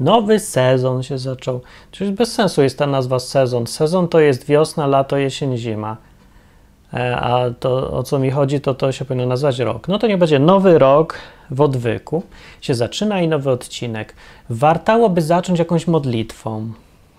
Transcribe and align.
Nowy 0.00 0.38
sezon 0.38 1.02
się 1.02 1.18
zaczął. 1.18 1.60
Czyli 1.90 2.12
bez 2.12 2.32
sensu 2.32 2.62
jest 2.62 2.78
ta 2.78 2.86
nazwa 2.86 3.18
sezon. 3.18 3.66
Sezon 3.66 4.08
to 4.08 4.20
jest 4.20 4.46
wiosna, 4.46 4.86
lato, 4.86 5.16
jesień, 5.16 5.56
zima. 5.56 5.96
E, 6.94 7.16
a 7.16 7.50
to 7.60 7.90
o 7.90 8.02
co 8.02 8.18
mi 8.18 8.30
chodzi, 8.30 8.60
to 8.60 8.74
to 8.74 8.92
się 8.92 9.04
powinno 9.04 9.26
nazwać 9.26 9.58
rok. 9.58 9.88
No 9.88 9.98
to 9.98 10.06
nie 10.06 10.18
będzie 10.18 10.38
nowy 10.38 10.78
rok 10.78 11.18
w 11.50 11.60
odwyku. 11.60 12.22
Się 12.60 12.74
zaczyna 12.74 13.20
i 13.20 13.28
nowy 13.28 13.50
odcinek. 13.50 14.14
Wartałoby 14.50 15.22
zacząć 15.22 15.58
jakąś 15.58 15.86
modlitwą. 15.86 16.72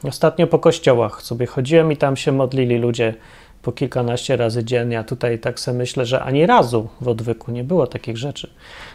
Ostatnio 0.04 0.48
po 0.48 0.60
kościołach 0.60 1.21
sobie 1.21 1.46
chodziłem 1.46 1.92
i 1.92 1.98
tam 1.98 2.18
się 2.18 2.32
modlili 2.32 2.78
ludzie 2.78 3.14
po 3.62 3.71
kilkanaście 3.71 4.38
razy 4.38 4.64
dziennie, 4.64 5.00
a 5.00 5.04
tutaj 5.04 5.39
tak 5.39 5.60
sobie 5.60 5.78
myślę, 5.78 6.05
że 6.05 6.23
ani 6.23 6.46
razu 6.46 6.88
w 7.02 7.07
odwyku 7.07 7.52
nie 7.52 7.64
było 7.64 7.88
takich 7.88 8.18
rzeczy. 8.18 8.50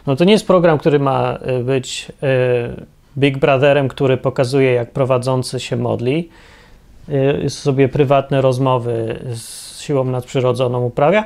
No 0.06 0.16
to 0.16 0.24
nie 0.24 0.32
jest 0.32 0.46
program, 0.46 0.78
który 0.78 0.98
ma 0.98 1.38
y, 1.60 1.64
być 1.64 2.12
y, 2.22 2.99
Big 3.18 3.38
Brotherem, 3.38 3.88
który 3.88 4.16
pokazuje, 4.16 4.72
jak 4.72 4.90
prowadzący 4.90 5.60
się 5.60 5.76
modli, 5.76 6.28
y, 7.44 7.50
sobie 7.50 7.88
prywatne 7.88 8.40
rozmowy 8.40 9.24
z 9.34 9.80
siłą 9.80 10.04
nadprzyrodzoną 10.04 10.84
uprawia, 10.84 11.24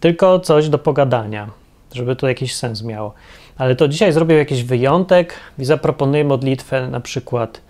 tylko 0.00 0.40
coś 0.40 0.68
do 0.68 0.78
pogadania, 0.78 1.50
żeby 1.92 2.16
to 2.16 2.28
jakiś 2.28 2.54
sens 2.54 2.82
miało. 2.82 3.14
Ale 3.58 3.76
to 3.76 3.88
dzisiaj 3.88 4.12
zrobię 4.12 4.36
jakiś 4.36 4.62
wyjątek 4.62 5.34
i 5.58 5.64
zaproponuję 5.64 6.24
modlitwę 6.24 6.88
na 6.88 7.00
przykład 7.00 7.60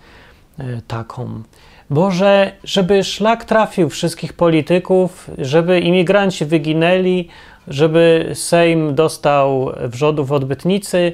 taką. 0.87 1.43
Boże, 1.89 2.51
żeby 2.63 3.03
szlak 3.03 3.45
trafił 3.45 3.89
wszystkich 3.89 4.33
polityków, 4.33 5.29
żeby 5.37 5.79
imigranci 5.79 6.45
wyginęli, 6.45 7.27
żeby 7.67 8.31
Sejm 8.33 8.95
dostał 8.95 9.71
wrzodów 9.87 10.31
odbytnicy 10.31 11.13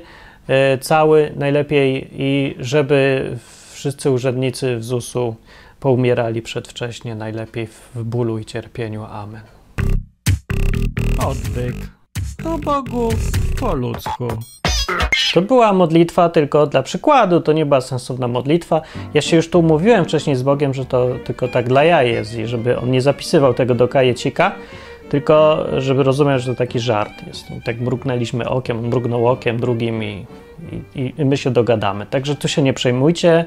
cały 0.81 1.31
najlepiej 1.35 2.09
i 2.11 2.55
żeby 2.59 3.29
wszyscy 3.73 4.11
urzędnicy 4.11 4.77
w 4.77 4.83
ZUS-u 4.83 5.35
poumierali 5.79 6.41
przedwcześnie, 6.41 7.15
najlepiej 7.15 7.67
w 7.67 8.03
bólu 8.03 8.39
i 8.39 8.45
cierpieniu. 8.45 9.03
Amen. 9.03 9.41
Odwyk. 11.25 11.75
Do 12.43 12.57
Bogu 12.57 13.09
po 13.59 13.75
ludzku. 13.75 14.27
To 15.33 15.41
była 15.41 15.73
modlitwa 15.73 16.29
tylko 16.29 16.67
dla 16.67 16.83
przykładu, 16.83 17.41
to 17.41 17.53
nie 17.53 17.65
była 17.65 17.81
sensowna 17.81 18.27
modlitwa. 18.27 18.81
Ja 19.13 19.21
się 19.21 19.35
już 19.35 19.49
tu 19.49 19.61
mówiłem 19.61 20.05
wcześniej 20.05 20.35
z 20.35 20.43
Bogiem, 20.43 20.73
że 20.73 20.85
to 20.85 21.07
tylko 21.23 21.48
tak 21.48 21.67
dla 21.67 21.83
jaj 21.83 22.11
jest 22.11 22.37
i 22.37 22.48
żeby 22.48 22.79
on 22.79 22.91
nie 22.91 23.01
zapisywał 23.01 23.53
tego 23.53 23.76
do 23.76 23.87
kajecika, 23.87 24.55
tylko 25.12 25.65
żeby 25.77 26.04
rozumieć, 26.04 26.41
że 26.41 26.51
to 26.51 26.57
taki 26.57 26.79
żart 26.79 27.27
jest. 27.27 27.45
Tak 27.63 27.79
mrugnęliśmy 27.79 28.49
okiem, 28.49 28.87
mrugnął 28.87 29.27
okiem 29.27 29.59
drugim 29.59 30.04
i, 30.04 30.26
i, 30.95 31.13
i 31.17 31.26
my 31.26 31.37
się 31.37 31.51
dogadamy. 31.51 32.05
Także 32.05 32.35
tu 32.35 32.48
się 32.48 32.62
nie 32.62 32.73
przejmujcie. 32.73 33.45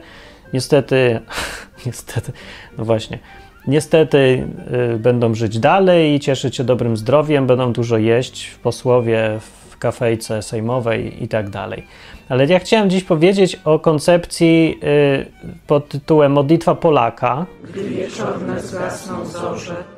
Niestety, 0.53 1.21
niestety, 1.87 2.33
no 2.79 2.85
właśnie, 2.85 3.19
niestety 3.67 4.49
y, 4.95 4.99
będą 4.99 5.35
żyć 5.35 5.59
dalej 5.59 6.15
i 6.15 6.21
cieszyć 6.21 6.57
się 6.57 6.65
dobrym 6.65 6.97
zdrowiem, 6.97 7.47
będą 7.47 7.73
dużo 7.73 7.99
jeść 7.99 8.47
w 8.47 8.59
posłowie, 8.59 9.39
w 9.71 9.79
kafejce 9.79 10.43
sejmowej 10.43 11.25
i 11.25 11.29
tak 11.29 11.51
dalej. 11.51 11.87
Ale 12.29 12.47
ja 12.47 12.59
chciałem 12.59 12.91
dziś 12.91 13.05
powiedzieć 13.05 13.61
o 13.65 13.79
koncepcji 13.79 14.79
y, 14.83 15.27
pod 15.67 15.89
tytułem 15.89 16.33
Modlitwa 16.33 16.75
Polaka. 16.75 17.47
Gdy 17.71 17.85
wieczorne 17.85 18.61
zgasną 18.61 19.25
zorze, 19.25 19.94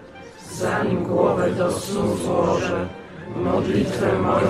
zanim 0.58 1.04
głowę 1.04 1.50
do 1.50 1.72
snu 1.72 2.16
złożę, 2.16 2.86
modlitwę 3.36 4.18
moją 4.18 4.46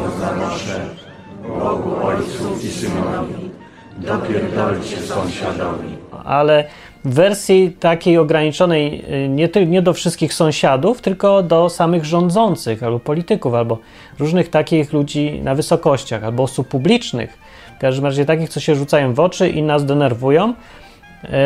Bogu 1.58 2.06
Ojcu 2.06 2.66
i 2.66 2.68
Synowi, 2.68 3.50
dopierdolcie 3.98 4.96
sąsiadowi. 4.96 5.96
Ale 6.24 6.64
w 7.04 7.14
wersji 7.14 7.76
takiej 7.80 8.18
ograniczonej 8.18 9.04
y, 9.24 9.28
nie, 9.28 9.48
nie 9.66 9.82
do 9.82 9.92
wszystkich 9.92 10.34
sąsiadów, 10.34 11.00
tylko 11.00 11.42
do 11.42 11.68
samych 11.68 12.04
rządzących 12.04 12.82
albo 12.82 12.98
polityków, 12.98 13.54
albo 13.54 13.78
różnych 14.18 14.48
takich 14.48 14.92
ludzi 14.92 15.40
na 15.44 15.54
wysokościach, 15.54 16.24
albo 16.24 16.42
osób 16.42 16.68
publicznych. 16.68 17.38
W 17.76 17.80
każdym 17.80 18.04
razie 18.04 18.24
takich, 18.24 18.48
co 18.48 18.60
się 18.60 18.74
rzucają 18.74 19.14
w 19.14 19.20
oczy 19.20 19.48
i 19.48 19.62
nas 19.62 19.84
denerwują, 19.84 20.54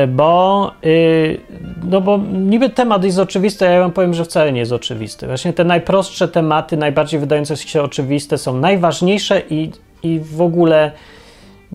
bo, 0.09 0.73
y, 0.85 1.41
no 1.85 2.01
bo 2.01 2.19
niby 2.33 2.71
temat 2.71 3.05
jest 3.05 3.19
oczywisty, 3.19 3.69
a 3.69 3.71
ja 3.71 3.81
wam 3.81 3.93
powiem, 3.93 4.15
że 4.15 4.25
wcale 4.25 4.53
nie 4.53 4.61
jest 4.61 4.73
oczywisty. 4.73 5.27
Właśnie 5.27 5.53
te 5.53 5.65
najprostsze 5.65 6.29
tematy, 6.29 6.77
najbardziej 6.77 7.21
wydające 7.21 7.57
się 7.57 7.83
oczywiste 7.83 8.39
są 8.39 8.57
najważniejsze 8.57 9.43
i, 9.51 9.71
i 10.03 10.21
w 10.21 10.41
ogóle 10.41 10.93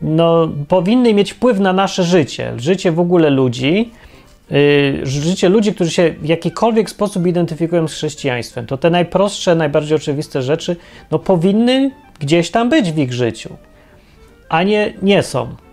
no, 0.01 0.49
powinny 0.67 1.13
mieć 1.13 1.31
wpływ 1.31 1.59
na 1.59 1.73
nasze 1.73 2.03
życie, 2.03 2.53
życie 2.57 2.91
w 2.91 2.99
ogóle 2.99 3.29
ludzi, 3.29 3.91
yy, 4.51 5.05
życie 5.05 5.49
ludzi, 5.49 5.73
którzy 5.73 5.91
się 5.91 6.15
w 6.21 6.25
jakikolwiek 6.25 6.89
sposób 6.89 7.27
identyfikują 7.27 7.87
z 7.87 7.93
chrześcijaństwem. 7.93 8.65
To 8.65 8.77
te 8.77 8.89
najprostsze, 8.89 9.55
najbardziej 9.55 9.95
oczywiste 9.95 10.41
rzeczy 10.41 10.75
no, 11.11 11.19
powinny 11.19 11.91
gdzieś 12.19 12.51
tam 12.51 12.69
być 12.69 12.91
w 12.91 12.97
ich 12.97 13.13
życiu, 13.13 13.49
a 14.49 14.63
nie, 14.63 14.93
nie 15.01 15.23
są. 15.23 15.64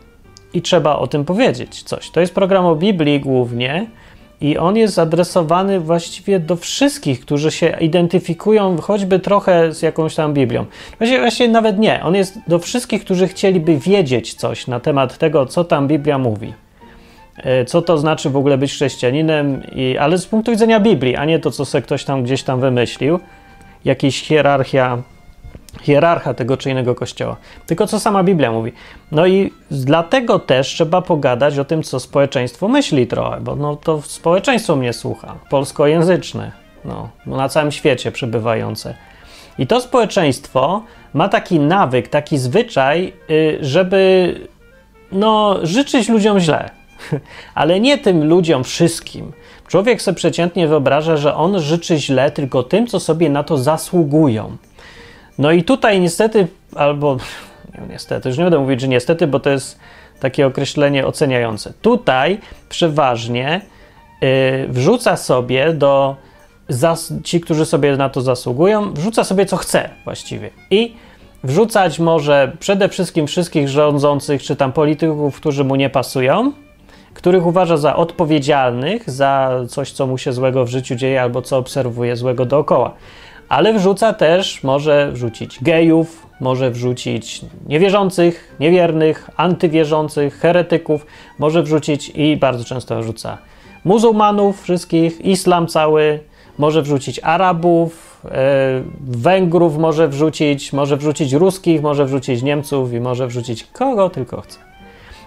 I 0.55 0.63
trzeba 0.63 0.97
o 0.97 1.07
tym 1.07 1.25
powiedzieć 1.25 1.83
coś. 1.83 2.11
To 2.11 2.21
jest 2.21 2.35
program 2.35 2.67
o 2.67 2.77
Biblii 2.77 3.21
głównie 3.21 3.87
i 4.41 4.59
on 4.59 4.77
jest 4.77 4.99
adresowany 4.99 5.81
właściwie 5.81 6.41
do 6.41 6.57
wszystkich, 6.57 7.21
którzy 7.21 7.51
się 7.51 7.77
identyfikują 7.81 8.77
choćby 8.81 9.19
trochę 9.19 9.75
z 9.75 9.83
jakąś 9.83 10.15
tam 10.15 10.35
Biblią. 10.35 10.65
Właściwie, 10.99 11.21
właściwie 11.21 11.49
nawet 11.49 11.79
nie. 11.79 12.03
On 12.03 12.15
jest 12.15 12.39
do 12.47 12.59
wszystkich, 12.59 13.05
którzy 13.05 13.29
chcieliby 13.29 13.77
wiedzieć 13.79 14.35
coś 14.35 14.67
na 14.67 14.81
temat 14.81 15.19
tego, 15.19 15.47
co 15.47 15.65
tam 15.65 15.89
Biblia 15.89 16.19
mówi. 16.19 16.55
E, 17.37 17.65
co 17.65 17.83
to 17.83 17.99
znaczy 17.99 18.31
w 18.31 18.37
ogóle 18.37 18.59
być 18.59 18.73
chrześcijaninem, 18.73 19.63
i, 19.75 19.99
ale 19.99 20.19
z 20.19 20.27
punktu 20.27 20.51
widzenia 20.51 20.81
Biblii, 20.81 21.17
a 21.17 21.25
nie 21.25 21.39
to, 21.39 21.51
co 21.51 21.65
sobie 21.65 21.83
ktoś 21.83 22.05
tam 22.05 22.23
gdzieś 22.23 22.43
tam 22.43 22.61
wymyślił. 22.61 23.19
Jakiś 23.84 24.23
hierarchia 24.23 25.03
hierarcha 25.81 26.34
tego 26.34 26.56
czy 26.56 26.71
innego 26.71 26.94
kościoła. 26.94 27.37
Tylko 27.66 27.87
co 27.87 28.00
sama 28.00 28.25
Biblia 28.25 28.53
mówi. 28.53 28.72
No 29.12 29.27
i 29.27 29.53
dlatego 29.71 30.38
też 30.38 30.69
trzeba 30.69 31.03
pogadać 31.03 31.59
o 31.59 31.65
tym, 31.65 31.83
co 31.83 32.00
społeczeństwo 32.00 32.69
myśli 32.69 33.06
trochę, 33.06 33.41
bo 33.41 33.56
no 33.56 33.77
to 33.77 34.03
społeczeństwo 34.03 34.77
mnie 34.77 34.93
słucha, 34.93 35.34
polskojęzyczne, 35.50 36.53
no, 36.84 37.09
na 37.27 37.49
całym 37.49 37.72
świecie 37.72 38.12
przebywające. 38.12 38.94
I 39.59 39.66
to 39.66 39.81
społeczeństwo 39.81 40.83
ma 41.15 41.28
taki 41.28 41.60
nawyk, 41.60 42.09
taki 42.09 42.39
zwyczaj, 42.39 43.12
y, 43.31 43.59
żeby 43.60 44.34
no, 45.12 45.59
życzyć 45.62 46.09
ludziom 46.09 46.41
źle. 46.41 46.71
Ale 47.54 47.81
nie 47.81 47.99
tym 47.99 48.28
ludziom 48.28 48.65
wszystkim. 48.65 49.33
Człowiek 49.69 50.03
sobie 50.03 50.16
przeciętnie 50.16 50.69
wyobraża, 50.69 51.16
że 51.16 51.34
on 51.34 51.60
życzy 51.60 51.99
źle 51.99 52.31
tylko 52.31 52.62
tym, 52.62 52.87
co 52.87 53.00
sobie 53.00 53.31
na 53.31 53.43
to 53.43 53.59
zasługują. 53.59 54.56
No 55.38 55.53
i 55.53 55.65
tutaj 55.65 56.00
niestety, 56.00 56.47
albo 56.76 57.16
nie, 57.75 57.87
niestety, 57.91 58.28
już 58.28 58.38
nie 58.38 58.44
będę 58.44 58.59
mówić, 58.59 58.81
że 58.81 58.88
niestety, 58.88 59.26
bo 59.26 59.41
to 59.41 59.50
jest 59.50 59.78
takie 60.20 60.47
określenie 60.47 61.06
oceniające. 61.06 61.72
Tutaj 61.82 62.38
przeważnie 62.69 63.60
yy, 64.21 64.28
wrzuca 64.69 65.16
sobie 65.16 65.72
do 65.72 66.16
ci, 67.25 67.41
którzy 67.41 67.66
sobie 67.66 67.97
na 67.97 68.09
to 68.09 68.21
zasługują, 68.21 68.92
wrzuca 68.92 69.25
sobie 69.25 69.47
co 69.47 69.56
chce 69.56 69.91
właściwie. 70.04 70.50
I 70.71 70.94
wrzucać 71.44 71.98
może 71.98 72.53
przede 72.59 72.88
wszystkim 72.88 73.26
wszystkich 73.26 73.69
rządzących, 73.69 74.42
czy 74.42 74.56
tam 74.56 74.72
polityków, 74.72 75.37
którzy 75.37 75.65
mu 75.65 75.76
nie 75.76 75.91
pasują, 75.91 76.53
których 77.15 77.47
uważa 77.47 77.76
za 77.76 77.97
odpowiedzialnych 77.97 79.10
za 79.10 79.50
coś, 79.69 79.92
co 79.92 80.06
mu 80.06 80.19
się 80.19 80.32
złego 80.32 80.65
w 80.65 80.69
życiu 80.69 80.94
dzieje 80.94 81.22
albo 81.22 81.42
co 81.42 81.59
obserwuje 81.59 82.16
złego 82.16 82.44
dookoła 82.44 82.94
ale 83.53 83.73
wrzuca 83.73 84.13
też, 84.13 84.63
może 84.63 85.13
wrzucić 85.13 85.59
gejów, 85.63 86.27
może 86.41 86.71
wrzucić 86.71 87.41
niewierzących, 87.69 88.57
niewiernych, 88.61 89.31
antywierzących, 89.37 90.39
heretyków, 90.39 91.07
może 91.39 91.63
wrzucić 91.63 92.13
i 92.15 92.37
bardzo 92.37 92.65
często 92.65 93.03
wrzuca 93.03 93.39
muzułmanów 93.84 94.63
wszystkich, 94.63 95.21
islam 95.21 95.66
cały, 95.66 96.21
może 96.59 96.83
wrzucić 96.83 97.21
Arabów, 97.22 98.21
e, 98.25 98.83
Węgrów 99.01 99.78
może 99.78 100.09
wrzucić, 100.09 100.72
może 100.72 100.97
wrzucić 100.97 101.33
ruskich, 101.33 101.83
może 101.83 102.05
wrzucić 102.05 102.43
Niemców 102.43 102.93
i 102.93 103.01
może 103.01 103.27
wrzucić 103.27 103.65
kogo 103.65 104.10
tylko 104.10 104.41
chce. 104.41 104.59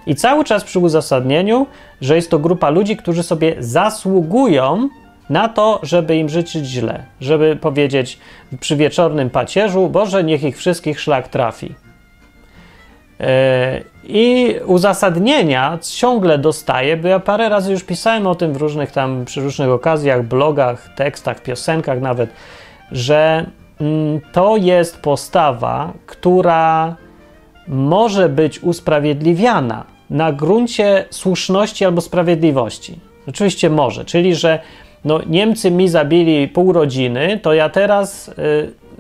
I 0.08 0.16
cały 0.16 0.44
czas 0.44 0.64
przy 0.64 0.80
uzasadnieniu, 0.80 1.68
że 2.02 2.16
jest 2.16 2.32
to 2.32 2.40
grupa 2.40 2.70
ludzi, 2.70 2.98
którzy 2.98 3.24
sobie 3.24 3.56
zasługują 3.60 4.90
na 5.30 5.50
to, 5.50 5.80
żeby 5.84 6.18
im 6.18 6.30
życzyć 6.30 6.66
źle, 6.66 7.06
żeby 7.22 7.56
powiedzieć 7.56 8.20
przy 8.60 8.76
wieczornym 8.76 9.30
pacierzu, 9.30 9.90
Boże, 9.90 10.24
niech 10.24 10.44
ich 10.44 10.58
wszystkich 10.58 11.02
szlak 11.02 11.28
trafi. 11.28 11.76
E, 13.20 13.82
I 14.04 14.56
uzasadnienia 14.66 15.80
ciągle 15.82 16.38
dostaję, 16.38 16.98
bo 16.98 17.08
ja 17.08 17.20
parę 17.20 17.50
razy 17.50 17.72
już 17.72 17.84
pisałem 17.84 18.28
o 18.28 18.36
tym 18.36 18.54
w 18.54 18.58
różnych 18.58 18.92
tam, 18.92 19.26
przy 19.26 19.42
różnych 19.42 19.70
okazjach, 19.70 20.24
blogach, 20.24 20.90
tekstach, 20.96 21.44
piosenkach 21.44 22.02
nawet, 22.02 22.30
że 22.92 23.46
mm, 23.82 24.22
to 24.32 24.58
jest 24.58 25.02
postawa, 25.02 25.94
która 26.06 26.96
może 27.68 28.30
być 28.30 28.60
usprawiedliwiana 28.60 29.86
na 30.10 30.32
gruncie 30.32 31.06
słuszności 31.10 31.86
albo 31.86 32.02
sprawiedliwości. 32.02 33.00
Oczywiście 33.28 33.70
może, 33.70 34.06
czyli 34.06 34.36
że 34.36 34.60
no, 35.06 35.20
Niemcy 35.28 35.72
mi 35.72 35.90
zabili 35.90 36.48
pół 36.48 36.74
rodziny, 36.74 37.40
to 37.42 37.54
ja 37.54 37.70
teraz 37.70 38.28
y, 38.28 38.32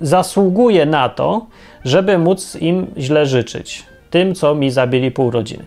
zasługuję 0.01 0.85
na 0.85 1.09
to, 1.09 1.45
żeby 1.85 2.17
móc 2.17 2.55
im 2.55 2.87
źle 2.97 3.25
życzyć. 3.25 3.83
Tym, 4.09 4.35
co 4.35 4.55
mi 4.55 4.71
zabili 4.71 5.11
pół 5.11 5.31
rodziny. 5.31 5.65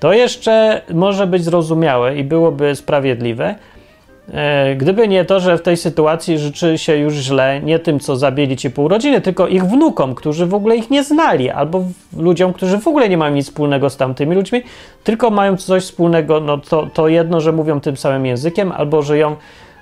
To 0.00 0.12
jeszcze 0.12 0.82
może 0.94 1.26
być 1.26 1.44
zrozumiałe 1.44 2.16
i 2.16 2.24
byłoby 2.24 2.76
sprawiedliwe, 2.76 3.54
e, 4.32 4.76
gdyby 4.76 5.08
nie 5.08 5.24
to, 5.24 5.40
że 5.40 5.58
w 5.58 5.62
tej 5.62 5.76
sytuacji 5.76 6.38
życzy 6.38 6.78
się 6.78 6.96
już 6.96 7.14
źle 7.14 7.60
nie 7.60 7.78
tym, 7.78 8.00
co 8.00 8.16
zabili 8.16 8.56
ci 8.56 8.70
pół 8.70 8.88
rodziny, 8.88 9.20
tylko 9.20 9.48
ich 9.48 9.64
wnukom, 9.64 10.14
którzy 10.14 10.46
w 10.46 10.54
ogóle 10.54 10.76
ich 10.76 10.90
nie 10.90 11.04
znali, 11.04 11.50
albo 11.50 11.84
ludziom, 12.16 12.52
którzy 12.52 12.78
w 12.78 12.88
ogóle 12.88 13.08
nie 13.08 13.16
mają 13.16 13.34
nic 13.34 13.46
wspólnego 13.46 13.90
z 13.90 13.96
tamtymi 13.96 14.34
ludźmi, 14.34 14.62
tylko 15.04 15.30
mają 15.30 15.56
coś 15.56 15.82
wspólnego, 15.82 16.40
no 16.40 16.58
to, 16.58 16.88
to 16.94 17.08
jedno, 17.08 17.40
że 17.40 17.52
mówią 17.52 17.80
tym 17.80 17.96
samym 17.96 18.26
językiem, 18.26 18.72
albo 18.72 19.02
żyją 19.02 19.36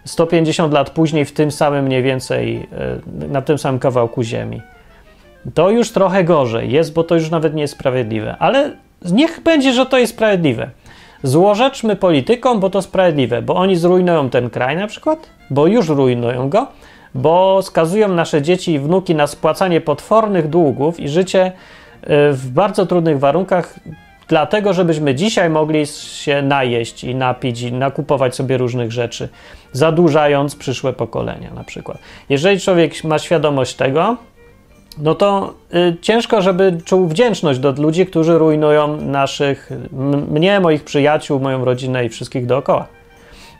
150 0.05 0.73
lat 0.73 0.91
później 0.91 1.25
w 1.25 1.33
tym 1.33 1.51
samym 1.51 1.85
mniej 1.85 2.03
więcej, 2.03 2.69
e, 3.23 3.29
na 3.29 3.43
tym 3.43 3.59
samym 3.59 3.81
kawałku 3.81 4.23
ziemi. 4.23 4.61
To 5.55 5.71
już 5.71 5.91
trochę 5.91 6.25
gorzej 6.25 6.73
jest, 6.73 6.93
bo 6.93 7.05
to 7.05 7.15
już 7.15 7.31
nawet 7.31 7.55
nie 7.55 7.63
jest 7.63 7.75
sprawiedliwe, 7.75 8.37
ale 8.39 8.71
niech 9.13 9.41
będzie, 9.41 9.73
że 9.73 9.87
to 9.87 9.99
jest 9.99 10.13
sprawiedliwe. 10.13 10.71
Złorzeczmy 11.23 11.97
politykom, 11.97 12.61
bo 12.61 12.71
to 12.71 12.83
sprawiedliwe, 12.83 13.43
bo 13.43 13.55
oni 13.55 13.77
zrujnują 13.77 14.31
ten 14.31 14.51
kraj 14.51 14.77
na 14.77 14.87
przykład, 14.87 15.31
bo 15.51 15.67
już 15.67 15.89
rujnują 15.89 16.49
go, 16.49 16.67
bo 17.15 17.63
skazują 17.63 18.09
nasze 18.09 18.43
dzieci 18.43 18.73
i 18.73 18.79
wnuki 18.79 19.15
na 19.15 19.27
spłacanie 19.27 19.81
potwornych 19.81 20.49
długów 20.49 21.01
i 21.01 21.09
życie 21.09 21.53
e, 22.03 22.33
w 22.33 22.51
bardzo 22.51 22.87
trudnych 22.87 23.19
warunkach, 23.19 23.81
dlatego 24.33 24.73
żebyśmy 24.73 25.15
dzisiaj 25.15 25.51
mogli 25.51 25.87
się 25.87 26.43
najeść 26.43 27.05
i 27.05 27.15
napić 27.15 27.61
i 27.61 27.73
nakupować 27.73 28.35
sobie 28.35 28.59
różnych 28.59 28.93
rzeczy, 28.93 29.29
zadłużając 29.73 30.57
przyszłe 30.57 30.93
pokolenia 30.93 31.51
na 31.55 31.65
przykład. 31.65 31.99
Jeżeli 32.29 32.61
człowiek 32.61 33.05
ma 33.05 33.19
świadomość 33.19 33.75
tego, 33.75 34.17
no 34.99 35.15
to 35.15 35.55
y, 35.75 35.97
ciężko, 36.01 36.43
żeby 36.43 36.79
czuł 36.85 37.09
wdzięczność 37.09 37.59
do 37.61 37.73
ludzi, 37.73 38.07
którzy 38.07 38.39
rujnują 38.39 38.97
naszych, 38.97 39.71
mnie, 40.31 40.61
moich 40.61 40.85
przyjaciół, 40.85 41.41
moją 41.41 41.65
rodzinę 41.65 42.05
i 42.05 42.09
wszystkich 42.09 42.47
dookoła. 42.47 42.87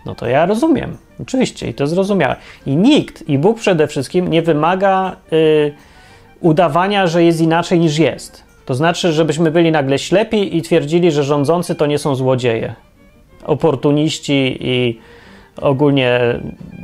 No 0.07 0.15
to 0.15 0.27
ja 0.27 0.47
rozumiem, 0.47 0.97
oczywiście, 1.23 1.69
i 1.69 1.75
to 1.75 1.87
zrozumiałe. 1.87 2.37
I 2.67 2.77
nikt, 2.77 3.29
i 3.29 3.39
Bóg 3.39 3.59
przede 3.59 3.87
wszystkim, 3.87 4.29
nie 4.29 4.43
wymaga 4.43 5.17
y, 5.33 5.75
udawania, 6.41 7.07
że 7.07 7.25
jest 7.25 7.41
inaczej 7.41 7.79
niż 7.79 7.99
jest. 7.99 8.52
To 8.67 8.75
znaczy, 8.75 9.13
żebyśmy 9.13 9.51
byli 9.51 9.73
nagle 9.73 9.99
ślepi 9.99 10.57
i 10.57 10.63
twierdzili, 10.63 11.13
że 11.13 11.25
rządzący 11.25 11.75
to 11.75 11.87
nie 11.87 11.99
są 11.99 12.15
złodzieje, 12.15 12.75
oportuniści 13.45 14.59
i 14.61 14.99
ogólnie 15.61 16.21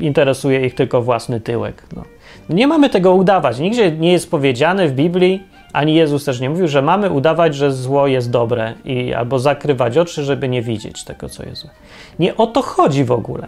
interesuje 0.01 0.67
ich 0.67 0.75
tylko 0.75 1.03
własny 1.03 1.41
tyłek. 1.41 1.83
No. 1.97 2.03
Nie 2.51 2.67
mamy 2.67 2.91
tego 2.91 3.15
udawać. 3.15 3.59
Nigdzie 3.59 3.93
nie 3.93 4.13
jest 4.13 4.31
powiedziane 4.31 4.89
w 4.89 4.93
Biblii, 4.93 5.43
ani 5.73 5.95
Jezus 5.95 6.25
też 6.25 6.41
nie 6.41 6.51
mówił, 6.51 6.69
że 6.69 6.83
mamy 6.83 7.11
udawać, 7.11 7.55
że 7.55 7.73
zło 7.73 8.07
jest 8.07 8.31
dobre 8.31 8.75
i 8.85 9.15
albo 9.15 9.39
zakrywać 9.39 9.99
oczy, 9.99 10.25
żeby 10.25 10.49
nie 10.49 10.63
widzieć 10.63 11.05
tego, 11.05 11.29
co 11.29 11.45
jest 11.45 11.63
złe. 11.63 11.71
Nie 12.19 12.37
o 12.37 12.47
to 12.47 12.63
chodzi 12.63 13.05
w 13.05 13.13
ogóle. 13.13 13.47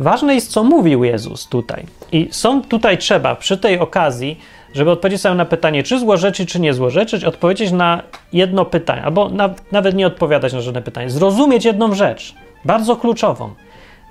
Ważne 0.00 0.34
jest, 0.34 0.50
co 0.50 0.64
mówił 0.64 1.04
Jezus 1.04 1.48
tutaj. 1.48 1.84
I 2.12 2.28
są 2.30 2.62
tutaj 2.62 2.98
trzeba 2.98 3.34
przy 3.34 3.58
tej 3.58 3.78
okazji, 3.78 4.40
żeby 4.74 4.90
odpowiedzieć 4.90 5.20
sobie 5.20 5.34
na 5.34 5.44
pytanie, 5.44 5.82
czy 5.82 5.98
złorzeczyć, 5.98 6.52
czy 6.52 6.60
nie 6.60 6.74
złorzeczyć, 6.74 7.24
odpowiedzieć 7.24 7.72
na 7.72 8.02
jedno 8.32 8.64
pytanie, 8.64 9.02
albo 9.02 9.28
na, 9.28 9.54
nawet 9.72 9.94
nie 9.94 10.06
odpowiadać 10.06 10.52
na 10.52 10.60
żadne 10.60 10.82
pytanie. 10.82 11.10
Zrozumieć 11.10 11.64
jedną 11.64 11.94
rzecz, 11.94 12.34
bardzo 12.64 12.96
kluczową, 12.96 13.54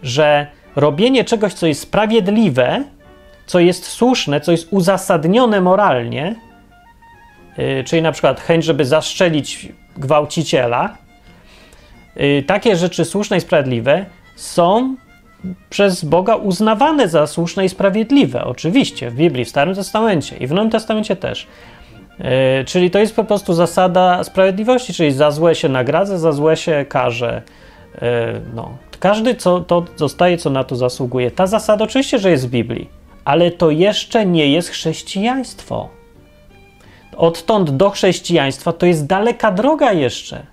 że 0.04 0.48
robienie 0.76 1.24
czegoś, 1.24 1.54
co 1.54 1.68
jest 1.68 1.82
sprawiedliwe, 1.82 2.84
co 3.46 3.60
jest 3.60 3.86
słuszne, 3.86 4.42
co 4.42 4.52
jest 4.52 4.68
uzasadnione 4.72 5.62
moralnie, 5.62 6.36
yy, 7.58 7.84
czyli 7.84 8.02
na 8.02 8.12
przykład 8.12 8.40
chęć, 8.40 8.66
żeby 8.66 8.86
zastrzelić 8.86 9.70
gwałciciela, 9.98 10.98
yy, 12.16 12.44
takie 12.44 12.76
rzeczy 12.76 13.06
słuszne 13.06 13.38
i 13.38 13.42
sprawiedliwe 13.42 14.06
są 14.36 14.96
przez 15.70 16.06
Boga 16.06 16.36
uznawane 16.36 17.08
za 17.08 17.28
słuszne 17.28 17.66
i 17.66 17.70
sprawiedliwe. 17.70 18.44
Oczywiście 18.44 19.10
w 19.10 19.16
Biblii, 19.16 19.46
w 19.46 19.50
Starym 19.50 19.76
Testamencie 19.76 20.38
i 20.38 20.48
w 20.48 20.52
Nowym 20.52 20.72
Testamencie 20.72 21.16
też. 21.16 21.48
Yy, 22.20 22.26
czyli 22.66 22.92
to 22.92 23.00
jest 23.00 23.16
po 23.16 23.24
prostu 23.24 23.54
zasada 23.54 24.24
sprawiedliwości, 24.24 24.94
czyli 24.94 25.12
za 25.12 25.32
złe 25.32 25.56
się 25.56 25.70
nagradza, 25.70 26.18
za 26.18 26.32
złe 26.32 26.58
się 26.58 26.86
karze. 26.90 27.42
Yy, 27.94 28.02
no. 28.56 28.78
Każdy 29.00 29.36
co, 29.36 29.60
to 29.60 29.86
dostaje, 30.00 30.38
co 30.38 30.50
na 30.50 30.64
to 30.64 30.76
zasługuje. 30.76 31.32
Ta 31.32 31.48
zasada 31.48 31.86
oczywiście, 31.86 32.20
że 32.20 32.32
jest 32.32 32.48
w 32.48 32.50
Biblii 32.50 32.98
ale 33.28 33.52
to 33.52 33.72
jeszcze 33.72 34.26
nie 34.26 34.52
jest 34.52 34.70
chrześcijaństwo. 34.70 35.90
Odtąd 37.18 37.70
do 37.72 37.90
chrześcijaństwa 37.90 38.74
to 38.74 38.86
jest 38.86 39.06
daleka 39.06 39.52
droga 39.52 39.94
jeszcze. 39.94 40.46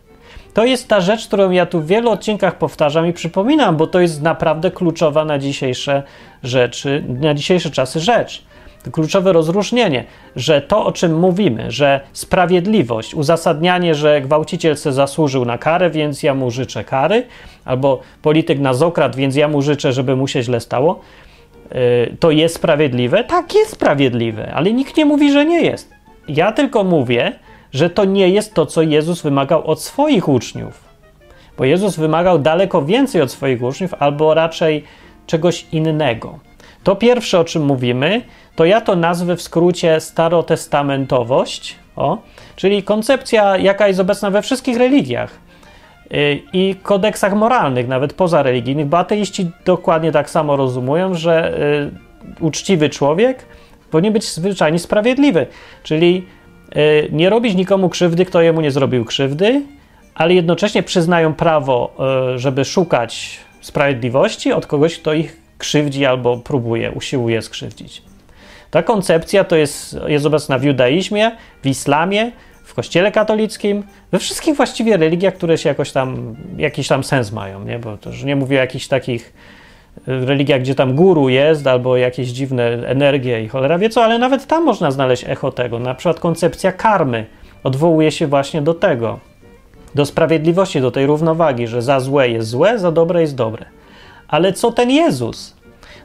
To 0.55 0.65
jest 0.65 0.89
ta 0.89 1.01
rzecz, 1.01 1.27
którą 1.27 1.51
ja 1.51 1.67
tu 1.67 1.81
w 1.81 1.87
wielu 1.87 2.11
odcinkach 2.11 2.59
powtarzam 2.59 3.07
i 3.07 3.13
przypominam, 3.13 3.77
bo 3.77 3.87
to 3.87 4.01
jest 4.01 4.23
naprawdę 4.23 4.71
kluczowa 4.71 5.25
na 5.25 5.39
dzisiejsze 5.39 6.03
rzeczy, 6.43 7.05
na 7.09 7.35
dzisiejsze 7.35 7.71
czasy 7.71 8.01
rzecz. 8.01 8.45
Kluczowe 8.93 9.33
rozróżnienie, 9.33 10.05
że 10.37 10.61
to, 10.61 10.87
o 10.87 10.93
czym 10.93 11.19
mówimy, 11.19 11.71
że 11.71 12.01
sprawiedliwość, 12.13 13.15
uzasadnianie, 13.15 13.95
że 13.95 14.21
gwałciciel 14.21 14.77
se 14.77 14.93
zasłużył 14.93 15.45
na 15.45 15.59
karę, 15.59 15.91
więc 15.91 16.23
ja 16.23 16.35
mu 16.35 16.51
życzę 16.51 16.85
kary, 16.85 17.27
albo 17.65 18.01
polityk 18.23 18.59
nas 18.59 18.83
okradł, 18.83 19.19
więc 19.19 19.37
ja 19.37 19.49
mu 19.49 19.63
życzę, 19.63 19.93
żeby 19.93 20.17
mu 20.17 20.29
się 20.29 20.43
źle 20.43 20.61
stało, 20.61 21.01
Y, 21.73 22.17
to 22.21 22.31
jest 22.31 22.55
sprawiedliwe? 22.55 23.25
Tak, 23.25 23.55
jest 23.55 23.71
sprawiedliwe, 23.71 24.53
ale 24.55 24.73
nikt 24.73 24.97
nie 24.97 25.05
mówi, 25.05 25.33
że 25.33 25.45
nie 25.45 25.61
jest. 25.61 25.91
Ja 26.29 26.53
tylko 26.53 26.85
mówię, 26.85 27.33
że 27.75 27.91
to 27.91 28.05
nie 28.05 28.29
jest 28.29 28.55
to, 28.55 28.67
co 28.67 28.83
Jezus 28.83 29.23
wymagał 29.23 29.67
od 29.67 29.83
swoich 29.83 30.29
uczniów. 30.29 30.85
Bo 31.59 31.65
Jezus 31.65 31.97
wymagał 31.97 32.39
daleko 32.39 32.83
więcej 32.83 33.23
od 33.23 33.33
swoich 33.33 33.63
uczniów, 33.63 33.95
albo 33.99 34.35
raczej 34.35 34.85
czegoś 35.27 35.67
innego. 35.73 36.39
To 36.85 36.97
pierwsze, 36.97 37.41
o 37.41 37.45
czym 37.45 37.65
mówimy, 37.65 38.23
to 38.57 38.65
ja 38.65 38.81
to 38.81 38.97
nazwę 38.97 39.37
w 39.37 39.43
skrócie 39.43 40.01
starotestamentowość, 40.01 41.77
o, 41.97 42.19
czyli 42.57 42.83
koncepcja, 42.83 43.57
jaka 43.57 43.89
jest 43.89 44.01
obecna 44.01 44.31
we 44.31 44.43
wszystkich 44.43 44.77
religiach 44.77 45.45
i 46.53 46.77
kodeksach 46.83 47.35
moralnych, 47.35 47.89
nawet 47.89 48.13
pozareligijnych, 48.13 48.87
bo 48.87 48.99
ateiści 48.99 49.51
dokładnie 49.65 50.13
tak 50.13 50.31
samo 50.31 50.57
rozumują, 50.57 51.15
że 51.15 51.59
y, 52.41 52.45
uczciwy 52.45 52.89
człowiek 52.89 53.47
powinien 53.91 54.13
być 54.13 54.33
zwyczajnie 54.33 54.79
sprawiedliwy, 54.79 55.47
czyli 55.83 56.27
y, 56.27 56.44
nie 57.13 57.31
robić 57.31 57.55
nikomu 57.55 57.89
krzywdy, 57.89 58.25
kto 58.25 58.43
jemu 58.43 58.61
nie 58.61 58.71
zrobił 58.71 59.05
krzywdy, 59.05 59.63
ale 60.15 60.35
jednocześnie 60.35 60.83
przyznają 60.83 61.35
prawo, 61.35 61.95
y, 62.35 62.39
żeby 62.39 62.65
szukać 62.65 63.41
sprawiedliwości 63.61 64.53
od 64.53 64.67
kogoś, 64.67 64.99
kto 64.99 65.13
ich 65.13 65.37
krzywdzi 65.59 66.07
albo 66.07 66.37
próbuje, 66.37 66.93
usiłuje 66.93 67.43
skrzywdzić. 67.43 68.03
Ta 68.71 68.83
koncepcja 68.83 69.45
to 69.45 69.57
jest, 69.57 69.97
jest 70.07 70.27
obecna 70.27 70.59
w 70.59 70.65
judaizmie, 70.65 71.31
w 71.63 71.67
islamie, 71.67 72.33
w 72.65 72.75
kościele 72.75 73.13
katolickim, 73.13 73.83
we 74.13 74.19
wszystkich 74.19 74.57
właściwie 74.57 74.97
religiach, 74.97 75.35
które 75.35 75.59
się 75.59 75.69
jakoś 75.69 75.93
tam, 75.93 76.37
jakiś 76.57 76.89
tam 76.89 77.05
sens 77.05 77.33
mają, 77.33 77.65
nie? 77.65 77.79
bo 77.79 77.99
już 78.07 78.23
nie 78.23 78.37
mówię 78.37 78.57
o 78.57 78.61
jakichś 78.61 78.87
takich 78.89 79.33
e, 79.33 79.64
religiach, 80.07 80.61
gdzie 80.61 80.75
tam 80.75 80.95
guru 80.95 81.29
jest, 81.29 81.67
albo 81.67 81.97
jakieś 81.97 82.29
dziwne 82.29 82.65
energie 82.87 83.43
i 83.43 83.49
cholera 83.49 83.79
wie 83.79 83.91
co, 83.91 84.05
ale 84.05 84.19
nawet 84.19 84.47
tam 84.47 84.65
można 84.65 84.91
znaleźć 84.91 85.25
echo 85.29 85.53
tego. 85.53 85.79
Na 85.79 85.95
przykład 85.95 86.21
koncepcja 86.21 86.73
karmy 86.73 87.27
odwołuje 87.65 88.13
się 88.13 88.27
właśnie 88.27 88.63
do 88.63 88.75
tego, 88.75 89.19
do 89.95 90.07
sprawiedliwości, 90.07 90.81
do 90.81 90.91
tej 90.91 91.07
równowagi, 91.07 91.67
że 91.67 91.83
za 91.83 92.01
złe 92.01 92.29
jest 92.29 92.49
złe, 92.49 92.79
za 92.79 92.93
dobre 92.93 93.21
jest 93.21 93.35
dobre. 93.35 93.67
Ale 94.29 94.53
co 94.53 94.73
ten 94.73 94.91
Jezus? 94.91 95.57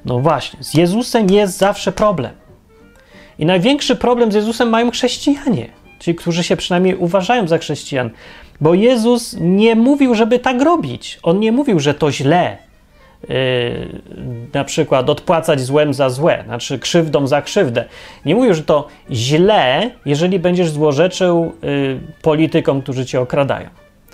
No 0.05 0.19
właśnie, 0.19 0.63
z 0.63 0.73
Jezusem 0.73 1.29
jest 1.29 1.57
zawsze 1.57 1.91
problem. 1.91 2.31
I 3.39 3.45
największy 3.45 3.95
problem 3.95 4.31
z 4.31 4.35
Jezusem 4.35 4.69
mają 4.69 4.91
chrześcijanie 4.91 5.69
ci, 5.99 6.15
którzy 6.15 6.43
się 6.43 6.57
przynajmniej 6.57 6.95
uważają 6.95 7.47
za 7.47 7.57
chrześcijan. 7.57 8.09
Bo 8.61 8.73
Jezus 8.73 9.35
nie 9.39 9.75
mówił, 9.75 10.15
żeby 10.15 10.39
tak 10.39 10.61
robić. 10.61 11.19
On 11.23 11.39
nie 11.39 11.51
mówił, 11.51 11.79
że 11.79 11.93
to 11.93 12.11
źle. 12.11 12.57
Yy, 13.29 13.35
na 14.53 14.63
przykład 14.63 15.09
odpłacać 15.09 15.61
złem 15.61 15.93
za 15.93 16.09
złe, 16.09 16.43
znaczy 16.45 16.79
krzywdą 16.79 17.27
za 17.27 17.41
krzywdę. 17.41 17.85
Nie 18.25 18.35
mówił, 18.35 18.53
że 18.53 18.63
to 18.63 18.87
źle, 19.11 19.91
jeżeli 20.05 20.39
będziesz 20.39 20.69
złorzeczył 20.69 21.53
yy, 21.61 21.99
politykom, 22.21 22.81
którzy 22.81 23.05
cię 23.05 23.21
okradają. 23.21 23.69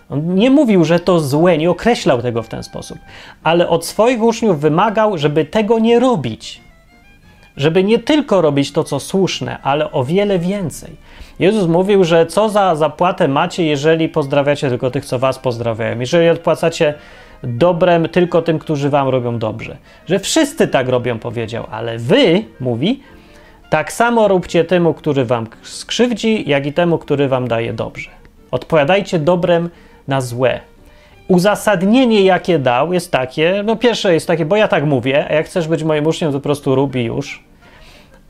On 0.09 0.35
nie 0.35 0.49
mówił, 0.49 0.85
że 0.85 0.99
to 0.99 1.19
złe, 1.19 1.57
nie 1.57 1.69
określał 1.69 2.21
tego 2.21 2.43
w 2.43 2.47
ten 2.47 2.63
sposób, 2.63 2.97
ale 3.43 3.69
od 3.69 3.85
swoich 3.85 4.21
uczniów 4.21 4.59
wymagał, 4.59 5.17
żeby 5.17 5.45
tego 5.45 5.79
nie 5.79 5.99
robić. 5.99 6.61
żeby 7.57 7.83
nie 7.83 7.99
tylko 7.99 8.41
robić 8.41 8.71
to, 8.71 8.83
co 8.83 8.99
słuszne, 8.99 9.57
ale 9.61 9.91
o 9.91 10.03
wiele 10.03 10.39
więcej. 10.39 10.95
Jezus 11.39 11.67
mówił, 11.67 12.03
że 12.03 12.25
co 12.25 12.49
za 12.49 12.75
zapłatę 12.75 13.27
macie, 13.27 13.65
jeżeli 13.65 14.09
pozdrawiacie 14.09 14.69
tylko 14.69 14.91
tych, 14.91 15.05
co 15.05 15.19
was 15.19 15.39
pozdrawiają, 15.39 15.99
jeżeli 15.99 16.29
odpłacacie 16.29 16.93
dobrem 17.45 18.09
tylko 18.09 18.41
tym, 18.41 18.59
którzy 18.59 18.89
wam 18.89 19.07
robią 19.07 19.39
dobrze. 19.39 19.77
Że 20.07 20.19
wszyscy 20.19 20.67
tak 20.67 20.89
robią, 20.89 21.19
powiedział, 21.19 21.67
ale 21.71 21.97
wy, 21.97 22.43
mówi, 22.59 22.99
tak 23.69 23.93
samo 23.93 24.27
róbcie 24.27 24.63
temu, 24.63 24.93
który 24.93 25.25
wam 25.25 25.47
skrzywdzi, 25.61 26.49
jak 26.49 26.65
i 26.65 26.73
temu, 26.73 26.97
który 26.97 27.27
wam 27.27 27.47
daje 27.47 27.73
dobrze. 27.73 28.09
Odpowiadajcie 28.51 29.19
dobrem 29.19 29.69
na 30.07 30.21
złe. 30.21 30.59
Uzasadnienie, 31.27 32.21
jakie 32.21 32.59
dał, 32.59 32.93
jest 32.93 33.11
takie, 33.11 33.63
no 33.65 33.75
pierwsze 33.75 34.13
jest 34.13 34.27
takie, 34.27 34.45
bo 34.45 34.55
ja 34.55 34.67
tak 34.67 34.85
mówię, 34.85 35.25
a 35.29 35.33
jak 35.33 35.45
chcesz 35.45 35.67
być 35.67 35.83
moim 35.83 36.07
uczniem, 36.07 36.31
to 36.31 36.37
po 36.37 36.43
prostu 36.43 36.75
rób 36.75 36.95
już. 36.95 37.43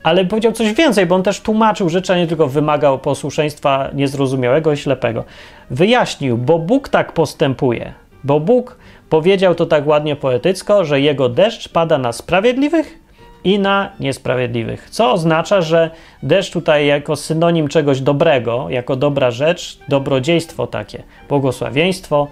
Ale 0.02 0.24
powiedział 0.24 0.52
coś 0.52 0.72
więcej, 0.72 1.06
bo 1.06 1.14
on 1.14 1.22
też 1.22 1.40
tłumaczył 1.40 1.88
rzeczy, 1.88 2.12
a 2.12 2.16
nie 2.16 2.26
tylko 2.26 2.46
wymagał 2.46 2.98
posłuszeństwa 2.98 3.90
niezrozumiałego 3.94 4.72
i 4.72 4.76
ślepego. 4.76 5.24
Wyjaśnił, 5.70 6.38
bo 6.38 6.58
Bóg 6.58 6.88
tak 6.88 7.12
postępuje, 7.12 7.92
bo 8.24 8.40
Bóg 8.40 8.76
powiedział 9.08 9.54
to 9.54 9.66
tak 9.66 9.86
ładnie 9.86 10.16
poetycko, 10.16 10.84
że 10.84 11.00
jego 11.00 11.28
deszcz 11.28 11.68
pada 11.68 11.98
na 11.98 12.12
sprawiedliwych 12.12 12.98
i 13.44 13.58
na 13.58 13.92
niesprawiedliwych. 14.00 14.90
Co 14.90 15.12
oznacza, 15.12 15.60
że 15.60 15.90
deszcz 16.22 16.52
tutaj 16.52 16.86
jako 16.86 17.16
synonim 17.16 17.68
czegoś 17.68 18.00
dobrego, 18.00 18.66
jako 18.70 18.96
dobra 18.96 19.30
rzecz, 19.30 19.78
dobrodziejstwo 19.88 20.66
takie, 20.66 21.02
błogosławieństwo, 21.28 22.28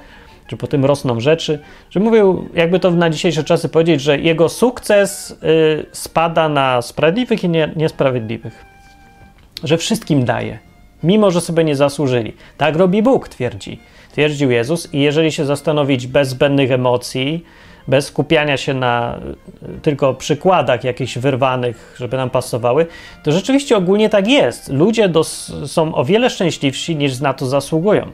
czy 0.46 0.56
po 0.56 0.66
tym 0.66 0.84
rosną 0.84 1.20
rzeczy, 1.20 1.58
że 1.90 2.00
mówił, 2.00 2.48
jakby 2.54 2.80
to 2.80 2.90
na 2.90 3.10
dzisiejsze 3.10 3.44
czasy 3.44 3.68
powiedzieć, 3.68 4.00
że 4.00 4.18
jego 4.18 4.48
sukces 4.48 5.30
y, 5.30 5.86
spada 5.92 6.48
na 6.48 6.82
sprawiedliwych 6.82 7.44
i 7.44 7.48
nie, 7.48 7.72
niesprawiedliwych. 7.76 8.64
Że 9.64 9.78
wszystkim 9.78 10.24
daje, 10.24 10.58
mimo 11.02 11.30
że 11.30 11.40
sobie 11.40 11.64
nie 11.64 11.76
zasłużyli. 11.76 12.32
Tak 12.56 12.76
robi 12.76 13.02
Bóg, 13.02 13.28
twierdzi. 13.28 13.80
Twierdził 14.14 14.50
Jezus, 14.50 14.94
i 14.94 15.00
jeżeli 15.00 15.32
się 15.32 15.44
zastanowić 15.44 16.06
bez 16.06 16.28
zbędnych 16.28 16.70
emocji, 16.70 17.44
bez 17.88 18.06
skupiania 18.06 18.56
się 18.56 18.74
na 18.74 19.18
y, 19.78 19.80
tylko 19.80 20.14
przykładach 20.14 20.84
jakichś 20.84 21.18
wyrwanych, 21.18 21.94
żeby 21.98 22.16
nam 22.16 22.30
pasowały, 22.30 22.86
to 23.24 23.32
rzeczywiście 23.32 23.76
ogólnie 23.76 24.08
tak 24.08 24.28
jest. 24.28 24.68
Ludzie 24.72 25.08
dos- 25.08 25.52
są 25.66 25.94
o 25.94 26.04
wiele 26.04 26.30
szczęśliwsi 26.30 26.96
niż 26.96 27.20
na 27.20 27.34
to 27.34 27.46
zasługują. 27.46 28.12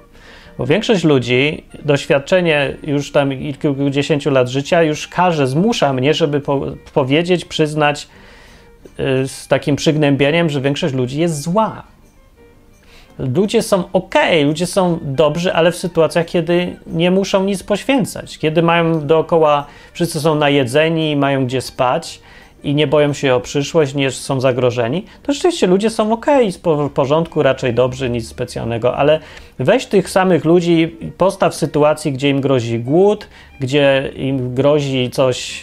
Bo 0.59 0.67
większość 0.67 1.05
ludzi, 1.05 1.65
doświadczenie 1.85 2.77
już 2.83 3.13
tam 3.13 3.31
kilkudziesięciu 3.61 4.31
lat 4.31 4.49
życia, 4.49 4.83
już 4.83 5.09
każe, 5.09 5.47
zmusza 5.47 5.93
mnie, 5.93 6.15
żeby 6.15 6.41
po 6.41 6.61
powiedzieć, 6.95 7.45
przyznać 7.45 8.09
yy, 8.99 9.29
z 9.29 9.49
takim 9.49 9.77
przygnębieniem, 9.77 10.51
że 10.51 10.61
większość 10.61 10.95
ludzi 10.95 11.21
jest 11.21 11.43
zła. 11.43 11.83
Ludzie 13.35 13.63
są 13.63 13.85
ok, 13.93 14.15
ludzie 14.45 14.67
są 14.67 14.99
dobrzy, 15.03 15.53
ale 15.53 15.73
w 15.73 15.77
sytuacjach, 15.77 16.27
kiedy 16.27 16.77
nie 16.87 17.11
muszą 17.11 17.45
nic 17.45 17.63
poświęcać, 17.63 18.39
kiedy 18.39 18.63
mają 18.63 19.07
dookoła, 19.07 19.67
wszyscy 19.93 20.21
są 20.21 20.35
najedzeni, 20.35 21.17
mają 21.17 21.47
gdzie 21.47 21.61
spać 21.61 22.21
i 22.63 22.75
nie 22.75 22.87
boją 22.87 23.13
się 23.13 23.35
o 23.35 23.41
przyszłość, 23.41 23.95
nie 23.95 24.11
są 24.11 24.41
zagrożeni, 24.41 25.05
to 25.23 25.33
rzeczywiście 25.33 25.67
ludzie 25.67 25.91
są 25.91 26.13
ok, 26.13 26.27
w 26.55 26.91
porządku, 26.91 27.43
raczej 27.43 27.75
dobrzy, 27.75 28.11
nic 28.11 28.29
specjalnego, 28.29 28.97
ale 28.97 29.21
weź 29.59 29.87
tych 29.87 30.11
samych 30.11 30.45
ludzi, 30.45 30.97
postaw 31.19 31.53
w 31.53 31.57
sytuacji, 31.57 32.13
gdzie 32.13 32.29
im 32.29 32.41
grozi 32.41 32.79
głód, 32.79 33.29
gdzie 33.61 34.13
im 34.17 34.55
grozi 34.55 35.11
coś 35.11 35.63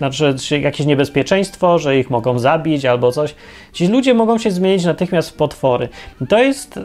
znaczy 0.00 0.60
jakieś 0.60 0.86
niebezpieczeństwo, 0.86 1.78
że 1.78 1.98
ich 1.98 2.10
mogą 2.10 2.38
zabić 2.38 2.84
albo 2.84 3.12
coś. 3.12 3.34
Ci 3.72 3.88
ludzie 3.88 4.14
mogą 4.14 4.38
się 4.38 4.50
zmienić 4.50 4.84
natychmiast 4.84 5.30
w 5.30 5.34
potwory. 5.34 5.88
To 6.28 6.38
jest 6.38 6.80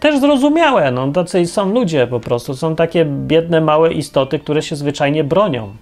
też 0.00 0.20
zrozumiałe, 0.20 0.90
no 0.90 1.12
tacy 1.12 1.46
są 1.46 1.72
ludzie 1.72 2.06
po 2.06 2.20
prostu, 2.20 2.54
są 2.54 2.76
takie 2.76 3.04
biedne, 3.04 3.60
małe 3.60 3.92
istoty, 3.92 4.38
które 4.38 4.62
się 4.62 4.76
zwyczajnie 4.76 5.24
bronią. 5.24 5.76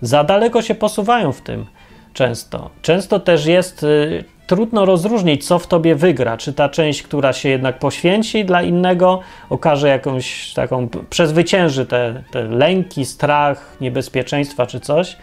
Za 0.00 0.24
daleko 0.24 0.62
się 0.62 0.74
posuwają 0.74 1.32
w 1.32 1.40
tym 1.40 1.66
często. 2.14 2.70
Często 2.82 3.20
też 3.20 3.46
jest 3.46 3.82
y, 3.82 4.24
trudno 4.46 4.84
rozróżnić, 4.84 5.46
co 5.46 5.58
w 5.58 5.66
tobie 5.66 5.94
wygra. 5.94 6.36
Czy 6.36 6.52
ta 6.52 6.68
część, 6.68 7.02
która 7.02 7.32
się 7.32 7.48
jednak 7.48 7.78
poświęci 7.78 8.44
dla 8.44 8.62
innego, 8.62 9.20
okaże 9.50 9.88
jakąś 9.88 10.54
taką, 10.54 10.88
przezwycięży 11.10 11.86
te, 11.86 12.22
te 12.30 12.42
lęki, 12.42 13.04
strach, 13.04 13.76
niebezpieczeństwa 13.80 14.66
czy 14.66 14.80
coś, 14.80 15.16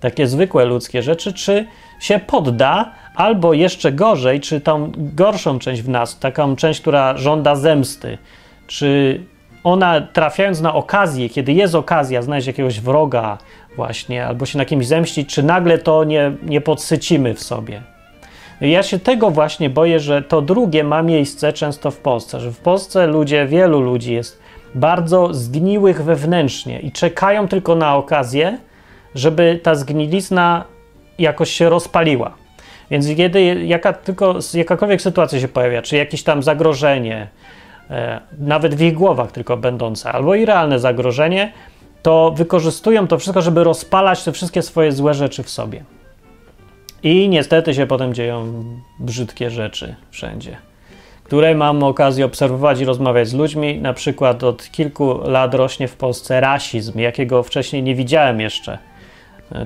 takie 0.00 0.26
zwykłe 0.26 0.64
ludzkie 0.64 1.02
rzeczy, 1.02 1.32
czy 1.32 1.66
się 2.00 2.18
podda, 2.18 2.92
albo 3.14 3.52
jeszcze 3.52 3.92
gorzej, 3.92 4.40
czy 4.40 4.60
tą 4.60 4.92
gorszą 4.96 5.58
część 5.58 5.82
w 5.82 5.88
nas, 5.88 6.18
taką 6.18 6.56
część, 6.56 6.80
która 6.80 7.16
żąda 7.16 7.54
zemsty, 7.54 8.18
czy 8.66 9.20
ona 9.64 10.00
trafiając 10.00 10.60
na 10.60 10.74
okazję, 10.74 11.28
kiedy 11.28 11.52
jest 11.52 11.74
okazja 11.74 12.22
znaleźć 12.22 12.46
jakiegoś 12.46 12.80
wroga 12.80 13.38
właśnie, 13.76 14.26
albo 14.26 14.46
się 14.46 14.58
na 14.58 14.64
kimś 14.64 14.86
zemścić, 14.86 15.34
czy 15.34 15.42
nagle 15.42 15.78
to 15.78 16.04
nie, 16.04 16.32
nie 16.42 16.60
podsycimy 16.60 17.34
w 17.34 17.42
sobie. 17.42 17.82
Ja 18.60 18.82
się 18.82 18.98
tego 18.98 19.30
właśnie 19.30 19.70
boję, 19.70 20.00
że 20.00 20.22
to 20.22 20.42
drugie 20.42 20.84
ma 20.84 21.02
miejsce 21.02 21.52
często 21.52 21.90
w 21.90 21.96
Polsce, 21.96 22.40
że 22.40 22.52
w 22.52 22.58
Polsce 22.58 23.06
ludzie, 23.06 23.46
wielu 23.46 23.80
ludzi 23.80 24.12
jest 24.12 24.40
bardzo 24.74 25.34
zgniłych 25.34 26.04
wewnętrznie 26.04 26.80
i 26.80 26.92
czekają 26.92 27.48
tylko 27.48 27.74
na 27.74 27.96
okazję, 27.96 28.58
żeby 29.14 29.60
ta 29.62 29.74
zgnilizna 29.74 30.64
jakoś 31.18 31.50
się 31.50 31.68
rozpaliła. 31.68 32.34
Więc 32.90 33.06
kiedy 33.16 33.42
jaka, 33.44 33.92
tylko 33.92 34.38
jakakolwiek 34.54 35.02
sytuacja 35.02 35.40
się 35.40 35.48
pojawia, 35.48 35.82
czy 35.82 35.96
jakieś 35.96 36.22
tam 36.22 36.42
zagrożenie, 36.42 37.28
e, 37.90 38.20
nawet 38.38 38.74
w 38.74 38.80
ich 38.80 38.94
głowach 38.94 39.32
tylko 39.32 39.56
będące, 39.56 40.12
albo 40.12 40.34
i 40.34 40.44
realne 40.44 40.78
zagrożenie, 40.78 41.52
to 42.02 42.32
wykorzystują 42.36 43.06
to 43.06 43.18
wszystko, 43.18 43.42
żeby 43.42 43.64
rozpalać 43.64 44.24
te 44.24 44.32
wszystkie 44.32 44.62
swoje 44.62 44.92
złe 44.92 45.14
rzeczy 45.14 45.42
w 45.42 45.50
sobie. 45.50 45.84
I 47.02 47.28
niestety 47.28 47.74
się 47.74 47.86
potem 47.86 48.14
dzieją 48.14 48.64
brzydkie 49.00 49.50
rzeczy 49.50 49.94
wszędzie, 50.10 50.56
które 51.24 51.54
mam 51.54 51.82
okazję 51.82 52.24
obserwować 52.24 52.80
i 52.80 52.84
rozmawiać 52.84 53.28
z 53.28 53.34
ludźmi. 53.34 53.78
Na 53.78 53.92
przykład 53.92 54.44
od 54.44 54.70
kilku 54.70 55.20
lat 55.24 55.54
rośnie 55.54 55.88
w 55.88 55.96
Polsce 55.96 56.40
rasizm, 56.40 56.98
jakiego 56.98 57.42
wcześniej 57.42 57.82
nie 57.82 57.94
widziałem 57.94 58.40
jeszcze 58.40 58.78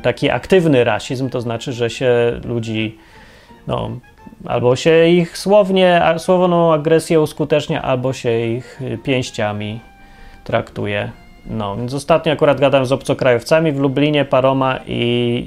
taki 0.02 0.30
aktywny 0.30 0.84
rasizm, 0.84 1.30
to 1.30 1.40
znaczy, 1.40 1.72
że 1.72 1.90
się 1.90 2.40
ludzi, 2.44 2.98
no, 3.66 3.90
albo 4.46 4.76
się 4.76 5.08
ich 5.08 5.38
słownie, 5.38 6.02
słowną 6.18 6.72
agresję 6.72 7.20
uskutecznia, 7.20 7.82
albo 7.82 8.12
się 8.12 8.40
ich 8.40 8.80
pięściami 9.02 9.80
traktuje. 10.44 11.10
No, 11.46 11.76
więc 11.76 11.94
ostatnio 11.94 12.32
akurat 12.32 12.60
gadałem 12.60 12.86
z 12.86 12.92
obcokrajowcami 12.92 13.72
w 13.72 13.78
Lublinie, 13.78 14.24
paroma 14.24 14.78
i 14.86 15.44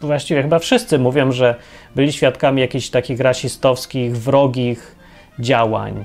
właściwie 0.00 0.42
chyba 0.42 0.58
wszyscy 0.58 0.98
mówią, 0.98 1.32
że 1.32 1.54
byli 1.96 2.12
świadkami 2.12 2.60
jakichś 2.60 2.88
takich 2.88 3.20
rasistowskich, 3.20 4.16
wrogich 4.16 4.96
działań. 5.38 6.04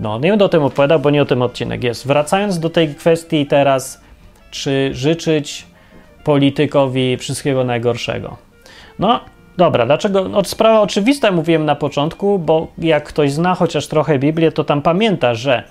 No, 0.00 0.18
nie 0.18 0.30
będę 0.30 0.44
o 0.44 0.48
tym 0.48 0.62
opowiadał, 0.62 1.00
bo 1.00 1.10
nie 1.10 1.22
o 1.22 1.24
tym 1.24 1.42
odcinek 1.42 1.84
jest. 1.84 2.06
Wracając 2.06 2.58
do 2.58 2.70
tej 2.70 2.94
kwestii 2.94 3.46
teraz, 3.46 4.00
czy 4.50 4.90
życzyć 4.92 5.66
politykowi 6.26 7.16
wszystkiego 7.16 7.64
najgorszego. 7.64 8.36
No, 8.98 9.20
dobra, 9.56 9.86
dlaczego? 9.86 10.28
No, 10.28 10.44
sprawa 10.44 10.80
oczywista 10.80 11.30
mówiłem 11.30 11.64
na 11.64 11.74
początku, 11.74 12.38
bo 12.38 12.66
jak 12.78 13.04
ktoś 13.04 13.32
zna 13.32 13.54
chociaż 13.54 13.86
trochę 13.86 14.18
Biblię, 14.18 14.52
to 14.52 14.64
tam 14.64 14.82
pamięta, 14.82 15.34
że 15.34 15.62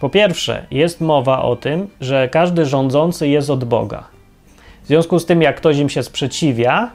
po 0.00 0.10
pierwsze 0.10 0.66
jest 0.70 1.00
mowa 1.00 1.42
o 1.42 1.56
tym, 1.56 1.88
że 2.00 2.28
każdy 2.28 2.66
rządzący 2.66 3.28
jest 3.28 3.50
od 3.50 3.64
Boga. 3.64 4.04
W 4.84 4.86
związku 4.86 5.18
z 5.18 5.26
tym, 5.26 5.42
jak 5.42 5.56
ktoś 5.56 5.78
im 5.78 5.88
się 5.88 6.02
sprzeciwia, 6.02 6.90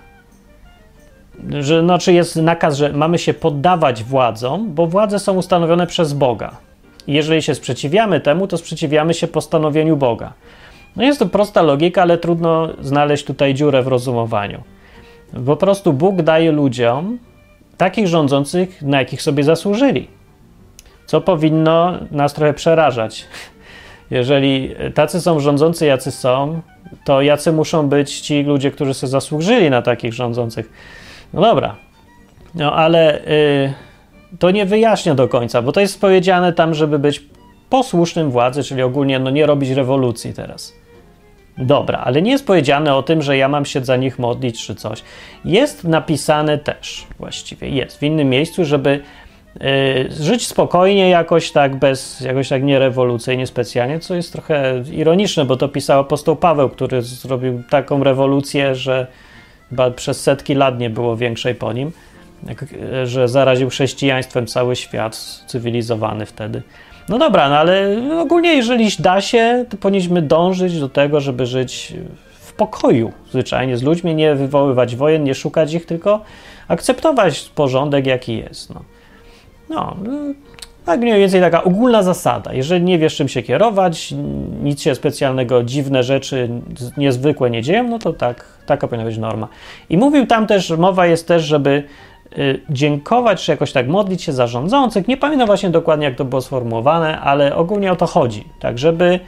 że 1.59 1.81
znaczy 1.81 2.13
jest 2.13 2.35
nakaz, 2.35 2.77
że 2.77 2.93
mamy 2.93 3.19
się 3.19 3.33
poddawać 3.33 4.03
władzom, 4.03 4.73
bo 4.73 4.87
władze 4.87 5.19
są 5.19 5.33
ustanowione 5.33 5.87
przez 5.87 6.13
Boga. 6.13 6.51
I 7.07 7.13
jeżeli 7.13 7.41
się 7.41 7.55
sprzeciwiamy 7.55 8.19
temu, 8.19 8.47
to 8.47 8.57
sprzeciwiamy 8.57 9.13
się 9.13 9.27
postanowieniu 9.27 9.97
Boga. 9.97 10.33
No 10.97 11.03
jest 11.03 11.19
to 11.19 11.25
prosta 11.25 11.61
logika, 11.61 12.01
ale 12.01 12.17
trudno 12.17 12.69
znaleźć 12.81 13.25
tutaj 13.25 13.53
dziurę 13.53 13.83
w 13.83 13.87
rozumowaniu. 13.87 14.63
Po 15.45 15.55
prostu 15.55 15.93
Bóg 15.93 16.21
daje 16.21 16.51
ludziom 16.51 17.17
takich 17.77 18.07
rządzących, 18.07 18.81
na 18.81 18.99
jakich 18.99 19.21
sobie 19.21 19.43
zasłużyli. 19.43 20.07
Co 21.05 21.21
powinno 21.21 21.93
nas 22.11 22.33
trochę 22.33 22.53
przerażać. 22.53 23.25
Jeżeli 24.11 24.75
tacy 24.93 25.21
są 25.21 25.39
rządzący, 25.39 25.85
jacy 25.85 26.11
są, 26.11 26.61
to 27.05 27.21
jacy 27.21 27.51
muszą 27.51 27.89
być 27.89 28.19
ci 28.19 28.43
ludzie, 28.43 28.71
którzy 28.71 28.93
sobie 28.93 29.11
zasłużyli 29.11 29.69
na 29.69 29.81
takich 29.81 30.13
rządzących. 30.13 30.69
No 31.33 31.41
dobra, 31.41 31.75
no 32.55 32.73
ale 32.73 33.21
yy, 34.31 34.37
to 34.39 34.51
nie 34.51 34.65
wyjaśnia 34.65 35.15
do 35.15 35.27
końca, 35.27 35.61
bo 35.61 35.71
to 35.71 35.79
jest 35.79 36.01
powiedziane 36.01 36.53
tam, 36.53 36.73
żeby 36.73 36.99
być 36.99 37.23
posłusznym 37.69 38.31
władzy, 38.31 38.63
czyli 38.63 38.81
ogólnie 38.81 39.19
no, 39.19 39.29
nie 39.29 39.45
robić 39.45 39.69
rewolucji 39.69 40.33
teraz. 40.33 40.76
Dobra, 41.57 41.99
ale 41.99 42.21
nie 42.21 42.31
jest 42.31 42.47
powiedziane 42.47 42.95
o 42.95 43.03
tym, 43.03 43.21
że 43.21 43.37
ja 43.37 43.47
mam 43.47 43.65
się 43.65 43.85
za 43.85 43.95
nich 43.95 44.19
modlić 44.19 44.65
czy 44.65 44.75
coś. 44.75 45.03
Jest 45.45 45.83
napisane 45.83 46.57
też, 46.57 47.07
właściwie 47.19 47.69
jest, 47.69 47.99
w 47.99 48.03
innym 48.03 48.29
miejscu, 48.29 48.65
żeby 48.65 48.99
y, 49.55 50.23
żyć 50.23 50.47
spokojnie, 50.47 51.09
jakoś 51.09 51.51
tak 51.51 51.75
bez, 51.75 52.21
jakoś 52.21 52.49
tak 52.49 52.63
nierewolucyjnie 52.63 53.47
specjalnie, 53.47 53.99
co 53.99 54.15
jest 54.15 54.31
trochę 54.31 54.83
ironiczne, 54.91 55.45
bo 55.45 55.57
to 55.57 55.69
pisał 55.69 55.99
apostoł 55.99 56.35
Paweł, 56.35 56.69
który 56.69 57.01
zrobił 57.01 57.63
taką 57.69 58.03
rewolucję, 58.03 58.75
że 58.75 59.07
chyba 59.69 59.91
przez 59.91 60.21
setki 60.21 60.55
lat 60.55 60.79
nie 60.79 60.89
było 60.89 61.17
większej 61.17 61.55
po 61.55 61.73
nim, 61.73 61.91
jak, 62.47 62.65
że 63.03 63.27
zaraził 63.27 63.69
chrześcijaństwem 63.69 64.47
cały 64.47 64.75
świat 64.75 65.15
cywilizowany 65.47 66.25
wtedy. 66.25 66.61
No 67.09 67.17
dobra, 67.17 67.49
no 67.49 67.57
ale 67.57 67.97
ogólnie 68.19 68.53
jeżeli 68.53 68.89
da 68.99 69.21
się, 69.21 69.65
to 69.69 69.77
powinniśmy 69.77 70.21
dążyć 70.21 70.79
do 70.79 70.89
tego, 70.89 71.19
żeby 71.19 71.45
żyć 71.45 71.93
w 72.31 72.53
pokoju 72.53 73.11
zwyczajnie 73.29 73.77
z 73.77 73.83
ludźmi, 73.83 74.15
nie 74.15 74.35
wywoływać 74.35 74.95
wojen, 74.95 75.23
nie 75.23 75.35
szukać 75.35 75.73
ich, 75.73 75.85
tylko 75.85 76.21
akceptować 76.67 77.51
porządek, 77.55 78.05
jaki 78.05 78.37
jest. 78.37 78.73
No, 78.73 78.81
no 79.69 79.95
tak 80.87 80.99
mniej 80.99 81.19
więcej 81.19 81.41
taka 81.41 81.63
ogólna 81.63 82.03
zasada. 82.03 82.53
Jeżeli 82.53 82.85
nie 82.85 82.99
wiesz, 82.99 83.15
czym 83.15 83.27
się 83.27 83.43
kierować, 83.43 84.13
nic 84.63 84.81
się 84.81 84.95
specjalnego, 84.95 85.63
dziwne 85.63 86.03
rzeczy 86.03 86.49
niezwykłe 86.97 87.49
nie 87.49 87.61
dzieją, 87.61 87.87
no 87.87 87.99
to 87.99 88.13
tak, 88.13 88.45
taka 88.65 88.87
powinna 88.87 89.05
być 89.05 89.17
norma. 89.17 89.47
I 89.89 89.97
mówił 89.97 90.27
tam 90.27 90.47
też, 90.47 90.69
mowa 90.69 91.07
jest 91.07 91.27
też, 91.27 91.43
żeby 91.43 91.83
dziękować, 92.69 93.45
czy 93.45 93.51
jakoś 93.51 93.71
tak 93.71 93.87
modlić 93.87 94.23
się 94.23 94.33
za 94.33 94.47
rządzących. 94.47 95.07
Nie 95.07 95.17
pamiętam 95.17 95.47
właśnie 95.47 95.69
dokładnie, 95.69 96.05
jak 96.05 96.15
to 96.15 96.25
było 96.25 96.41
sformułowane, 96.41 97.19
ale 97.19 97.55
ogólnie 97.55 97.91
o 97.91 97.95
to 97.95 98.05
chodzi. 98.05 98.43
Tak, 98.59 98.79
żeby 98.79 99.19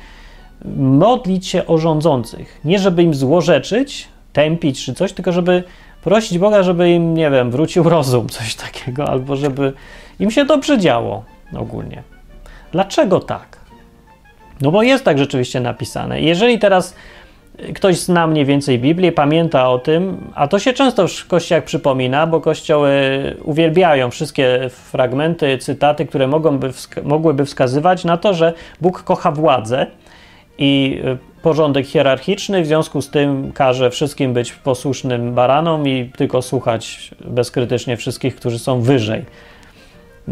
modlić 0.76 1.48
się 1.48 1.66
o 1.66 1.78
rządzących. 1.78 2.60
Nie 2.66 2.80
żeby 2.80 3.04
im 3.04 3.14
złorzeczyć, 3.14 4.08
tępić 4.34 4.86
czy 4.86 4.94
coś, 4.94 5.14
tylko 5.14 5.32
żeby 5.32 5.64
prosić 6.04 6.38
Boga, 6.38 6.64
żeby 6.64 6.92
im, 6.92 7.14
nie 7.14 7.32
wiem, 7.32 7.52
wrócił 7.52 7.84
rozum, 7.84 8.30
coś 8.40 8.56
takiego, 8.56 9.10
albo 9.10 9.36
żeby 9.36 9.74
im 10.20 10.32
się 10.32 10.46
dobrze 10.46 10.78
działo 10.78 11.24
ogólnie. 11.58 12.04
Dlaczego 12.72 13.20
tak? 13.20 13.60
No 14.62 14.72
bo 14.72 14.84
jest 14.84 15.06
tak 15.06 15.18
rzeczywiście 15.18 15.60
napisane. 15.60 16.22
Jeżeli 16.22 16.60
teraz 16.60 16.96
ktoś 17.76 18.00
zna 18.00 18.28
mniej 18.28 18.46
więcej 18.46 18.80
Biblię, 18.80 19.12
pamięta 19.12 19.70
o 19.70 19.80
tym, 19.80 20.18
a 20.36 20.48
to 20.48 20.60
się 20.60 20.74
często 20.74 21.08
w 21.08 21.28
kościołach 21.28 21.64
przypomina, 21.64 22.28
bo 22.28 22.42
kościoły 22.42 22.92
uwielbiają 23.44 24.10
wszystkie 24.10 24.70
fragmenty, 24.70 25.58
cytaty, 25.58 26.06
które 26.06 26.28
mogą 26.28 26.60
wska 26.72 27.02
mogłyby 27.04 27.46
wskazywać 27.46 28.06
na 28.06 28.18
to, 28.18 28.34
że 28.34 28.54
Bóg 28.82 29.04
kocha 29.04 29.32
władzę 29.32 29.88
i 30.58 31.02
y, 31.06 31.42
porządek 31.42 31.86
hierarchiczny, 31.86 32.62
w 32.62 32.68
związku 32.68 33.02
z 33.02 33.10
tym 33.10 33.52
każe 33.52 33.92
wszystkim 33.92 34.34
być 34.34 34.52
posłusznym 34.52 35.34
baranom 35.34 35.88
i 35.88 36.12
tylko 36.18 36.42
słuchać 36.42 37.12
bezkrytycznie 37.26 37.98
wszystkich, 37.98 38.36
którzy 38.36 38.60
są 38.60 38.82
wyżej. 38.82 39.26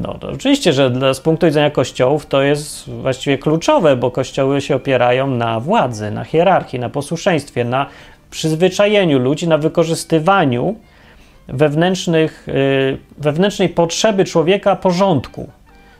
No 0.01 0.15
oczywiście, 0.33 0.73
że 0.73 0.89
dla, 0.89 1.13
z 1.13 1.19
punktu 1.19 1.45
widzenia 1.45 1.71
kościołów 1.71 2.25
to 2.25 2.41
jest 2.41 2.89
właściwie 2.89 3.37
kluczowe, 3.37 3.95
bo 3.95 4.11
kościoły 4.11 4.61
się 4.61 4.75
opierają 4.75 5.27
na 5.27 5.59
władzy, 5.59 6.11
na 6.11 6.23
hierarchii, 6.23 6.79
na 6.79 6.89
posłuszeństwie, 6.89 7.65
na 7.65 7.85
przyzwyczajeniu 8.31 9.19
ludzi, 9.19 9.47
na 9.47 9.57
wykorzystywaniu 9.57 10.75
wewnętrznych, 11.47 12.47
yy, 12.47 12.97
wewnętrznej 13.17 13.69
potrzeby 13.69 14.25
człowieka 14.25 14.75
porządku. 14.75 15.49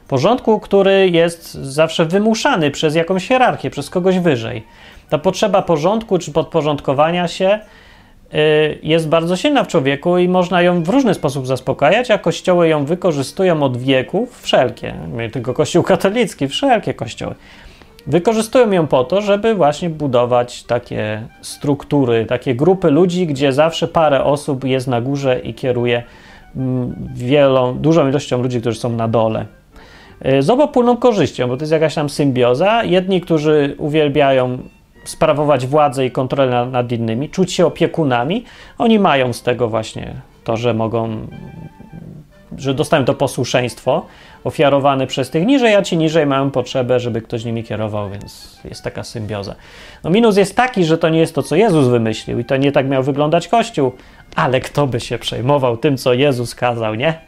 Porządku, 0.08 0.60
który 0.60 1.10
jest 1.10 1.54
zawsze 1.54 2.06
wymuszany 2.06 2.72
przez 2.72 2.96
jakąś 2.96 3.28
hierarchię, 3.28 3.70
przez 3.70 3.90
kogoś 3.90 4.20
wyżej. 4.20 4.64
Ta 5.10 5.18
potrzeba 5.18 5.62
porządku 5.62 6.18
czy 6.18 6.32
podporządkowania 6.32 7.28
się 7.28 7.60
Y, 7.60 7.87
jest 8.84 9.10
bardzo 9.10 9.36
silna 9.36 9.64
w 9.64 9.68
człowieku 9.68 10.18
i 10.18 10.30
można 10.30 10.62
ją 10.62 10.84
w 10.84 10.90
różny 10.90 11.14
sposób 11.14 11.48
zaspokajać, 11.48 12.12
a 12.12 12.18
kościoły 12.18 12.68
ją 12.68 12.86
wykorzystują 12.86 13.64
od 13.64 13.78
wieków, 13.78 14.42
wszelkie, 14.42 14.94
nie 15.18 15.30
tylko 15.30 15.54
kościół 15.54 15.84
katolicki, 15.84 16.48
wszelkie 16.48 16.94
kościoły. 16.94 17.36
Wykorzystują 18.08 18.72
ją 18.72 18.88
po 18.88 19.04
to, 19.04 19.22
żeby 19.22 19.56
właśnie 19.56 19.90
budować 19.90 20.64
takie 20.64 21.22
struktury, 21.42 22.26
takie 22.26 22.56
grupy 22.56 22.92
ludzi, 22.92 23.28
gdzie 23.28 23.54
zawsze 23.54 23.88
parę 23.88 24.24
osób 24.24 24.64
jest 24.64 24.88
na 24.88 25.02
górze 25.02 25.40
i 25.40 25.54
kieruje 25.54 26.04
mm, 26.56 26.96
wielą, 27.16 27.78
dużą 27.78 28.10
ilością 28.10 28.42
ludzi, 28.42 28.62
którzy 28.62 28.80
są 28.80 28.90
na 28.90 29.08
dole. 29.08 29.46
Y, 30.26 30.42
z 30.42 30.50
obopólną 30.50 30.98
korzyścią, 30.98 31.48
bo 31.48 31.58
to 31.58 31.64
jest 31.64 31.72
jakaś 31.72 31.96
tam 31.96 32.10
symbioza. 32.10 32.84
Jedni, 32.84 33.22
którzy 33.22 33.76
uwielbiają 33.78 34.58
sprawować 35.10 35.68
władzę 35.68 36.06
i 36.06 36.12
kontrolę 36.12 36.66
nad, 36.66 36.92
innymi, 36.92 37.30
czuć 37.30 37.54
się 37.54 37.66
opiekunami, 37.66 38.44
oni 38.78 39.00
mają 39.00 39.34
z 39.34 39.44
tego 39.44 39.68
właśnie 39.68 40.14
to, 40.44 40.58
że 40.58 40.74
mogą, 40.74 41.28
że 42.58 42.74
dostają 42.74 43.06
to 43.06 43.14
posłuszeństwo 43.14 44.06
ofiarowane 44.44 45.08
przez 45.08 45.30
tych 45.30 45.46
niżej, 45.46 45.76
a 45.76 45.82
ci 45.82 45.98
niżej 45.98 46.26
mają 46.26 46.52
potrzebę, 46.52 47.00
żeby 47.00 47.22
ktoś 47.22 47.46
nimi 47.46 47.64
kierował, 47.64 48.10
więc 48.10 48.60
jest 48.66 48.84
taka 48.84 49.04
symbioza. 49.04 49.56
No 50.04 50.10
minus 50.10 50.38
jest 50.38 50.56
taki, 50.56 50.86
że 50.86 50.98
to 50.98 51.10
nie 51.10 51.20
jest 51.20 51.36
to, 51.36 51.44
co 51.44 51.56
Jezus 51.56 51.88
wymyślił 51.88 52.40
i 52.40 52.46
to 52.46 52.58
nie 52.58 52.72
tak 52.72 52.88
miał 52.88 53.04
wyglądać 53.04 53.48
Kościół, 53.48 53.92
ale 54.36 54.62
kto 54.62 54.88
by 54.88 55.00
się 55.00 55.20
przejmował 55.20 55.78
tym, 55.78 55.98
co 55.98 56.14
Jezus 56.14 56.56
kazał, 56.56 56.96
nie? 56.96 57.20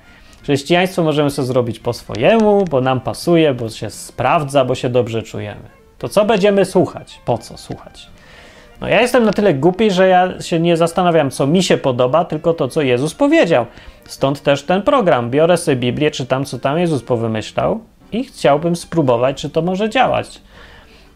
Chrześcijaństwo 0.43 1.03
możemy 1.03 1.29
sobie 1.29 1.45
zrobić 1.45 1.79
po 1.79 1.93
swojemu, 1.93 2.65
bo 2.65 2.81
nam 2.81 3.01
pasuje, 3.01 3.53
bo 3.53 3.69
się 3.69 3.89
sprawdza, 3.89 4.65
bo 4.65 4.75
się 4.75 4.89
dobrze 4.89 5.23
czujemy 5.23 5.78
to 5.99 6.09
co 6.09 6.25
będziemy 6.25 6.65
słuchać? 6.65 7.21
Po 7.25 7.37
co 7.37 7.57
słuchać? 7.57 8.07
No 8.81 8.87
ja 8.87 9.01
jestem 9.01 9.23
na 9.23 9.33
tyle 9.33 9.53
głupi, 9.53 9.91
że 9.91 10.07
ja 10.07 10.41
się 10.41 10.59
nie 10.59 10.77
zastanawiam, 10.77 11.31
co 11.31 11.47
mi 11.47 11.63
się 11.63 11.77
podoba, 11.77 12.25
tylko 12.25 12.53
to, 12.53 12.67
co 12.67 12.81
Jezus 12.81 13.13
powiedział. 13.13 13.65
Stąd 14.05 14.41
też 14.41 14.63
ten 14.63 14.81
program. 14.81 15.29
Biorę 15.29 15.57
sobie 15.57 15.77
Biblię, 15.77 16.11
czytam, 16.11 16.45
co 16.45 16.59
tam 16.59 16.79
Jezus 16.79 17.03
powymyślał 17.03 17.79
i 18.11 18.23
chciałbym 18.23 18.75
spróbować, 18.75 19.41
czy 19.41 19.49
to 19.49 19.61
może 19.61 19.89
działać. 19.89 20.41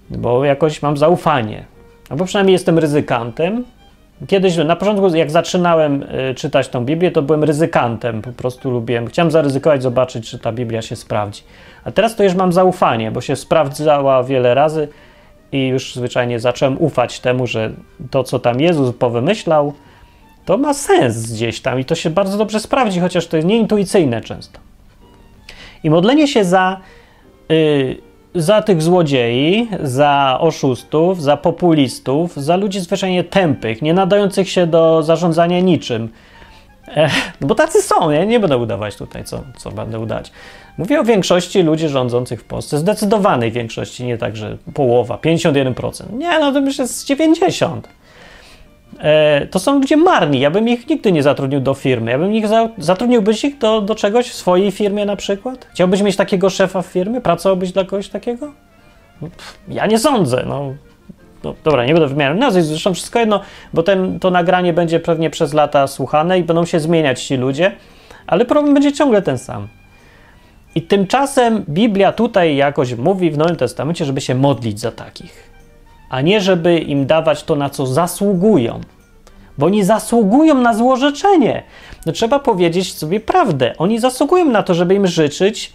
Bo 0.09 0.45
jakoś 0.45 0.81
mam 0.81 0.97
zaufanie. 0.97 1.65
Albo 2.09 2.25
przynajmniej 2.25 2.53
jestem 2.53 2.79
ryzykantem. 2.79 3.63
Kiedyś, 4.27 4.57
na 4.57 4.75
początku, 4.75 5.15
jak 5.15 5.31
zaczynałem 5.31 6.03
y, 6.03 6.35
czytać 6.35 6.67
tą 6.67 6.85
Biblię, 6.85 7.11
to 7.11 7.21
byłem 7.21 7.43
ryzykantem. 7.43 8.21
Po 8.21 8.31
prostu 8.31 8.71
lubiłem, 8.71 9.07
chciałem 9.07 9.31
zaryzykować, 9.31 9.83
zobaczyć, 9.83 10.29
czy 10.29 10.39
ta 10.39 10.51
Biblia 10.51 10.81
się 10.81 10.95
sprawdzi. 10.95 11.43
A 11.83 11.91
teraz 11.91 12.15
to 12.15 12.23
już 12.23 12.33
mam 12.33 12.53
zaufanie, 12.53 13.11
bo 13.11 13.21
się 13.21 13.35
sprawdzała 13.35 14.23
wiele 14.23 14.53
razy 14.53 14.87
i 15.51 15.67
już 15.67 15.95
zwyczajnie 15.95 16.39
zacząłem 16.39 16.81
ufać 16.81 17.19
temu, 17.19 17.47
że 17.47 17.71
to, 18.11 18.23
co 18.23 18.39
tam 18.39 18.61
Jezus 18.61 18.95
powymyślał, 18.95 19.73
to 20.45 20.57
ma 20.57 20.73
sens 20.73 21.31
gdzieś 21.31 21.61
tam 21.61 21.79
i 21.79 21.85
to 21.85 21.95
się 21.95 22.09
bardzo 22.09 22.37
dobrze 22.37 22.59
sprawdzi, 22.59 22.99
chociaż 22.99 23.27
to 23.27 23.37
jest 23.37 23.47
nieintuicyjne 23.47 24.21
często. 24.21 24.59
I 25.83 25.89
modlenie 25.89 26.27
się 26.27 26.43
za, 26.43 26.79
yy, 27.49 27.97
za 28.35 28.61
tych 28.61 28.81
złodziei, 28.81 29.69
za 29.83 30.37
oszustów, 30.39 31.21
za 31.21 31.37
populistów, 31.37 32.35
za 32.35 32.55
ludzi 32.55 32.79
zwyczajnie 32.79 33.23
tępych, 33.23 33.81
nie 33.81 33.93
nadających 33.93 34.49
się 34.49 34.67
do 34.67 35.03
zarządzania 35.03 35.59
niczym. 35.59 36.09
E, 36.87 37.09
no 37.41 37.47
bo 37.47 37.55
tacy 37.55 37.81
są, 37.81 38.09
ja 38.09 38.23
nie 38.23 38.39
będę 38.39 38.57
udawać 38.57 38.95
tutaj, 38.95 39.23
co, 39.23 39.43
co 39.57 39.71
będę 39.71 39.99
udać. 39.99 40.31
Mówię 40.77 40.99
o 40.99 41.03
większości 41.03 41.63
ludzi 41.63 41.89
rządzących 41.89 42.41
w 42.41 42.43
Polsce, 42.43 42.77
zdecydowanej 42.77 43.51
większości, 43.51 44.05
nie 44.05 44.17
tak, 44.17 44.35
że 44.35 44.57
połowa, 44.73 45.17
51%. 45.17 46.13
Nie, 46.13 46.39
no 46.39 46.51
to 46.51 46.61
myślę 46.61 46.87
z 46.87 47.05
90%. 47.05 47.81
E, 48.99 49.47
to 49.47 49.59
są 49.59 49.79
ludzie 49.79 49.97
marni. 49.97 50.39
Ja 50.39 50.51
bym 50.51 50.69
ich 50.69 50.89
nigdy 50.89 51.11
nie 51.11 51.23
zatrudnił 51.23 51.59
do 51.59 51.73
firmy. 51.73 52.11
Ja 52.11 52.17
bym 52.17 52.33
ich 52.33 52.47
za, 52.47 52.69
zatrudniłbyś 52.77 53.43
ich 53.43 53.57
do, 53.57 53.81
do 53.81 53.95
czegoś 53.95 54.29
w 54.29 54.33
swojej 54.33 54.71
firmie 54.71 55.05
na 55.05 55.15
przykład? 55.15 55.67
Chciałbyś 55.71 56.01
mieć 56.01 56.15
takiego 56.15 56.49
szefa 56.49 56.81
w 56.81 56.85
firmie? 56.85 57.21
Pracowałbyś 57.21 57.71
dla 57.71 57.83
kogoś 57.83 58.09
takiego? 58.09 58.53
No, 59.21 59.27
ja 59.67 59.85
nie 59.85 59.99
sądzę. 59.99 60.43
No, 60.47 60.73
no, 61.43 61.55
dobra, 61.63 61.85
nie 61.85 61.93
będę 61.93 62.07
wymieniał 62.07 62.35
nazwisk, 62.35 62.67
zresztą 62.67 62.93
wszystko 62.93 63.19
jedno, 63.19 63.41
bo 63.73 63.83
ten, 63.83 64.19
to 64.19 64.31
nagranie 64.31 64.73
będzie 64.73 64.99
pewnie 64.99 65.29
przez 65.29 65.53
lata 65.53 65.87
słuchane 65.87 66.39
i 66.39 66.43
będą 66.43 66.65
się 66.65 66.79
zmieniać 66.79 67.23
ci 67.23 67.37
ludzie, 67.37 67.71
ale 68.27 68.45
problem 68.45 68.73
będzie 68.73 68.93
ciągle 68.93 69.21
ten 69.21 69.37
sam. 69.37 69.67
I 70.75 70.81
tymczasem 70.81 71.65
Biblia 71.69 72.11
tutaj 72.11 72.55
jakoś 72.55 72.95
mówi 72.95 73.31
w 73.31 73.37
Nowym 73.37 73.55
Testamencie, 73.55 74.05
żeby 74.05 74.21
się 74.21 74.35
modlić 74.35 74.79
za 74.79 74.91
takich, 74.91 75.52
a 76.13 76.21
nie 76.21 76.41
żeby 76.41 76.79
im 76.79 77.05
dawać 77.05 77.43
to, 77.43 77.55
na 77.55 77.69
co 77.69 77.87
zasługują. 77.87 78.81
Bo 79.57 79.65
oni 79.65 79.83
zasługują 79.83 80.55
na 80.55 80.73
złorzeczenie. 80.73 81.63
No, 82.05 82.11
trzeba 82.11 82.39
powiedzieć 82.39 82.93
sobie 82.93 83.19
prawdę. 83.19 83.73
Oni 83.77 83.99
zasługują 83.99 84.45
na 84.45 84.63
to, 84.63 84.73
żeby 84.73 84.95
im 84.95 85.07
życzyć, 85.07 85.73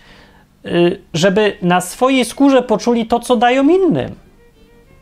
y, 0.66 1.00
żeby 1.14 1.56
na 1.62 1.80
swojej 1.80 2.24
skórze 2.24 2.62
poczuli 2.62 3.06
to, 3.06 3.20
co 3.20 3.36
dają 3.36 3.68
innym. 3.68 4.14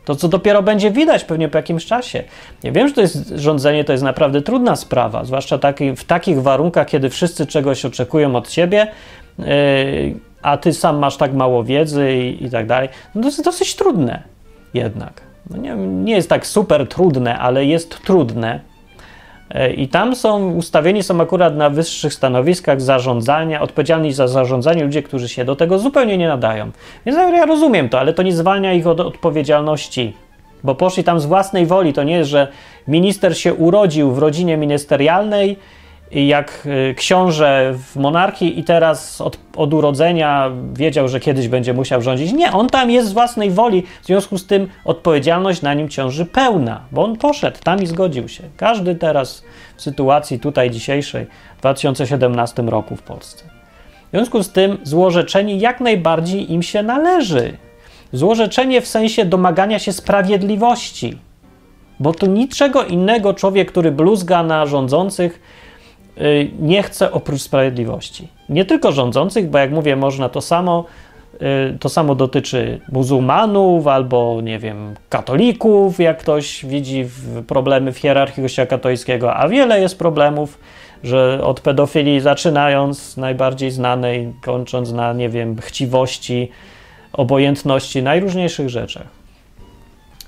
To, 0.05 0.15
co 0.15 0.27
dopiero 0.27 0.63
będzie 0.63 0.91
widać 0.91 1.23
pewnie 1.23 1.49
po 1.49 1.57
jakimś 1.57 1.85
czasie. 1.85 2.23
Ja 2.63 2.71
wiem, 2.71 2.87
że 2.87 2.93
to 2.93 3.01
jest 3.01 3.29
rządzenie, 3.35 3.83
to 3.83 3.91
jest 3.91 4.03
naprawdę 4.03 4.41
trudna 4.41 4.75
sprawa, 4.75 5.25
zwłaszcza 5.25 5.57
taki, 5.57 5.95
w 5.95 6.03
takich 6.03 6.41
warunkach, 6.41 6.87
kiedy 6.87 7.09
wszyscy 7.09 7.45
czegoś 7.45 7.85
oczekują 7.85 8.35
od 8.35 8.49
ciebie, 8.49 8.87
yy, 9.39 9.45
a 10.41 10.57
ty 10.57 10.73
sam 10.73 10.97
masz 10.97 11.17
tak 11.17 11.33
mało 11.33 11.63
wiedzy 11.63 12.13
i, 12.13 12.45
i 12.45 12.49
tak 12.49 12.67
dalej. 12.67 12.89
No 13.15 13.21
to 13.21 13.27
jest 13.27 13.43
dosyć 13.43 13.75
trudne 13.75 14.23
jednak. 14.73 15.26
No 15.49 15.57
nie, 15.57 15.75
nie 15.75 16.15
jest 16.15 16.29
tak 16.29 16.47
super 16.47 16.87
trudne, 16.87 17.39
ale 17.39 17.65
jest 17.65 18.01
trudne. 18.01 18.59
E, 19.49 19.73
I 19.73 19.87
tam 19.87 20.15
są 20.15 20.51
ustawieni 20.53 21.03
są 21.03 21.21
akurat 21.21 21.55
na 21.55 21.69
wyższych 21.69 22.13
stanowiskach 22.13 22.81
zarządzania, 22.81 23.61
odpowiedzialni 23.61 24.13
za 24.13 24.27
zarządzanie 24.27 24.83
ludzie, 24.83 25.03
którzy 25.03 25.29
się 25.29 25.45
do 25.45 25.55
tego 25.55 25.79
zupełnie 25.79 26.17
nie 26.17 26.27
nadają. 26.27 26.71
Więc 27.05 27.17
ja 27.17 27.45
rozumiem 27.45 27.89
to, 27.89 27.99
ale 27.99 28.13
to 28.13 28.23
nie 28.23 28.33
zwalnia 28.33 28.73
ich 28.73 28.87
od 28.87 28.99
odpowiedzialności, 28.99 30.13
bo 30.63 30.75
poszli 30.75 31.03
tam 31.03 31.19
z 31.19 31.25
własnej 31.25 31.65
woli. 31.65 31.93
To 31.93 32.03
nie 32.03 32.17
jest, 32.17 32.29
że 32.29 32.47
minister 32.87 33.37
się 33.37 33.53
urodził 33.53 34.11
w 34.11 34.17
rodzinie 34.17 34.57
ministerialnej 34.57 35.57
jak 36.11 36.67
y, 36.91 36.95
książę 36.97 37.73
w 37.77 37.95
monarchii 37.95 38.59
i 38.59 38.63
teraz 38.63 39.21
od, 39.21 39.39
od, 39.55 39.73
urodzenia 39.73 40.51
wiedział, 40.73 41.07
że 41.07 41.19
kiedyś 41.19 41.47
będzie 41.47 41.73
musiał 41.73 42.01
rządzić. 42.01 42.33
Nie, 42.33 42.51
on 42.51 42.67
tam 42.69 42.91
jest 42.91 43.07
z 43.07 43.13
własnej 43.13 43.51
woli, 43.51 43.83
w 44.01 44.05
związku 44.05 44.37
z 44.37 44.47
tym 44.47 44.67
odpowiedzialność 44.85 45.61
na 45.61 45.73
nim 45.73 45.89
ciąży 45.89 46.25
pełna, 46.25 46.81
bo 46.91 47.03
on 47.03 47.17
poszedł 47.17 47.57
tam 47.63 47.83
i 47.83 47.87
zgodził 47.87 48.27
się. 48.27 48.43
Każdy 48.57 48.95
teraz 48.95 49.43
w 49.77 49.81
sytuacji 49.81 50.39
tutaj 50.39 50.71
dzisiejszej, 50.71 51.25
w 51.57 51.59
2017 51.59 52.61
roku 52.61 52.95
w 52.95 53.01
Polsce. 53.01 53.45
W 54.07 54.09
związku 54.11 54.43
z 54.43 54.51
tym 54.51 54.77
złorzeczenie 54.83 55.57
jak 55.57 55.81
najbardziej 55.81 56.53
im 56.53 56.63
się 56.63 56.83
należy. 56.83 57.57
Złorzeczenie 58.13 58.81
w 58.81 58.87
sensie 58.87 59.25
domagania 59.25 59.79
się 59.79 59.93
sprawiedliwości, 59.93 61.17
bo 61.99 62.13
to 62.13 62.25
niczego 62.25 62.83
innego 62.83 63.33
człowiek, 63.33 63.71
który 63.71 63.91
bluzga 63.91 64.43
na 64.43 64.65
rządzących, 64.65 65.39
nie 66.59 66.83
chce 66.83 67.11
oprócz 67.11 67.41
sprawiedliwości. 67.41 68.27
Nie 68.49 68.65
tylko 68.65 68.91
rządzących, 68.91 69.49
bo 69.49 69.57
jak 69.57 69.71
mówię, 69.71 69.95
można 69.95 70.29
to 70.29 70.41
samo, 70.41 70.85
y, 71.73 71.77
to 71.79 71.89
samo 71.89 72.15
dotyczy 72.15 72.79
muzułmanów 72.91 73.87
albo, 73.87 74.41
nie 74.41 74.59
wiem, 74.59 74.95
katolików, 75.09 75.99
jak 75.99 76.17
ktoś 76.17 76.65
widzi 76.65 77.05
problemy 77.47 77.91
w 77.91 77.97
hierarchii 77.97 78.43
Kościoła 78.43 78.65
katolickiego, 78.65 79.33
a 79.33 79.47
wiele 79.47 79.81
jest 79.81 79.99
problemów, 79.99 80.59
że 81.03 81.39
od 81.43 81.61
pedofilii 81.61 82.19
zaczynając, 82.19 83.17
najbardziej 83.17 83.71
znanej, 83.71 84.33
kończąc 84.41 84.91
na, 84.91 85.13
nie 85.13 85.29
wiem, 85.29 85.55
chciwości, 85.61 86.51
obojętności, 87.13 88.03
najróżniejszych 88.03 88.69
rzeczach. 88.69 89.07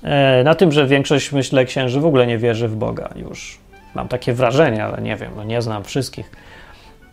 E, 0.02 0.44
na 0.44 0.54
tym, 0.54 0.72
że 0.72 0.86
większość, 0.86 1.32
myślę, 1.32 1.64
księży 1.64 2.00
w 2.00 2.06
ogóle 2.06 2.26
nie 2.26 2.38
wierzy 2.38 2.68
w 2.68 2.76
Boga 2.76 3.08
już 3.16 3.58
Mam 3.94 4.08
takie 4.08 4.32
wrażenie, 4.32 4.84
ale 4.84 5.02
nie 5.02 5.16
wiem, 5.16 5.32
no 5.36 5.44
nie 5.44 5.62
znam 5.62 5.84
wszystkich. 5.84 6.30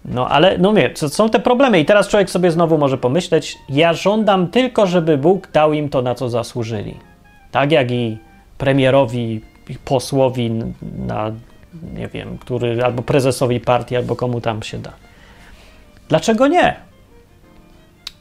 No 0.06 0.28
ale, 0.30 0.58
no 0.58 0.74
wie, 0.74 0.92
są 0.96 1.30
te 1.30 1.40
problemy 1.40 1.80
i 1.80 1.86
teraz 1.86 2.08
człowiek 2.08 2.30
sobie 2.30 2.52
znowu 2.52 2.78
może 2.78 2.98
pomyśleć, 2.98 3.58
ja 3.70 3.94
żądam 3.94 4.48
tylko, 4.48 4.88
żeby 4.88 5.18
Bóg 5.18 5.52
dał 5.52 5.74
im 5.74 5.90
to, 5.90 6.02
na 6.02 6.16
co 6.16 6.30
zasłużyli. 6.30 6.96
Tak 7.52 7.72
jak 7.72 7.92
i 7.92 8.18
premierowi, 8.58 9.42
i 9.70 9.76
posłowi 9.86 10.52
na, 11.08 11.32
nie 11.96 12.08
wiem, 12.08 12.38
który, 12.38 12.84
albo 12.84 13.04
prezesowi 13.04 13.60
partii, 13.60 13.96
albo 13.96 14.16
komu 14.16 14.42
tam 14.42 14.64
się 14.64 14.78
da. 14.78 14.94
Dlaczego 16.10 16.48
nie? 16.48 16.76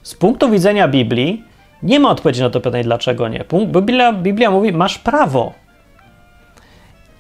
Z 0.03 0.15
punktu 0.15 0.51
widzenia 0.51 0.89
Biblii 0.89 1.45
nie 1.83 2.01
ma 2.01 2.11
odpowiedzi 2.11 2.43
na 2.43 2.51
to 2.51 2.61
pytanie, 2.61 2.85
dlaczego 2.85 3.29
nie. 3.29 3.45
Biblia, 3.67 4.13
Biblia 4.13 4.51
mówi, 4.51 4.73
masz 4.73 4.99
prawo. 4.99 5.53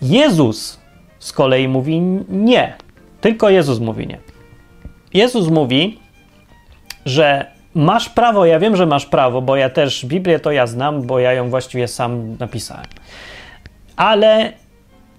Jezus 0.02 0.80
z 1.26 1.32
kolei 1.32 1.68
mówi 1.68 2.00
nie. 2.28 2.74
Tylko 3.20 3.50
Jezus 3.50 3.80
mówi 3.80 4.06
nie. 4.06 4.18
Jezus 5.14 5.48
mówi, 5.48 5.98
że 7.06 7.46
masz 7.74 8.08
prawo, 8.08 8.46
ja 8.46 8.58
wiem, 8.58 8.76
że 8.76 8.86
masz 8.86 9.06
prawo, 9.06 9.42
bo 9.42 9.56
ja 9.56 9.70
też 9.70 10.06
Biblię 10.06 10.40
to 10.40 10.52
ja 10.52 10.66
znam, 10.66 11.02
bo 11.02 11.18
ja 11.18 11.32
ją 11.32 11.50
właściwie 11.50 11.88
sam 11.88 12.36
napisałem. 12.40 12.84
Ale 13.96 14.52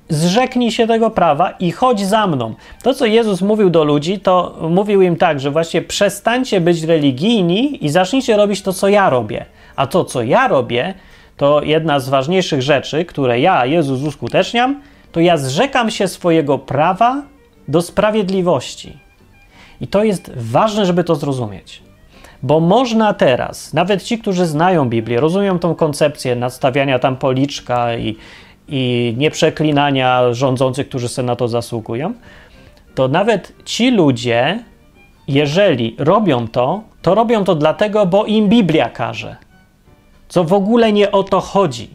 zrzeknij 0.10 0.72
się 0.72 0.88
tego 0.88 1.10
prawa 1.10 1.52
i 1.52 1.72
chodź 1.72 2.06
za 2.06 2.28
mną. 2.28 2.56
To, 2.84 2.94
co 2.94 3.06
Jezus 3.06 3.42
mówił 3.42 3.70
do 3.70 3.84
ludzi, 3.84 4.20
to 4.20 4.58
mówił 4.70 5.02
im 5.02 5.16
tak, 5.16 5.40
że 5.40 5.52
właśnie 5.52 5.82
przestańcie 5.82 6.62
być 6.62 6.84
religijni 6.84 7.86
i 7.86 7.90
zacznijcie 7.90 8.38
robić 8.38 8.62
to, 8.62 8.74
co 8.74 8.88
ja 8.88 9.10
robię. 9.10 9.46
A 9.76 9.88
to, 9.88 10.06
co 10.06 10.24
ja 10.24 10.48
robię, 10.48 10.94
to 11.38 11.62
jedna 11.64 12.00
z 12.00 12.10
ważniejszych 12.10 12.62
rzeczy, 12.62 13.06
które 13.06 13.40
ja, 13.40 13.66
Jezus, 13.66 14.02
uskuteczniam– 14.02 14.76
to 15.12 15.20
ja 15.20 15.38
zrzekam 15.38 15.92
się 15.92 16.08
swojego 16.08 16.58
prawa 16.58 17.24
do 17.68 17.82
sprawiedliwości. 17.82 18.98
I 19.82 19.88
to 19.88 20.04
jest 20.04 20.32
ważne, 20.36 20.86
żeby 20.86 21.04
to 21.04 21.16
zrozumieć. 21.16 21.84
Bo 22.44 22.60
można 22.60 23.14
teraz, 23.14 23.74
nawet 23.74 24.04
ci, 24.04 24.18
którzy 24.20 24.46
znają 24.46 24.90
Biblię, 24.90 25.20
rozumieją 25.20 25.60
tą 25.60 25.76
koncepcję 25.76 26.36
nadstawiania 26.36 27.00
tam 27.00 27.18
policzka 27.18 27.96
i, 27.96 28.16
i 28.68 29.14
nieprzeklinania 29.18 30.34
rządzących, 30.34 30.90
którzy 30.90 31.10
sobie 31.10 31.26
na 31.26 31.36
to 31.36 31.48
zasługują, 31.48 32.14
to 32.96 33.08
nawet 33.08 33.54
ci 33.66 33.92
ludzie, 33.92 34.64
jeżeli 35.28 35.96
robią 36.00 36.48
to, 36.48 36.82
to 37.02 37.16
robią 37.16 37.44
to 37.44 37.56
dlatego, 37.56 38.06
bo 38.06 38.26
im 38.26 38.50
Biblia 38.50 38.90
każe. 38.90 39.36
Co 40.28 40.44
w 40.44 40.54
ogóle 40.54 40.94
nie 40.94 41.12
o 41.12 41.24
to 41.24 41.42
chodzi. 41.42 41.90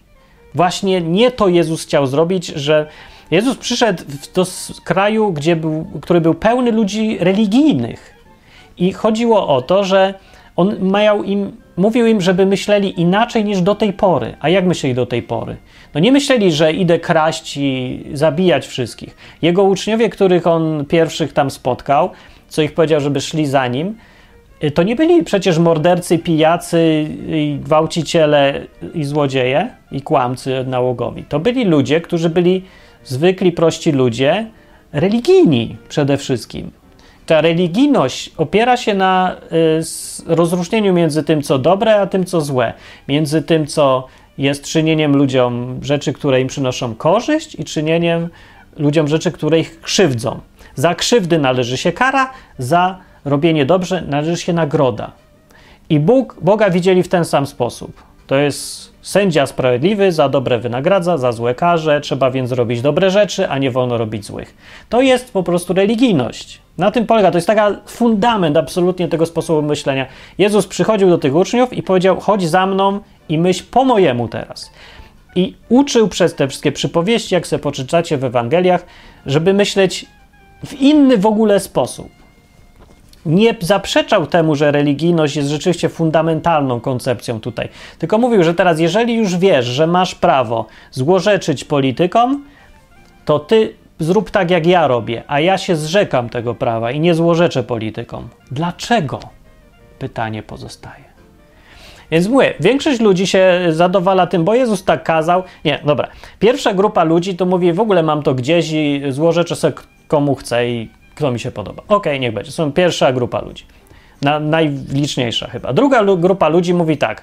Właśnie 0.54 1.00
nie 1.00 1.30
to 1.30 1.48
Jezus 1.48 1.82
chciał 1.82 2.06
zrobić, 2.06 2.46
że 2.46 2.86
Jezus 3.30 3.56
przyszedł 3.56 4.02
do 4.34 4.46
kraju, 4.84 5.32
gdzie 5.32 5.56
był, 5.56 5.86
który 6.02 6.20
był 6.20 6.34
pełny 6.34 6.72
ludzi 6.72 7.18
religijnych. 7.20 8.14
I 8.78 8.92
chodziło 8.92 9.48
o 9.48 9.62
to, 9.62 9.84
że 9.84 10.14
on 10.56 10.90
miał 10.90 11.24
im, 11.24 11.56
mówił 11.76 12.06
im, 12.06 12.20
żeby 12.20 12.46
myśleli 12.46 13.00
inaczej 13.00 13.44
niż 13.44 13.60
do 13.60 13.74
tej 13.74 13.92
pory. 13.92 14.34
A 14.40 14.48
jak 14.48 14.64
myśleli 14.64 14.94
do 14.94 15.06
tej 15.06 15.22
pory? 15.22 15.56
No 15.94 16.00
nie 16.00 16.12
myśleli, 16.12 16.52
że 16.52 16.72
idę 16.72 16.98
kraść 16.98 17.56
i 17.56 18.04
zabijać 18.12 18.66
wszystkich. 18.66 19.16
Jego 19.42 19.62
uczniowie, 19.62 20.10
których 20.10 20.46
on 20.46 20.84
pierwszych 20.84 21.32
tam 21.32 21.50
spotkał, 21.50 22.10
co 22.48 22.62
ich 22.62 22.74
powiedział, 22.74 23.00
żeby 23.00 23.20
szli 23.20 23.46
za 23.46 23.66
nim, 23.66 23.96
to 24.70 24.82
nie 24.82 24.96
byli 24.96 25.24
przecież 25.24 25.58
mordercy, 25.58 26.18
pijacy, 26.18 27.08
gwałciciele 27.58 28.66
i 28.94 29.04
złodzieje 29.04 29.68
i 29.92 30.02
kłamcy 30.02 30.64
nałogowi. 30.66 31.24
To 31.24 31.38
byli 31.38 31.64
ludzie, 31.64 32.00
którzy 32.00 32.30
byli 32.30 32.64
zwykli, 33.04 33.52
prości 33.52 33.92
ludzie, 33.92 34.46
religijni 34.92 35.76
przede 35.88 36.16
wszystkim. 36.16 36.70
Ta 37.26 37.40
religijność 37.40 38.30
opiera 38.36 38.76
się 38.76 38.94
na 38.94 39.36
y, 39.52 40.34
rozróżnieniu 40.34 40.92
między 40.92 41.22
tym, 41.22 41.42
co 41.42 41.58
dobre, 41.58 42.00
a 42.00 42.06
tym, 42.06 42.24
co 42.24 42.40
złe. 42.40 42.72
Między 43.08 43.42
tym, 43.42 43.66
co 43.66 44.06
jest 44.38 44.64
czynieniem 44.64 45.16
ludziom 45.16 45.78
rzeczy, 45.82 46.12
które 46.12 46.40
im 46.40 46.48
przynoszą 46.48 46.94
korzyść, 46.94 47.54
i 47.54 47.64
czynieniem 47.64 48.28
ludziom 48.76 49.08
rzeczy, 49.08 49.32
które 49.32 49.58
ich 49.58 49.80
krzywdzą. 49.80 50.40
Za 50.74 50.94
krzywdy 50.94 51.38
należy 51.38 51.76
się 51.76 51.92
kara, 51.92 52.30
za 52.58 52.98
robienie 53.24 53.66
dobrze 53.66 54.02
należy 54.08 54.36
się 54.36 54.52
nagroda. 54.52 55.12
I 55.90 56.00
Bóg, 56.00 56.36
Boga 56.40 56.70
widzieli 56.70 57.02
w 57.02 57.08
ten 57.08 57.24
sam 57.24 57.46
sposób. 57.46 58.02
To 58.26 58.36
jest 58.36 58.92
Sędzia 59.02 59.46
sprawiedliwy 59.46 60.12
za 60.12 60.28
dobre 60.28 60.58
wynagradza, 60.58 61.18
za 61.18 61.32
złe 61.32 61.54
karze, 61.54 62.00
trzeba 62.00 62.30
więc 62.30 62.52
robić 62.52 62.82
dobre 62.82 63.10
rzeczy, 63.10 63.48
a 63.48 63.58
nie 63.58 63.70
wolno 63.70 63.98
robić 63.98 64.24
złych. 64.24 64.54
To 64.88 65.00
jest 65.00 65.32
po 65.32 65.42
prostu 65.42 65.74
religijność. 65.74 66.60
Na 66.78 66.90
tym 66.90 67.06
polega, 67.06 67.30
to 67.30 67.38
jest 67.38 67.46
taki 67.46 67.76
fundament 67.86 68.56
absolutnie 68.56 69.08
tego 69.08 69.26
sposobu 69.26 69.62
myślenia. 69.62 70.06
Jezus 70.38 70.66
przychodził 70.66 71.10
do 71.10 71.18
tych 71.18 71.34
uczniów 71.34 71.72
i 71.72 71.82
powiedział: 71.82 72.20
chodź 72.20 72.48
za 72.48 72.66
mną 72.66 73.00
i 73.28 73.38
myśl 73.38 73.64
po 73.70 73.84
mojemu 73.84 74.28
teraz. 74.28 74.70
I 75.34 75.56
uczył 75.68 76.08
przez 76.08 76.34
te 76.34 76.48
wszystkie 76.48 76.72
przypowieści, 76.72 77.34
jak 77.34 77.46
sobie 77.46 77.62
poczytacie 77.62 78.18
w 78.18 78.24
Ewangeliach, 78.24 78.86
żeby 79.26 79.52
myśleć 79.52 80.06
w 80.66 80.80
inny 80.80 81.18
w 81.18 81.26
ogóle 81.26 81.60
sposób 81.60 82.21
nie 83.26 83.54
zaprzeczał 83.60 84.26
temu, 84.26 84.54
że 84.54 84.72
religijność 84.72 85.36
jest 85.36 85.48
rzeczywiście 85.48 85.88
fundamentalną 85.88 86.80
koncepcją 86.80 87.40
tutaj, 87.40 87.68
tylko 87.98 88.18
mówił, 88.18 88.42
że 88.44 88.54
teraz, 88.54 88.80
jeżeli 88.80 89.14
już 89.14 89.36
wiesz, 89.36 89.66
że 89.66 89.86
masz 89.86 90.14
prawo 90.14 90.66
złorzeczyć 90.90 91.64
politykom, 91.64 92.44
to 93.24 93.38
ty 93.38 93.74
zrób 93.98 94.30
tak, 94.30 94.50
jak 94.50 94.66
ja 94.66 94.86
robię, 94.86 95.22
a 95.26 95.40
ja 95.40 95.58
się 95.58 95.76
zrzekam 95.76 96.28
tego 96.28 96.54
prawa 96.54 96.90
i 96.90 97.00
nie 97.00 97.14
złorzeczę 97.14 97.62
politykom. 97.62 98.28
Dlaczego? 98.50 99.20
Pytanie 99.98 100.42
pozostaje. 100.42 101.04
Więc 102.10 102.28
mówię, 102.28 102.54
większość 102.60 103.00
ludzi 103.00 103.26
się 103.26 103.60
zadowala 103.70 104.26
tym, 104.26 104.44
bo 104.44 104.54
Jezus 104.54 104.84
tak 104.84 105.04
kazał. 105.04 105.42
Nie, 105.64 105.80
dobra. 105.84 106.08
Pierwsza 106.38 106.74
grupa 106.74 107.04
ludzi 107.04 107.36
to 107.36 107.46
mówi, 107.46 107.72
w 107.72 107.80
ogóle 107.80 108.02
mam 108.02 108.22
to 108.22 108.34
gdzieś 108.34 108.72
i 108.72 109.02
złorzeczę 109.08 109.56
sobie 109.56 109.74
komu 110.08 110.34
chcę 110.34 110.68
i 110.68 110.88
kto 111.22 111.32
mi 111.32 111.40
się 111.40 111.50
podoba. 111.50 111.82
Okej, 111.82 111.96
okay, 111.96 112.18
niech 112.18 112.34
będzie. 112.34 112.52
Są 112.52 112.72
pierwsza 112.72 113.12
grupa 113.12 113.40
ludzi. 113.40 113.64
Na, 114.22 114.40
najliczniejsza 114.40 115.48
chyba. 115.48 115.72
Druga 115.72 116.04
grupa 116.04 116.48
ludzi 116.48 116.74
mówi 116.74 116.96
tak. 116.96 117.22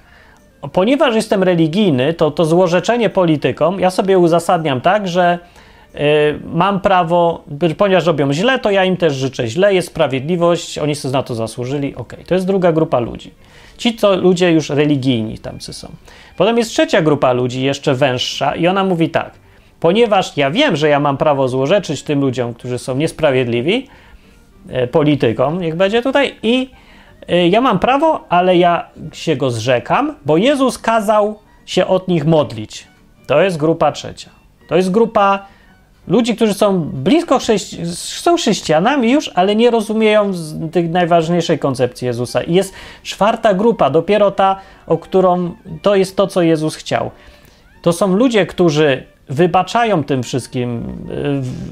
Ponieważ 0.73 1.15
jestem 1.15 1.43
religijny, 1.43 2.13
to 2.13 2.31
to 2.31 2.45
złorzeczenie 2.45 3.09
politykom 3.09 3.79
ja 3.79 3.89
sobie 3.89 4.19
uzasadniam 4.19 4.81
tak, 4.81 5.07
że 5.07 5.39
mam 6.53 6.81
prawo, 6.81 7.43
ponieważ 7.77 8.05
robią 8.05 8.33
źle, 8.33 8.59
to 8.59 8.71
ja 8.71 8.85
im 8.85 8.97
też 8.97 9.13
życzę 9.13 9.47
źle, 9.47 9.73
jest 9.73 9.87
sprawiedliwość, 9.87 10.77
oni 10.77 10.95
sobie 10.95 11.13
na 11.13 11.23
to 11.23 11.35
zasłużyli, 11.35 11.95
ok. 11.95 12.15
To 12.27 12.33
jest 12.33 12.47
druga 12.47 12.71
grupa 12.71 12.99
ludzi. 12.99 13.33
Ci 13.77 13.93
to 13.93 14.15
ludzie 14.15 14.51
już 14.51 14.69
religijni 14.69 15.37
tamcy 15.37 15.73
są. 15.73 15.87
Potem 16.37 16.57
jest 16.57 16.71
trzecia 16.71 17.01
grupa 17.01 17.33
ludzi, 17.33 17.61
jeszcze 17.61 17.95
węższa, 17.95 18.55
i 18.55 18.67
ona 18.67 18.83
mówi 18.83 19.09
tak: 19.09 19.31
ponieważ 19.79 20.37
ja 20.37 20.51
wiem, 20.51 20.75
że 20.75 20.89
ja 20.89 20.99
mam 20.99 21.17
prawo 21.17 21.47
złorzeczyć 21.47 22.03
tym 22.03 22.21
ludziom, 22.21 22.53
którzy 22.53 22.79
są 22.79 22.95
niesprawiedliwi, 22.95 23.87
e, 24.69 24.87
politykom, 24.87 25.61
niech 25.61 25.75
będzie 25.75 26.01
tutaj, 26.01 26.35
i 26.43 26.69
e, 27.27 27.47
ja 27.47 27.61
mam 27.61 27.79
prawo, 27.79 28.25
ale 28.29 28.57
ja 28.57 28.89
się 29.13 29.35
go 29.35 29.51
zrzekam, 29.51 30.15
bo 30.25 30.37
Jezus 30.37 30.77
kazał 30.77 31.39
się 31.65 31.87
od 31.87 32.07
nich 32.07 32.25
modlić. 32.25 32.87
To 33.27 33.41
jest 33.41 33.57
grupa 33.57 33.91
trzecia. 33.91 34.29
To 34.67 34.75
jest 34.75 34.91
grupa 34.91 35.45
ludzi, 36.07 36.35
którzy 36.35 36.53
są 36.53 36.79
blisko 36.79 37.39
chrześci 37.39 37.85
są 37.95 38.35
chrześcijanami 38.35 39.11
już, 39.11 39.31
ale 39.35 39.55
nie 39.55 39.71
rozumieją 39.71 40.31
tej 40.71 40.89
najważniejszej 40.89 41.59
koncepcji 41.59 42.05
Jezusa. 42.05 42.41
I 42.41 42.53
jest 42.53 42.73
czwarta 43.03 43.53
grupa, 43.53 43.89
dopiero 43.89 44.31
ta, 44.31 44.59
o 44.87 44.97
którą 44.97 45.51
to 45.81 45.95
jest 45.95 46.15
to, 46.15 46.27
co 46.27 46.41
Jezus 46.41 46.75
chciał. 46.75 47.11
To 47.81 47.93
są 47.93 48.15
ludzie, 48.15 48.45
którzy 48.45 49.03
wybaczają 49.29 50.03
tym 50.03 50.23
wszystkim 50.23 50.97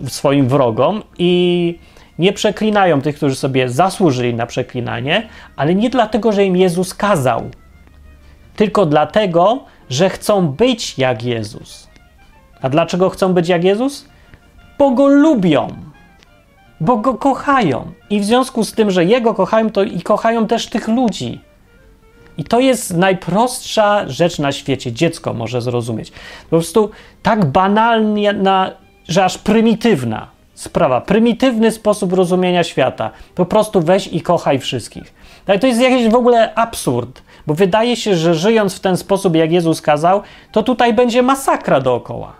y, 0.06 0.10
swoim 0.10 0.48
wrogom 0.48 1.04
i 1.18 1.80
nie 2.20 2.34
przeklinają 2.34 3.02
tych, 3.02 3.16
którzy 3.16 3.36
sobie 3.36 3.70
zasłużyli 3.70 4.34
na 4.34 4.46
przeklinanie, 4.46 5.28
ale 5.56 5.76
nie 5.76 5.90
dlatego, 5.90 6.32
że 6.32 6.46
im 6.46 6.58
Jezus 6.58 6.94
kazał, 6.94 7.50
tylko 8.56 8.86
dlatego, 8.86 9.64
że 9.90 10.10
chcą 10.10 10.48
być 10.48 10.98
jak 10.98 11.24
Jezus. 11.24 11.88
A 12.62 12.70
dlaczego 12.70 13.10
chcą 13.10 13.34
być 13.34 13.50
jak 13.50 13.64
Jezus? 13.64 14.10
Bo 14.80 14.92
go 14.92 15.08
lubią, 15.08 15.68
bo 16.80 16.98
go 16.98 17.14
kochają. 17.14 17.92
I 18.10 18.20
w 18.20 18.26
związku 18.26 18.64
z 18.64 18.74
tym, 18.74 18.92
że 18.92 19.06
jego 19.06 19.34
kochają, 19.34 19.70
to 19.70 19.84
i 19.84 20.02
kochają 20.02 20.48
też 20.48 20.68
tych 20.68 20.88
ludzi. 20.88 21.42
I 22.38 22.44
to 22.44 22.60
jest 22.60 22.98
najprostsza 22.98 24.04
rzecz 24.08 24.40
na 24.40 24.52
świecie. 24.52 24.92
Dziecko 24.92 25.34
może 25.34 25.62
zrozumieć. 25.62 26.12
Po 26.44 26.50
prostu 26.50 26.90
tak 27.24 27.46
banalna, 27.46 28.72
że 29.08 29.26
aż 29.26 29.38
prymitywna 29.38 30.28
sprawa, 30.54 31.02
prymitywny 31.02 31.72
sposób 31.72 32.14
rozumienia 32.14 32.64
świata. 32.64 33.12
Po 33.36 33.46
prostu 33.46 33.82
weź 33.82 34.08
i 34.08 34.22
kochaj 34.22 34.60
wszystkich. 34.60 35.14
Tak, 35.46 35.62
to 35.62 35.68
jest 35.68 35.82
jakiś 35.82 36.10
w 36.10 36.16
ogóle 36.16 36.56
absurd, 36.56 37.22
bo 37.48 37.54
wydaje 37.54 37.96
się, 37.96 38.16
że 38.16 38.36
żyjąc 38.36 38.76
w 38.76 38.80
ten 38.80 38.98
sposób, 38.98 39.36
jak 39.36 39.52
Jezus 39.52 39.82
kazał, 39.82 40.22
to 40.52 40.64
tutaj 40.64 40.94
będzie 40.94 41.22
masakra 41.22 41.82
dookoła. 41.82 42.34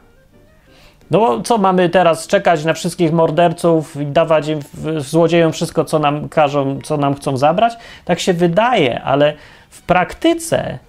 No 1.12 1.42
co 1.42 1.58
mamy 1.58 1.90
teraz 1.90 2.28
czekać 2.28 2.66
na 2.66 2.74
wszystkich 2.74 3.14
morderców 3.14 3.96
i 3.96 4.06
dawać 4.06 4.48
im 4.48 4.60
złodziejom 4.98 5.52
wszystko, 5.52 5.86
co 5.86 6.00
nam 6.00 6.30
każą, 6.30 6.80
co 6.82 6.98
nam 6.98 7.16
chcą 7.16 7.38
zabrać? 7.38 7.74
Tak 8.06 8.20
się 8.20 8.34
wydaje, 8.34 9.02
ale 9.02 9.34
w 9.70 9.82
praktyce 9.82 10.80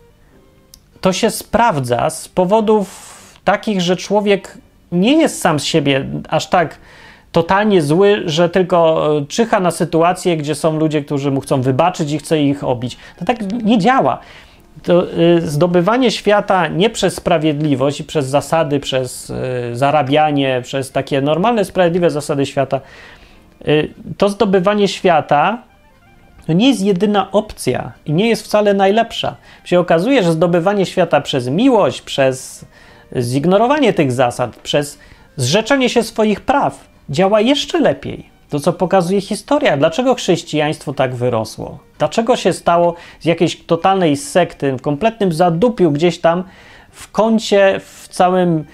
to 1.01 1.13
się 1.13 1.31
sprawdza 1.31 2.11
z 2.11 2.29
powodów 2.29 3.15
takich, 3.45 3.81
że 3.81 3.97
człowiek 3.97 4.59
nie 4.93 5.13
jest 5.19 5.41
sam 5.41 5.61
z 5.61 5.65
siebie 5.65 6.07
aż 6.29 6.47
tak 6.47 6.79
totalnie 7.33 7.83
zły, 7.83 8.23
że 8.27 8.49
tylko 8.49 9.09
e, 9.19 9.27
czyha 9.27 9.61
na 9.61 9.71
sytuację, 9.71 10.37
gdzie 10.37 10.55
są 10.55 10.79
ludzie, 10.79 11.03
którzy 11.05 11.31
mu 11.31 11.41
chcą 11.41 11.63
wybaczyć 11.63 12.13
i 12.13 12.19
chce 12.19 12.43
ich 12.43 12.65
obić. 12.65 12.97
To 13.19 13.25
tak 13.25 13.53
nie 13.53 13.79
działa. 13.79 14.19
To 14.83 15.13
y, 15.13 15.41
zdobywanie 15.41 16.11
świata 16.11 16.69
nie 16.69 16.91
przez 16.91 17.15
sprawiedliwość 17.15 18.03
przez 18.03 18.27
zasady, 18.27 18.81
przez 18.81 19.31
y, 19.31 19.37
zarabianie, 19.73 20.61
przez 20.65 20.93
takie 20.93 21.21
normalne, 21.21 21.65
sprawiedliwe 21.65 22.11
zasady 22.11 22.47
świata, 22.47 22.81
to 24.19 24.29
zdobywanie 24.29 24.89
świata 24.89 25.63
to 26.49 26.53
nie 26.53 26.69
jest 26.69 26.81
jedyna 26.81 27.31
opcja 27.33 27.93
i 28.07 28.13
nie 28.13 28.29
jest 28.29 28.45
wcale 28.45 28.75
najlepsza. 28.75 29.37
Się 29.65 29.81
okazuje, 29.81 30.23
że 30.23 30.33
zdobywanie 30.33 30.87
świata 30.87 31.21
przez 31.21 31.49
miłość, 31.49 32.03
przez 32.03 32.65
zignorowanie 33.17 33.93
tych 33.93 34.13
zasad, 34.13 34.57
przez 34.57 34.99
zrzeczenie 35.37 35.89
się 35.89 36.03
swoich 36.03 36.41
praw 36.41 36.89
działa 37.11 37.41
jeszcze 37.41 37.81
lepiej. 37.81 38.31
To, 38.51 38.61
co 38.61 38.73
pokazuje 38.73 39.21
historia, 39.21 39.77
dlaczego 39.77 40.15
chrześcijaństwo 40.15 40.95
tak 40.95 41.15
wyrosło, 41.15 41.79
dlaczego 41.99 42.37
się 42.37 42.53
stało 42.53 42.95
z 43.21 43.25
jakiejś 43.25 43.67
totalnej 43.67 44.17
sekty, 44.17 44.77
w 44.77 44.83
kompletnym 44.83 45.33
zadupiu 45.33 45.91
gdzieś 45.91 46.19
tam 46.19 46.45
w 46.91 47.11
kącie, 47.11 47.81
w 47.85 48.09
całym 48.09 48.65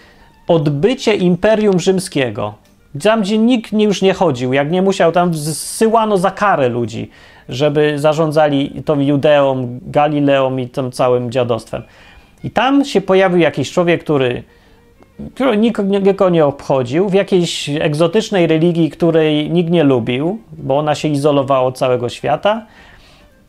odbycie 0.48 1.14
Imperium 1.14 1.80
Rzymskiego. 1.80 2.54
Tam, 3.02 3.22
gdzie 3.22 3.38
nikt 3.38 3.72
już 3.72 4.02
nie 4.02 4.14
chodził, 4.14 4.52
jak 4.52 4.70
nie 4.70 4.82
musiał, 4.82 5.12
tam 5.12 5.34
zsyłano 5.34 6.18
za 6.18 6.30
karę 6.30 6.68
ludzi, 6.68 7.10
żeby 7.48 7.98
zarządzali 7.98 8.82
tą 8.84 9.00
Judeą, 9.00 9.78
Galileą 9.82 10.56
i 10.56 10.68
tym 10.68 10.92
całym 10.92 11.30
dziadostwem. 11.30 11.82
I 12.44 12.50
tam 12.50 12.84
się 12.84 13.00
pojawił 13.00 13.38
jakiś 13.38 13.72
człowiek, 13.72 14.00
który 14.00 14.42
nikogo 15.86 16.28
nie 16.28 16.46
obchodził, 16.46 17.08
w 17.08 17.14
jakiejś 17.14 17.68
egzotycznej 17.68 18.46
religii, 18.46 18.90
której 18.90 19.50
nikt 19.50 19.70
nie 19.70 19.84
lubił, 19.84 20.38
bo 20.52 20.78
ona 20.78 20.94
się 20.94 21.08
izolowała 21.08 21.66
od 21.66 21.78
całego 21.78 22.08
świata. 22.08 22.66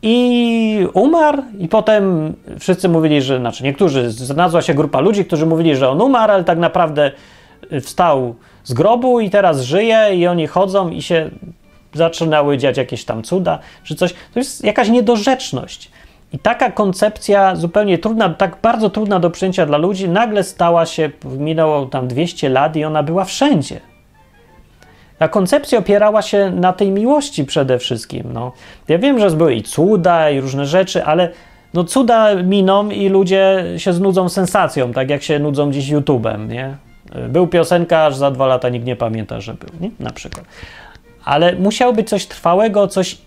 I 0.02 0.86
umarł, 0.92 1.42
i 1.58 1.68
potem 1.68 2.34
wszyscy 2.58 2.88
mówili, 2.88 3.22
że, 3.22 3.38
znaczy 3.38 3.64
niektórzy, 3.64 4.10
znalazła 4.10 4.62
się 4.62 4.74
grupa 4.74 5.00
ludzi, 5.00 5.24
którzy 5.24 5.46
mówili, 5.46 5.76
że 5.76 5.88
on 5.88 6.02
umarł, 6.02 6.32
ale 6.32 6.44
tak 6.44 6.58
naprawdę 6.58 7.10
wstał 7.82 8.34
z 8.66 8.72
grobu 8.72 9.20
i 9.20 9.30
teraz 9.30 9.62
żyje, 9.62 10.10
i 10.14 10.26
oni 10.26 10.46
chodzą 10.46 10.90
i 10.90 11.02
się 11.02 11.30
zaczynały 11.94 12.58
dziać 12.58 12.76
jakieś 12.76 13.04
tam 13.04 13.22
cuda, 13.22 13.58
czy 13.84 13.94
coś. 13.94 14.12
To 14.12 14.40
jest 14.40 14.64
jakaś 14.64 14.88
niedorzeczność. 14.88 15.90
I 16.32 16.38
taka 16.38 16.70
koncepcja 16.70 17.56
zupełnie 17.56 17.98
trudna, 17.98 18.28
tak 18.28 18.56
bardzo 18.62 18.90
trudna 18.90 19.20
do 19.20 19.30
przyjęcia 19.30 19.66
dla 19.66 19.78
ludzi, 19.78 20.08
nagle 20.08 20.44
stała 20.44 20.86
się, 20.86 21.10
minęło 21.24 21.86
tam 21.86 22.08
200 22.08 22.48
lat 22.48 22.76
i 22.76 22.84
ona 22.84 23.02
była 23.02 23.24
wszędzie. 23.24 23.80
Ta 25.18 25.28
koncepcja 25.28 25.78
opierała 25.78 26.22
się 26.22 26.50
na 26.50 26.72
tej 26.72 26.90
miłości 26.90 27.44
przede 27.44 27.78
wszystkim. 27.78 28.32
No. 28.32 28.52
Ja 28.88 28.98
wiem, 28.98 29.18
że 29.20 29.30
były 29.30 29.54
i 29.54 29.62
cuda, 29.62 30.30
i 30.30 30.40
różne 30.40 30.66
rzeczy, 30.66 31.04
ale 31.04 31.30
no 31.74 31.84
cuda 31.84 32.34
miną 32.34 32.90
i 32.90 33.08
ludzie 33.08 33.64
się 33.76 33.92
znudzą 33.92 34.28
sensacją, 34.28 34.92
tak 34.92 35.10
jak 35.10 35.22
się 35.22 35.38
nudzą 35.38 35.72
dziś 35.72 35.92
YouTube'em, 35.92 36.48
nie? 36.48 36.85
Był 37.28 37.46
piosenkarz, 37.46 38.16
za 38.16 38.30
dwa 38.30 38.46
lata 38.46 38.68
nikt 38.68 38.86
nie 38.86 38.96
pamięta, 38.96 39.40
że 39.40 39.54
był, 39.54 39.68
nie? 39.80 39.90
Na 40.00 40.10
przykład. 40.10 40.44
Ale 41.24 41.52
musiało 41.52 41.92
być 41.92 42.08
coś 42.08 42.26
trwałego, 42.26 42.88
coś 42.88 43.18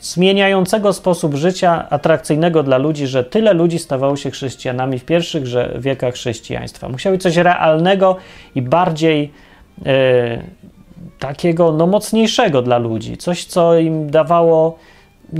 zmieniającego 0.00 0.92
sposób 0.92 1.34
życia, 1.34 1.86
atrakcyjnego 1.90 2.62
dla 2.62 2.78
ludzi, 2.78 3.06
że 3.06 3.24
tyle 3.24 3.54
ludzi 3.54 3.78
stawało 3.78 4.16
się 4.16 4.30
chrześcijanami 4.30 4.98
w 4.98 5.04
pierwszych 5.04 5.44
wiekach 5.78 6.14
chrześcijaństwa. 6.14 6.88
Musiało 6.88 7.14
być 7.14 7.22
coś 7.22 7.36
realnego 7.36 8.16
i 8.54 8.62
bardziej 8.62 9.32
e, 9.86 10.42
takiego 11.18 11.72
no, 11.72 11.86
mocniejszego 11.86 12.62
dla 12.62 12.78
ludzi, 12.78 13.16
coś, 13.16 13.44
co 13.44 13.78
im 13.78 14.10
dawało, 14.10 14.78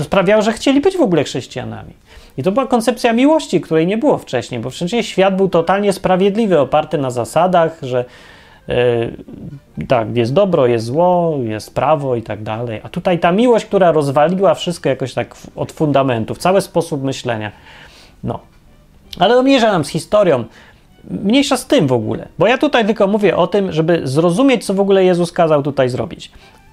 sprawiało, 0.02 0.42
że 0.42 0.52
chcieli 0.52 0.80
być 0.80 0.96
w 0.96 1.00
ogóle 1.00 1.24
chrześcijanami. 1.24 1.92
I 2.38 2.42
to 2.42 2.52
była 2.52 2.66
koncepcja 2.66 3.12
miłości, 3.12 3.60
której 3.60 3.86
nie 3.86 3.98
było 3.98 4.18
wcześniej, 4.18 4.60
bo 4.60 4.70
przecież 4.70 5.06
świat 5.06 5.36
był 5.36 5.48
totalnie 5.48 5.92
sprawiedliwy, 5.92 6.60
oparty 6.60 6.98
na 6.98 7.10
zasadach, 7.10 7.78
że 7.82 8.04
Yy, 8.68 9.86
tak, 9.86 10.16
jest 10.16 10.32
dobro, 10.32 10.66
jest 10.66 10.84
zło, 10.84 11.38
jest 11.42 11.74
prawo 11.74 12.16
i 12.16 12.22
tak 12.22 12.42
dalej. 12.42 12.80
A 12.82 12.88
tutaj 12.88 13.18
ta 13.18 13.32
miłość, 13.32 13.66
która 13.66 13.92
rozwaliła 13.92 14.54
wszystko 14.54 14.88
jakoś 14.88 15.14
tak 15.14 15.36
od 15.56 15.72
fundamentów, 15.72 16.38
cały 16.38 16.60
sposób 16.60 17.02
myślenia. 17.02 17.52
No. 18.24 18.40
Ale 19.18 19.42
mniejsza 19.42 19.72
nam 19.72 19.84
z 19.84 19.88
historią. 19.88 20.44
Mniejsza 21.10 21.56
z 21.56 21.66
tym 21.66 21.86
w 21.86 21.92
ogóle, 21.92 22.28
bo 22.38 22.46
ja 22.46 22.58
tutaj 22.58 22.86
tylko 22.86 23.06
mówię 23.06 23.36
o 23.36 23.46
tym, 23.46 23.72
żeby 23.72 24.00
zrozumieć, 24.04 24.66
co 24.66 24.74
w 24.74 24.80
ogóle 24.80 25.04
Jezus 25.04 25.32
kazał 25.32 25.62
tutaj 25.62 25.88
zrobić. 25.88 26.30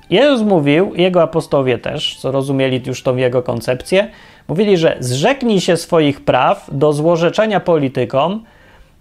Jezus 0.09 0.47
mówił, 0.47 0.91
jego 0.95 1.21
apostowie 1.21 1.77
też, 1.77 2.17
co 2.19 2.31
rozumieli 2.31 2.81
już 2.85 3.03
tą 3.03 3.15
jego 3.15 3.43
koncepcję, 3.43 4.09
mówili, 4.47 4.77
że 4.77 4.97
zrzeknij 4.99 5.61
się 5.61 5.77
swoich 5.77 6.21
praw 6.21 6.69
do 6.71 6.93
złorzeczenia 6.93 7.59
politykom 7.59 8.43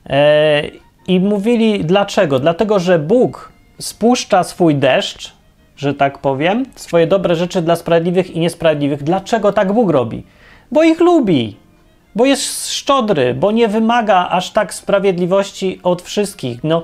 e, 0.07 0.62
i 1.07 1.21
mówili 1.21 1.85
dlaczego? 1.85 2.38
Dlatego, 2.38 2.79
że 2.79 2.99
Bóg 2.99 3.53
spuszcza 3.79 4.45
swój 4.45 4.75
deszcz, 4.75 5.33
że 5.77 5.95
tak 5.95 6.19
powiem, 6.19 6.67
swoje 6.77 7.07
dobre 7.07 7.35
rzeczy 7.35 7.62
dla 7.62 7.77
sprawiedliwych 7.77 8.31
i 8.31 8.41
niesprawiedliwych. 8.41 9.03
Dlaczego 9.03 9.53
tak 9.53 9.73
Bóg 9.73 9.91
robi? 9.91 10.23
Bo 10.73 10.83
ich 10.83 11.01
lubi, 11.01 11.57
bo 12.15 12.27
jest 12.27 12.73
szczodry, 12.73 13.35
bo 13.35 13.51
nie 13.51 13.69
wymaga 13.69 14.29
aż 14.31 14.51
tak 14.51 14.75
sprawiedliwości 14.75 15.81
od 15.83 16.03
wszystkich. 16.03 16.65
No, 16.65 16.83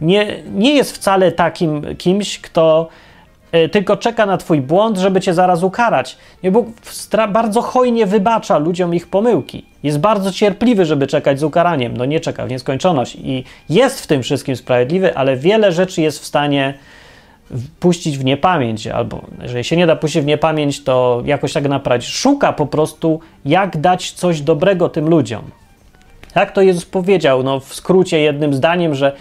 nie, 0.00 0.42
nie 0.54 0.74
jest 0.74 0.94
wcale 0.94 1.32
takim 1.32 1.96
kimś, 1.96 2.38
kto 2.38 2.88
tylko 3.72 3.96
czeka 3.96 4.26
na 4.26 4.36
twój 4.36 4.60
błąd, 4.60 4.98
żeby 4.98 5.20
cię 5.20 5.34
zaraz 5.34 5.62
ukarać. 5.62 6.16
Nie, 6.42 6.50
Bóg 6.50 6.66
bardzo 7.28 7.62
hojnie 7.62 8.06
wybacza 8.06 8.58
ludziom 8.58 8.94
ich 8.94 9.08
pomyłki. 9.08 9.64
Jest 9.82 9.98
bardzo 9.98 10.32
cierpliwy, 10.32 10.84
żeby 10.84 11.06
czekać 11.06 11.40
z 11.40 11.42
ukaraniem. 11.42 11.96
No 11.96 12.04
nie 12.04 12.20
czeka 12.20 12.46
w 12.46 12.50
nieskończoność 12.50 13.14
i 13.14 13.44
jest 13.68 14.00
w 14.00 14.06
tym 14.06 14.22
wszystkim 14.22 14.56
sprawiedliwy, 14.56 15.16
ale 15.16 15.36
wiele 15.36 15.72
rzeczy 15.72 16.02
jest 16.02 16.22
w 16.22 16.26
stanie 16.26 16.74
puścić 17.80 18.18
w 18.18 18.24
niepamięć, 18.24 18.86
albo 18.86 19.20
jeżeli 19.42 19.64
się 19.64 19.76
nie 19.76 19.86
da 19.86 19.96
puścić 19.96 20.22
w 20.22 20.26
niepamięć, 20.26 20.84
to 20.84 21.22
jakoś 21.24 21.52
tak 21.52 21.68
naprawić. 21.68 22.06
Szuka 22.06 22.52
po 22.52 22.66
prostu, 22.66 23.20
jak 23.44 23.80
dać 23.80 24.12
coś 24.12 24.40
dobrego 24.40 24.88
tym 24.88 25.08
ludziom. 25.08 25.42
Jak 26.34 26.52
to 26.52 26.62
Jezus 26.62 26.84
powiedział, 26.84 27.42
no 27.42 27.60
w 27.60 27.74
skrócie 27.74 28.20
jednym 28.20 28.54
zdaniem, 28.54 28.94
że 28.94 29.12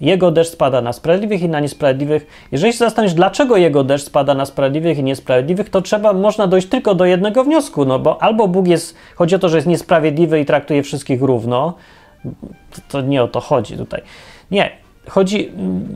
jego 0.00 0.30
deszcz 0.30 0.52
spada 0.52 0.80
na 0.80 0.92
sprawiedliwych 0.92 1.42
i 1.42 1.48
na 1.48 1.60
niesprawiedliwych. 1.60 2.26
Jeżeli 2.52 2.72
się 2.72 2.78
zastanowisz, 2.78 3.14
dlaczego 3.14 3.56
jego 3.56 3.84
deszcz 3.84 4.06
spada 4.06 4.34
na 4.34 4.46
sprawiedliwych 4.46 4.98
i 4.98 5.02
niesprawiedliwych, 5.02 5.70
to 5.70 5.82
trzeba, 5.82 6.12
można 6.12 6.46
dojść 6.46 6.68
tylko 6.68 6.94
do 6.94 7.04
jednego 7.04 7.44
wniosku, 7.44 7.84
no 7.84 7.98
bo 7.98 8.22
albo 8.22 8.48
Bóg 8.48 8.68
jest, 8.68 8.96
chodzi 9.14 9.34
o 9.34 9.38
to, 9.38 9.48
że 9.48 9.56
jest 9.56 9.66
niesprawiedliwy 9.66 10.40
i 10.40 10.44
traktuje 10.44 10.82
wszystkich 10.82 11.22
równo, 11.22 11.74
to 12.88 13.00
nie 13.00 13.22
o 13.22 13.28
to 13.28 13.40
chodzi 13.40 13.76
tutaj. 13.76 14.02
Nie, 14.50 14.70
chodzi, 15.08 15.52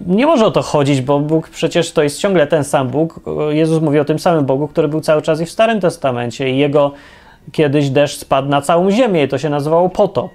nie 0.07 0.27
może 0.27 0.47
o 0.47 0.51
to 0.51 0.63
chodzić, 0.63 1.01
bo 1.01 1.21
Bóg 1.21 1.49
przecież 1.49 1.93
to 1.93 2.03
jest 2.03 2.19
ciągle 2.19 2.47
ten 2.47 2.65
sam 2.65 2.89
Bóg. 2.89 3.21
Jezus 3.51 3.83
mówi 3.83 3.99
o 3.99 4.05
tym 4.05 4.19
samym 4.19 4.45
Bogu, 4.45 4.69
który 4.69 4.89
był 4.89 5.01
cały 5.01 5.23
czas 5.23 5.41
i 5.41 5.47
w 5.47 5.51
Starym 5.51 5.81
Testamencie 5.81 6.51
i 6.51 6.59
jego 6.59 6.93
kiedyś 7.53 7.91
deszcz 7.91 8.19
spadł 8.19 8.49
na 8.49 8.61
całą 8.63 8.91
ziemię 8.91 9.25
i 9.25 9.29
to 9.29 9.39
się 9.39 9.49
nazywało 9.49 9.89
potop. 9.89 10.31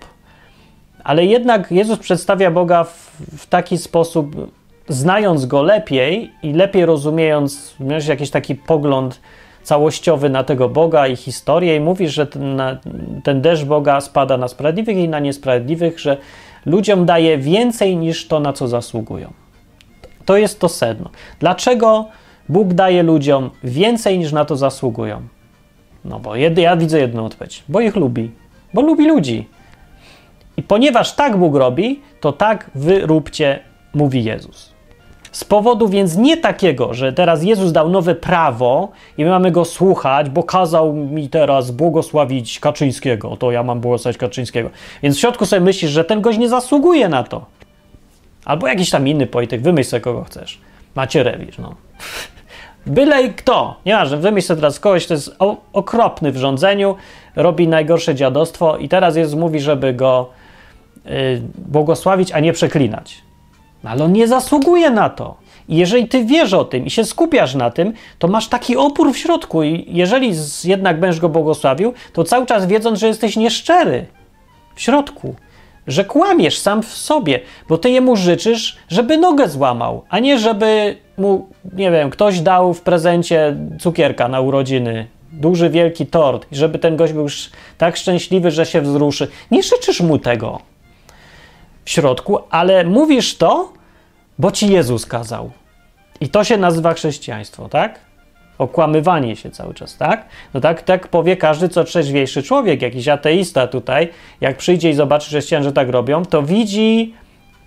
Ale 1.07 1.25
jednak 1.25 1.71
Jezus 1.71 1.99
przedstawia 1.99 2.51
Boga 2.51 2.83
w, 2.83 3.11
w 3.37 3.47
taki 3.47 3.77
sposób, 3.77 4.51
znając 4.87 5.45
go 5.45 5.61
lepiej 5.61 6.31
i 6.43 6.53
lepiej 6.53 6.85
rozumiejąc, 6.85 7.75
miałeś 7.79 8.07
jakiś 8.07 8.29
taki 8.29 8.55
pogląd 8.55 9.19
całościowy 9.63 10.29
na 10.29 10.43
tego 10.43 10.69
Boga 10.69 11.07
i 11.07 11.15
historię, 11.15 11.75
i 11.75 11.79
mówi, 11.79 12.07
że 12.07 12.27
ten, 12.27 12.61
ten 13.23 13.41
deszcz 13.41 13.63
Boga 13.65 14.01
spada 14.01 14.37
na 14.37 14.47
sprawiedliwych 14.47 14.97
i 14.97 15.09
na 15.09 15.19
niesprawiedliwych, 15.19 15.99
że 15.99 16.17
ludziom 16.65 17.05
daje 17.05 17.37
więcej 17.37 17.97
niż 17.97 18.27
to, 18.27 18.39
na 18.39 18.53
co 18.53 18.67
zasługują. 18.67 19.33
To 20.25 20.37
jest 20.37 20.59
to 20.59 20.69
sedno. 20.69 21.09
Dlaczego 21.39 22.05
Bóg 22.49 22.73
daje 22.73 23.03
ludziom 23.03 23.49
więcej 23.63 24.19
niż 24.19 24.31
na 24.31 24.45
to 24.45 24.55
zasługują? 24.55 25.21
No 26.05 26.19
bo 26.19 26.35
jedy, 26.35 26.61
ja 26.61 26.77
widzę 26.77 26.99
jedną 26.99 27.25
odpowiedź. 27.25 27.63
Bo 27.69 27.79
ich 27.79 27.95
lubi. 27.95 28.31
Bo 28.73 28.81
lubi 28.81 29.07
ludzi. 29.07 29.56
I 30.57 30.63
ponieważ 30.63 31.13
tak 31.13 31.37
Bóg 31.37 31.55
robi, 31.55 32.01
to 32.21 32.33
tak 32.33 32.71
wy 32.75 32.99
róbcie, 32.99 33.59
mówi 33.93 34.23
Jezus. 34.23 34.77
Z 35.31 35.43
powodu 35.43 35.87
więc 35.87 36.15
nie 36.15 36.37
takiego, 36.37 36.93
że 36.93 37.13
teraz 37.13 37.43
Jezus 37.43 37.71
dał 37.71 37.89
nowe 37.89 38.15
prawo 38.15 38.91
i 39.17 39.23
my 39.23 39.29
mamy 39.29 39.51
go 39.51 39.65
słuchać, 39.65 40.29
bo 40.29 40.43
kazał 40.43 40.93
mi 40.93 41.29
teraz 41.29 41.71
błogosławić 41.71 42.59
Kaczyńskiego, 42.59 43.37
to 43.37 43.51
ja 43.51 43.63
mam 43.63 43.79
błogosławić 43.79 44.17
Kaczyńskiego. 44.17 44.69
Więc 45.03 45.17
w 45.17 45.19
środku 45.19 45.45
sobie 45.45 45.59
myślisz, 45.59 45.91
że 45.91 46.03
ten 46.03 46.21
gość 46.21 46.39
nie 46.39 46.49
zasługuje 46.49 47.09
na 47.09 47.23
to. 47.23 47.45
Albo 48.45 48.67
jakiś 48.67 48.89
tam 48.89 49.07
inny 49.07 49.27
polityk, 49.27 49.61
wymyśl 49.61 49.89
sobie 49.89 50.01
kogo 50.01 50.23
chcesz. 50.23 50.61
Macie 50.95 51.23
rewicz, 51.23 51.57
no. 51.57 51.75
Byle 52.85 53.29
kto, 53.29 53.75
nieważne, 53.85 54.17
wymyśl 54.17 54.47
sobie 54.47 54.61
teraz 54.61 54.79
kogoś, 54.79 55.05
kto 55.05 55.13
jest 55.13 55.35
okropny 55.73 56.31
w 56.31 56.37
rządzeniu, 56.37 56.95
robi 57.35 57.67
najgorsze 57.67 58.15
dziadostwo 58.15 58.77
i 58.77 58.89
teraz 58.89 59.15
Jezus 59.15 59.39
mówi, 59.39 59.59
żeby 59.59 59.93
go 59.93 60.29
błogosławić, 61.55 62.31
a 62.31 62.39
nie 62.39 62.53
przeklinać. 62.53 63.21
Ale 63.83 64.03
on 64.03 64.13
nie 64.13 64.27
zasługuje 64.27 64.89
na 64.89 65.09
to. 65.09 65.37
I 65.69 65.75
jeżeli 65.75 66.07
ty 66.07 66.25
wiesz 66.25 66.53
o 66.53 66.65
tym 66.65 66.85
i 66.85 66.89
się 66.89 67.03
skupiasz 67.03 67.55
na 67.55 67.69
tym, 67.69 67.93
to 68.19 68.27
masz 68.27 68.47
taki 68.47 68.77
opór 68.77 69.13
w 69.13 69.17
środku. 69.17 69.63
I 69.63 69.85
jeżeli 69.87 70.33
jednak 70.63 70.99
będziesz 70.99 71.21
go 71.21 71.29
błogosławił, 71.29 71.93
to 72.13 72.23
cały 72.23 72.45
czas 72.45 72.65
wiedząc, 72.65 72.99
że 72.99 73.07
jesteś 73.07 73.37
nieszczery 73.37 74.05
w 74.75 74.81
środku, 74.81 75.35
że 75.87 76.05
kłamiesz 76.05 76.59
sam 76.59 76.83
w 76.83 76.93
sobie, 76.93 77.39
bo 77.69 77.77
ty 77.77 77.89
jemu 77.89 78.15
życzysz, 78.15 78.77
żeby 78.89 79.17
nogę 79.17 79.49
złamał, 79.49 80.03
a 80.09 80.19
nie 80.19 80.39
żeby 80.39 80.97
mu, 81.17 81.49
nie 81.73 81.91
wiem, 81.91 82.09
ktoś 82.09 82.39
dał 82.39 82.73
w 82.73 82.81
prezencie 82.81 83.55
cukierka 83.79 84.27
na 84.27 84.41
urodziny, 84.41 85.07
duży, 85.31 85.69
wielki 85.69 86.05
tort, 86.05 86.47
i 86.51 86.55
żeby 86.55 86.79
ten 86.79 86.95
gość 86.95 87.13
był 87.13 87.23
już 87.23 87.49
tak 87.77 87.97
szczęśliwy, 87.97 88.51
że 88.51 88.65
się 88.65 88.81
wzruszy. 88.81 89.27
Nie 89.51 89.63
życzysz 89.63 90.01
mu 90.01 90.19
tego 90.19 90.59
środku, 91.89 92.39
ale 92.49 92.83
mówisz 92.83 93.37
to, 93.37 93.73
bo 94.39 94.51
ci 94.51 94.71
Jezus 94.71 95.05
kazał. 95.05 95.51
I 96.21 96.29
to 96.29 96.43
się 96.43 96.57
nazywa 96.57 96.93
chrześcijaństwo, 96.93 97.69
tak? 97.69 97.99
Okłamywanie 98.57 99.35
się 99.35 99.51
cały 99.51 99.73
czas, 99.73 99.97
tak? 99.97 100.25
No 100.53 100.61
tak, 100.61 100.81
tak 100.81 101.07
powie 101.07 101.37
każdy 101.37 101.69
co 101.69 101.83
trzeźwiejszy 101.83 102.43
człowiek, 102.43 102.81
jakiś 102.81 103.07
ateista 103.07 103.67
tutaj, 103.67 104.09
jak 104.41 104.57
przyjdzie 104.57 104.89
i 104.89 104.93
zobaczy 104.93 105.27
chrześcijan, 105.27 105.63
że 105.63 105.73
tak 105.73 105.89
robią, 105.89 106.25
to 106.25 106.43
widzi 106.43 107.13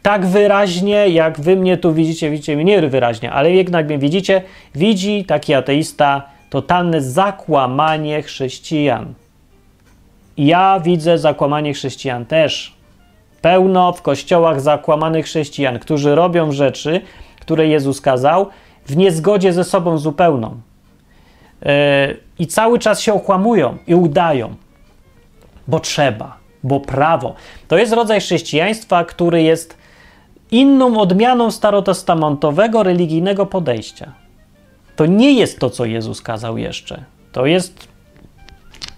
tak 0.02 0.26
wyraźnie, 0.26 1.08
jak 1.08 1.40
wy 1.40 1.56
mnie 1.56 1.76
tu 1.76 1.94
widzicie, 1.94 2.30
widzicie 2.30 2.56
mnie 2.56 2.64
nie 2.64 2.88
wyraźnie, 2.88 3.32
ale 3.32 3.52
jednak 3.52 3.86
mnie 3.86 3.98
widzicie, 3.98 4.42
widzi 4.74 5.24
taki 5.24 5.54
ateista 5.54 6.22
totalne 6.50 7.02
zakłamanie 7.02 8.22
chrześcijan. 8.22 9.14
Ja 10.36 10.80
widzę 10.80 11.18
zakłamanie 11.18 11.74
chrześcijan 11.74 12.26
też. 12.26 12.79
Pełno 13.42 13.92
w 13.92 14.02
kościołach 14.02 14.60
zakłamanych 14.60 15.26
chrześcijan, 15.26 15.78
którzy 15.78 16.14
robią 16.14 16.52
rzeczy, 16.52 17.00
które 17.40 17.66
Jezus 17.66 18.00
kazał, 18.00 18.46
w 18.86 18.96
niezgodzie 18.96 19.52
ze 19.52 19.64
sobą 19.64 19.98
zupełną. 19.98 20.60
Yy, 21.62 21.70
I 22.38 22.46
cały 22.46 22.78
czas 22.78 23.00
się 23.00 23.14
okłamują 23.14 23.78
i 23.86 23.94
udają, 23.94 24.54
bo 25.68 25.80
trzeba, 25.80 26.36
bo 26.62 26.80
prawo. 26.80 27.34
To 27.68 27.78
jest 27.78 27.92
rodzaj 27.92 28.20
chrześcijaństwa, 28.20 29.04
który 29.04 29.42
jest 29.42 29.76
inną 30.50 31.00
odmianą 31.00 31.50
starotestamentowego 31.50 32.82
religijnego 32.82 33.46
podejścia. 33.46 34.12
To 34.96 35.06
nie 35.06 35.32
jest 35.32 35.58
to, 35.58 35.70
co 35.70 35.84
Jezus 35.84 36.22
kazał 36.22 36.58
jeszcze. 36.58 37.04
To 37.32 37.46
jest 37.46 37.89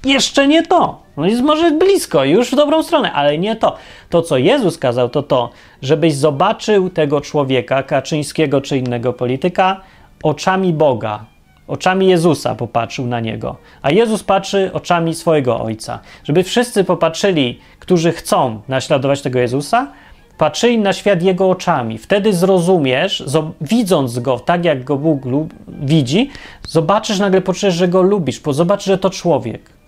jeszcze 0.05 0.49
nie 0.49 0.63
to. 0.63 1.03
No 1.17 1.27
jest 1.27 1.43
może 1.43 1.71
blisko, 1.71 2.25
już 2.25 2.51
w 2.51 2.57
dobrą 2.57 2.83
stronę, 2.83 3.13
ale 3.13 3.39
nie 3.39 3.57
to. 3.57 3.77
To, 4.11 4.23
co 4.23 4.39
Jezus 4.39 4.79
kazał, 4.79 5.09
to 5.09 5.23
to, 5.23 5.51
żebyś 5.83 6.15
zobaczył 6.15 6.91
tego 6.91 7.21
człowieka, 7.21 7.83
Kaczyńskiego 7.83 8.61
czy 8.61 8.79
innego 8.79 9.13
polityka, 9.13 9.81
oczami 10.23 10.73
Boga, 10.73 11.25
oczami 11.69 12.07
Jezusa 12.07 12.55
popatrzył 12.55 13.07
na 13.07 13.21
niego, 13.21 13.57
a 13.83 13.91
Jezus 13.91 14.23
patrzy 14.23 14.71
oczami 14.73 15.15
swojego 15.15 15.61
Ojca. 15.61 15.99
Żeby 16.25 16.43
wszyscy 16.43 16.85
popatrzyli, 16.85 17.59
którzy 17.79 18.13
chcą 18.13 18.61
naśladować 18.69 19.23
tego 19.23 19.39
Jezusa, 19.39 19.93
patrzyli 20.39 20.79
na 20.79 20.93
świat 20.93 21.23
Jego 21.23 21.51
oczami. 21.51 21.99
Wtedy 21.99 22.33
zrozumiesz, 22.33 23.25
widząc 23.61 24.19
Go 24.19 24.39
tak, 24.39 24.65
jak 24.65 24.85
Go 24.85 24.97
Bóg 24.97 25.23
widzi, 25.69 26.31
zobaczysz, 26.69 27.19
nagle 27.19 27.41
poczujesz, 27.41 27.75
że 27.75 27.89
Go 27.89 28.03
lubisz, 28.03 28.41
bo 28.41 28.53
zobaczysz, 28.53 28.87
że 28.87 28.99
to 28.99 29.11
człowiek. 29.11 29.82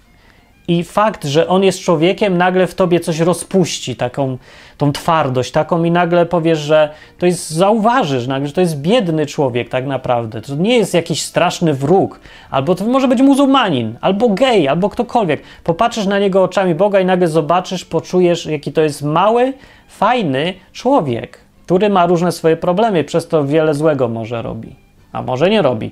I 0.68 0.85
fakt, 0.85 1.24
że 1.24 1.48
on 1.48 1.62
jest 1.62 1.81
człowiekiem, 1.81 2.38
nagle 2.38 2.66
w 2.66 2.74
tobie 2.74 3.00
coś 3.00 3.18
rozpuści, 3.20 3.96
taką 3.96 4.38
tą 4.79 4.92
twardość, 4.92 5.53
taką 5.53 5.85
i 5.85 5.90
nagle 5.90 6.27
powiesz, 6.27 6.59
że 6.59 6.90
to 7.18 7.27
jest, 7.27 7.50
zauważysz 7.50 8.27
nagle, 8.27 8.48
że 8.48 8.55
to 8.55 8.61
jest 8.61 8.81
biedny 8.81 9.27
człowiek 9.27 9.68
tak 9.68 9.87
naprawdę. 9.87 10.40
To 10.40 10.55
nie 10.55 10.77
jest 10.79 10.94
jakiś 10.94 11.22
straszny 11.22 11.74
wróg, 11.74 12.20
albo 12.50 12.74
to 12.74 12.85
może 12.85 13.09
być 13.09 13.22
muzułmanin, 13.22 13.96
albo 14.00 14.29
gej, 14.29 14.68
albo 14.68 14.88
ktokolwiek. 14.88 15.42
Popatrzysz 15.64 16.07
na 16.07 16.18
niego 16.18 16.42
oczami 16.42 16.74
Boga 16.74 17.00
i 17.00 17.05
nagle 17.05 17.29
zobaczysz, 17.29 17.85
poczujesz, 17.85 18.46
jaki 18.46 18.72
to 18.72 18.83
jest 18.83 19.03
mały, 19.03 19.53
fajny 19.88 20.55
człowiek, 20.72 21.38
który 21.66 21.88
ma 21.88 22.07
różne 22.07 22.33
swoje 22.33 22.57
problemy, 22.57 23.05
przez 23.05 23.29
to 23.29 23.44
wiele 23.44 23.74
złego 23.74 24.09
może 24.09 24.42
robi, 24.42 24.77
a 25.12 25.22
może 25.22 25.50
nie 25.50 25.62
robi. 25.62 25.90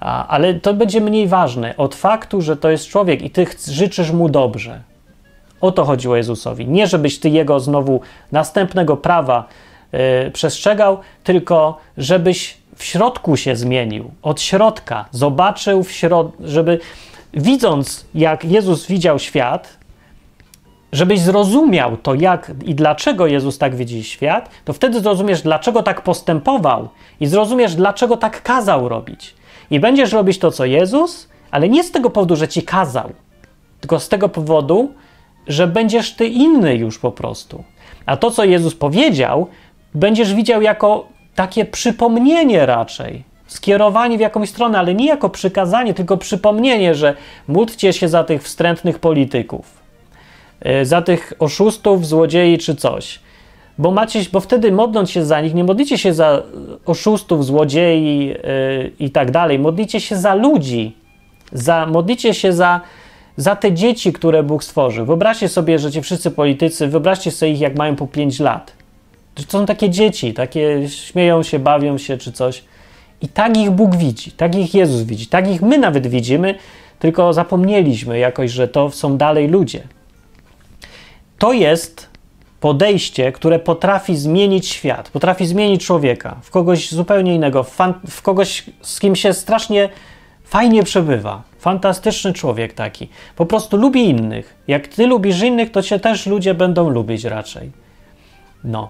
A, 0.00 0.26
ale 0.26 0.54
to 0.54 0.74
będzie 0.74 1.00
mniej 1.00 1.28
ważne 1.28 1.76
od 1.76 1.94
faktu, 1.94 2.40
że 2.40 2.56
to 2.56 2.70
jest 2.70 2.86
człowiek 2.86 3.22
i 3.22 3.30
ty 3.30 3.46
życzysz 3.68 4.10
mu 4.10 4.28
dobrze. 4.28 4.80
O 5.60 5.72
to 5.72 5.84
chodziło 5.84 6.16
Jezusowi. 6.16 6.68
Nie, 6.68 6.86
żebyś 6.86 7.18
ty 7.18 7.28
jego 7.28 7.60
znowu 7.60 8.00
następnego 8.32 8.96
prawa 8.96 9.44
yy, 9.92 10.30
przestrzegał, 10.30 10.98
tylko 11.24 11.78
żebyś 11.96 12.56
w 12.76 12.84
środku 12.84 13.36
się 13.36 13.56
zmienił, 13.56 14.10
od 14.22 14.40
środka, 14.40 15.04
zobaczył 15.10 15.82
w 15.82 15.92
środku, 15.92 16.42
żeby 16.44 16.78
widząc, 17.34 18.06
jak 18.14 18.44
Jezus 18.44 18.86
widział 18.86 19.18
świat, 19.18 19.78
żebyś 20.92 21.20
zrozumiał 21.20 21.96
to, 21.96 22.14
jak 22.14 22.52
i 22.64 22.74
dlaczego 22.74 23.26
Jezus 23.26 23.58
tak 23.58 23.76
widzi 23.76 24.04
świat, 24.04 24.50
to 24.64 24.72
wtedy 24.72 25.00
zrozumiesz, 25.00 25.42
dlaczego 25.42 25.82
tak 25.82 26.02
postępował 26.02 26.88
i 27.20 27.26
zrozumiesz, 27.26 27.74
dlaczego 27.74 28.16
tak 28.16 28.42
kazał 28.42 28.88
robić. 28.88 29.34
I 29.70 29.80
będziesz 29.80 30.12
robić 30.12 30.38
to, 30.38 30.50
co 30.50 30.64
Jezus, 30.64 31.28
ale 31.50 31.68
nie 31.68 31.84
z 31.84 31.90
tego 31.90 32.10
powodu, 32.10 32.36
że 32.36 32.48
ci 32.48 32.62
kazał, 32.62 33.10
tylko 33.80 34.00
z 34.00 34.08
tego 34.08 34.28
powodu, 34.28 34.94
że 35.46 35.66
będziesz 35.66 36.14
ty 36.14 36.26
inny 36.26 36.76
już 36.76 36.98
po 36.98 37.12
prostu. 37.12 37.64
A 38.06 38.16
to, 38.16 38.30
co 38.30 38.44
Jezus 38.44 38.74
powiedział, 38.74 39.46
będziesz 39.94 40.34
widział 40.34 40.62
jako 40.62 41.06
takie 41.34 41.64
przypomnienie 41.64 42.66
raczej 42.66 43.24
skierowani 43.46 44.16
w 44.16 44.20
jakąś 44.20 44.48
stronę, 44.48 44.78
ale 44.78 44.94
nie 44.94 45.06
jako 45.06 45.30
przykazanie, 45.30 45.94
tylko 45.94 46.16
przypomnienie, 46.16 46.94
że 46.94 47.16
módlcie 47.48 47.92
się 47.92 48.08
za 48.08 48.24
tych 48.24 48.42
wstrętnych 48.42 48.98
polityków, 48.98 49.66
e, 50.60 50.84
za 50.84 51.02
tych 51.02 51.32
oszustów, 51.38 52.06
złodziei 52.06 52.58
czy 52.58 52.76
coś. 52.76 53.20
Bo 53.78 53.90
macie, 53.90 54.20
bo 54.32 54.40
wtedy 54.40 54.72
modląc 54.72 55.10
się 55.10 55.24
za 55.24 55.40
nich, 55.40 55.54
nie 55.54 55.64
modlicie 55.64 55.98
się 55.98 56.14
za 56.14 56.42
oszustów, 56.86 57.44
złodziei 57.44 58.26
yy, 58.26 58.92
i 58.98 59.10
tak 59.10 59.30
dalej, 59.30 59.58
modlicie 59.58 60.00
się 60.00 60.16
za 60.16 60.34
ludzi, 60.34 60.96
za, 61.52 61.86
modlicie 61.86 62.34
się 62.34 62.52
za, 62.52 62.80
za 63.36 63.56
te 63.56 63.72
dzieci, 63.72 64.12
które 64.12 64.42
Bóg 64.42 64.64
stworzył. 64.64 65.06
Wyobraźcie 65.06 65.48
sobie, 65.48 65.78
że 65.78 65.92
ci 65.92 66.02
wszyscy 66.02 66.30
politycy, 66.30 66.86
wyobraźcie 66.86 67.30
sobie 67.30 67.52
ich, 67.52 67.60
jak 67.60 67.76
mają 67.76 67.96
po 67.96 68.06
5 68.06 68.40
lat. 68.40 68.72
To 69.34 69.42
są 69.42 69.66
takie 69.66 69.90
dzieci, 69.90 70.34
takie 70.34 70.88
śmieją 70.88 71.42
się, 71.42 71.58
bawią 71.58 71.98
się 71.98 72.18
czy 72.18 72.32
coś. 72.32 72.64
I 73.22 73.28
tak 73.28 73.56
ich 73.56 73.70
Bóg 73.70 73.96
widzi, 73.96 74.32
tak 74.32 74.54
ich 74.54 74.74
Jezus 74.74 75.02
widzi, 75.02 75.26
tak 75.26 75.50
ich 75.50 75.62
my 75.62 75.78
nawet 75.78 76.06
widzimy, 76.06 76.54
tylko 76.98 77.32
zapomnieliśmy 77.32 78.18
jakoś, 78.18 78.50
że 78.50 78.68
to 78.68 78.90
są 78.90 79.16
dalej 79.16 79.48
ludzie. 79.48 79.82
To 81.38 81.52
jest 81.52 82.09
podejście, 82.60 83.32
które 83.32 83.58
potrafi 83.58 84.16
zmienić 84.16 84.68
świat, 84.68 85.10
potrafi 85.10 85.46
zmienić 85.46 85.86
człowieka 85.86 86.36
w 86.42 86.50
kogoś 86.50 86.92
zupełnie 86.92 87.34
innego, 87.34 87.64
w 88.08 88.22
kogoś, 88.22 88.64
z 88.80 89.00
kim 89.00 89.16
się 89.16 89.32
strasznie 89.32 89.88
fajnie 90.44 90.82
przebywa. 90.82 91.42
Fantastyczny 91.58 92.32
człowiek 92.32 92.72
taki. 92.72 93.08
Po 93.36 93.46
prostu 93.46 93.76
lubi 93.76 94.08
innych. 94.08 94.56
Jak 94.68 94.88
ty 94.88 95.06
lubisz 95.06 95.42
innych, 95.42 95.70
to 95.70 95.82
cię 95.82 96.00
też 96.00 96.26
ludzie 96.26 96.54
będą 96.54 96.88
lubić 96.88 97.24
raczej. 97.24 97.70
No. 98.64 98.88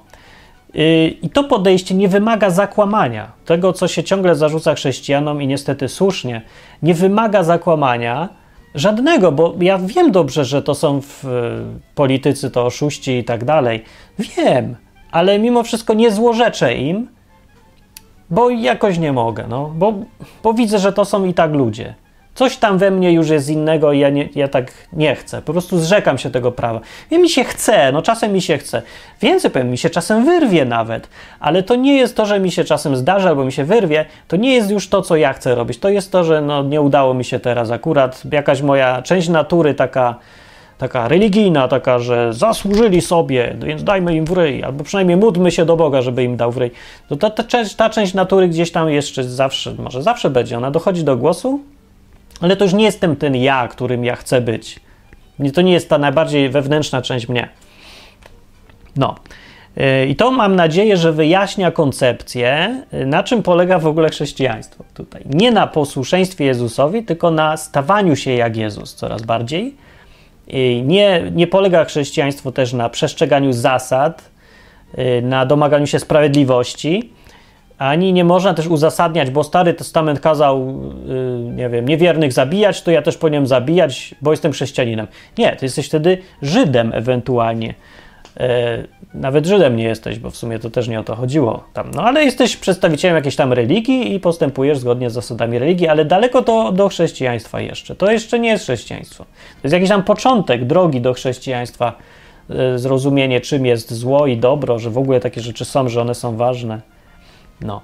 Y, 0.77 1.16
I 1.23 1.31
to 1.31 1.45
podejście 1.45 1.95
nie 1.95 2.09
wymaga 2.09 2.51
zakłamania. 2.51 3.33
Tego, 3.45 3.73
co 3.73 3.89
się 3.89 4.05
ciągle 4.05 4.35
zarzuca 4.35 4.75
chrześcijanom 4.75 5.43
i 5.43 5.47
niestety 5.47 5.89
słusznie, 5.89 6.43
nie 6.83 6.95
wymaga 6.95 7.43
zakłamania 7.43 8.29
żadnego, 8.75 9.33
bo 9.33 9.55
ja 9.61 9.79
wiem 9.79 10.12
dobrze, 10.12 10.45
że 10.45 10.62
to 10.62 10.75
są 10.75 11.01
w, 11.01 11.25
politycy, 11.95 12.51
to 12.51 12.66
oszuści 12.66 13.18
i 13.18 13.25
tak 13.25 13.45
dalej. 13.45 13.85
Wiem, 14.18 14.77
ale 15.11 15.39
mimo 15.39 15.62
wszystko 15.62 15.95
nie 15.95 16.11
złorzeczę 16.11 16.75
im, 16.75 17.09
bo 18.31 18.51
jakoś 18.51 18.99
nie 18.99 19.12
mogę, 19.12 19.45
no, 19.49 19.73
bo, 19.77 19.95
bo 20.43 20.55
widzę, 20.55 20.79
że 20.79 20.93
to 20.93 21.05
są 21.05 21.25
i 21.25 21.35
tak 21.35 21.53
ludzie. 21.53 21.95
Coś 22.35 22.57
tam 22.57 22.78
we 22.78 22.91
mnie 22.91 23.12
już 23.12 23.28
jest 23.28 23.49
innego 23.49 23.93
i 23.93 23.99
ja, 23.99 24.11
nie, 24.11 24.28
ja 24.35 24.49
tak 24.49 24.72
nie 24.93 25.14
chcę. 25.14 25.43
Po 25.43 25.53
prostu 25.53 25.78
zrzekam 25.78 26.18
się 26.18 26.31
tego 26.31 26.53
prawa. 26.53 26.81
I 27.11 27.18
mi 27.18 27.28
się 27.28 27.45
chce, 27.45 27.93
no 27.93 28.03
czasem 28.03 28.33
mi 28.33 28.43
się 28.43 28.59
chce. 28.59 28.83
Więcej 29.22 29.51
powiem, 29.51 29.70
mi 29.70 29.78
się 29.78 29.91
czasem 29.91 30.24
wyrwie 30.24 30.64
nawet, 30.64 31.09
ale 31.41 31.62
to 31.62 31.76
nie 31.76 31.97
jest 31.97 32.16
to, 32.16 32.26
że 32.26 32.41
mi 32.41 32.53
się 32.53 32.64
czasem 32.64 32.97
zdarzy 32.97 33.28
albo 33.28 33.45
mi 33.45 33.53
się 33.53 33.64
wyrwie, 33.64 34.05
to 34.28 34.37
nie 34.37 34.55
jest 34.55 34.70
już 34.70 34.89
to, 34.89 35.03
co 35.03 35.16
ja 35.16 35.33
chcę 35.33 35.55
robić. 35.55 35.78
To 35.78 35.89
jest 35.89 36.12
to, 36.12 36.24
że 36.24 36.41
no, 36.41 36.62
nie 36.62 36.81
udało 36.81 37.14
mi 37.14 37.24
się 37.24 37.41
teraz 37.41 37.70
akurat 37.70 38.22
jakaś 38.33 38.62
moja 38.62 39.03
część 39.03 39.28
natury 39.28 39.74
taka 39.74 40.14
taka 40.81 41.09
religijna, 41.09 41.68
taka, 41.68 41.99
że 41.99 42.35
zasłużyli 42.35 43.01
sobie, 43.01 43.57
więc 43.64 43.85
dajmy 43.85 44.14
im 44.14 44.24
w 44.24 44.33
ryj, 44.33 44.64
albo 44.64 44.85
przynajmniej 44.85 45.16
módlmy 45.16 45.51
się 45.51 45.64
do 45.64 45.76
Boga, 45.76 46.03
żeby 46.03 46.24
im 46.24 46.37
dał 46.37 46.53
w 46.53 46.57
ryj. 46.57 46.70
To 47.09 47.16
ta, 47.16 47.31
ta, 47.31 47.45
ta 47.76 47.91
część 47.91 48.14
natury 48.14 48.49
gdzieś 48.49 48.72
tam 48.72 48.91
jeszcze 48.91 49.24
zawsze, 49.24 49.74
może 49.78 50.03
zawsze 50.03 50.31
będzie, 50.31 50.57
ona 50.57 50.70
dochodzi 50.70 51.05
do 51.05 51.16
głosu, 51.16 51.61
ale 52.41 52.57
to 52.57 52.64
już 52.64 52.74
nie 52.74 52.84
jestem 52.84 53.16
ten 53.16 53.36
ja, 53.36 53.68
którym 53.68 54.05
ja 54.05 54.16
chcę 54.16 54.41
być. 54.41 54.80
To 55.55 55.62
nie 55.62 55.72
jest 55.72 55.88
ta 55.88 55.99
najbardziej 55.99 56.49
wewnętrzna 56.49 57.03
część 57.03 57.28
mnie. 57.28 57.49
No. 58.97 59.14
Y, 59.78 60.07
I 60.07 60.16
to 60.16 60.30
mam 60.30 60.57
nadzieję, 60.57 60.97
że 60.97 61.12
wyjaśnia 61.12 61.70
koncepcję, 61.70 62.82
y, 62.95 63.07
na 63.07 63.22
czym 63.22 63.43
polega 63.43 63.78
w 63.78 63.86
ogóle 63.86 64.11
chrześcijaństwo 64.11 64.84
tutaj. 64.95 65.22
Nie 65.26 65.53
na 65.53 65.66
posłuszeństwie 65.66 66.45
Jezusowi, 66.45 67.03
tylko 67.03 67.30
na 67.30 67.57
stawaniu 67.57 68.16
się 68.16 68.32
jak 68.32 68.57
Jezus 68.57 68.95
coraz 68.95 69.22
bardziej. 69.22 69.74
I 70.49 70.82
nie, 70.86 71.22
nie 71.32 71.47
polega 71.47 71.84
chrześcijaństwo 71.84 72.53
też 72.53 72.72
na 72.72 72.88
przestrzeganiu 72.88 73.53
zasad, 73.53 74.30
na 75.22 75.47
domaganiu 75.47 75.86
się 75.86 75.99
sprawiedliwości, 75.99 77.12
ani 77.81 78.12
nie 78.12 78.24
można 78.24 78.55
też 78.55 78.66
uzasadniać, 78.66 79.31
bo 79.31 79.45
Stary 79.45 79.74
Testament 79.74 80.20
kazał, 80.20 80.83
yy, 81.07 81.53
nie 81.55 81.68
wiem, 81.68 81.89
niewiernych 81.89 82.33
zabijać, 82.33 82.83
to 82.83 82.91
ja 82.91 83.03
też 83.03 83.16
powinienem 83.16 83.47
zabijać, 83.47 84.14
bo 84.20 84.31
jestem 84.31 84.53
chrześcijaninem. 84.53 85.07
Nie, 85.39 85.57
ty 85.57 85.66
jesteś 85.66 85.87
wtedy 85.87 86.18
Żydem 86.43 86.93
ewentualnie. 86.95 87.74
Yy, 88.37 88.47
nawet 89.14 89.47
Żydem 89.47 89.76
nie 89.76 89.85
jesteś, 89.85 90.18
bo 90.18 90.31
w 90.31 90.37
sumie 90.37 90.59
to 90.59 90.70
też 90.70 90.89
nie 90.89 91.01
o 91.01 91.05
to 91.05 91.16
chodziło 91.16 91.64
tam. 91.72 91.91
No 91.95 92.03
ale 92.03 92.24
jesteś 92.24 92.57
przedstawicielem 92.57 93.16
jakiejś 93.16 93.37
tam 93.37 93.53
religii 93.53 94.14
i 94.14 94.20
postępujesz 94.20 94.78
zgodnie 94.78 95.11
z 95.11 95.12
zasadami 95.12 95.59
religii, 95.59 95.89
ale 95.89 96.05
daleko 96.05 96.43
to 96.43 96.72
do 96.72 96.89
chrześcijaństwa 96.89 97.61
jeszcze. 97.61 97.97
To 97.97 98.12
jeszcze 98.12 98.39
nie 98.39 98.49
jest 98.49 98.64
chrześcijaństwo. 98.64 99.24
To 99.24 99.61
jest 99.62 99.74
jakiś 99.74 99.89
tam 99.89 100.03
początek 100.03 100.64
drogi 100.64 101.01
do 101.01 101.12
chrześcijaństwa, 101.12 101.93
yy, 102.49 102.78
zrozumienie 102.78 103.41
czym 103.41 103.66
jest 103.66 103.95
zło 103.95 104.26
i 104.26 104.37
dobro, 104.37 104.78
że 104.78 104.91
w 104.91 104.99
ogóle 104.99 105.20
takie 105.20 105.41
rzeczy 105.41 105.64
są, 105.64 105.89
że 105.89 106.01
one 106.01 106.14
są 106.14 106.37
ważne. 106.37 106.81
No. 107.63 107.81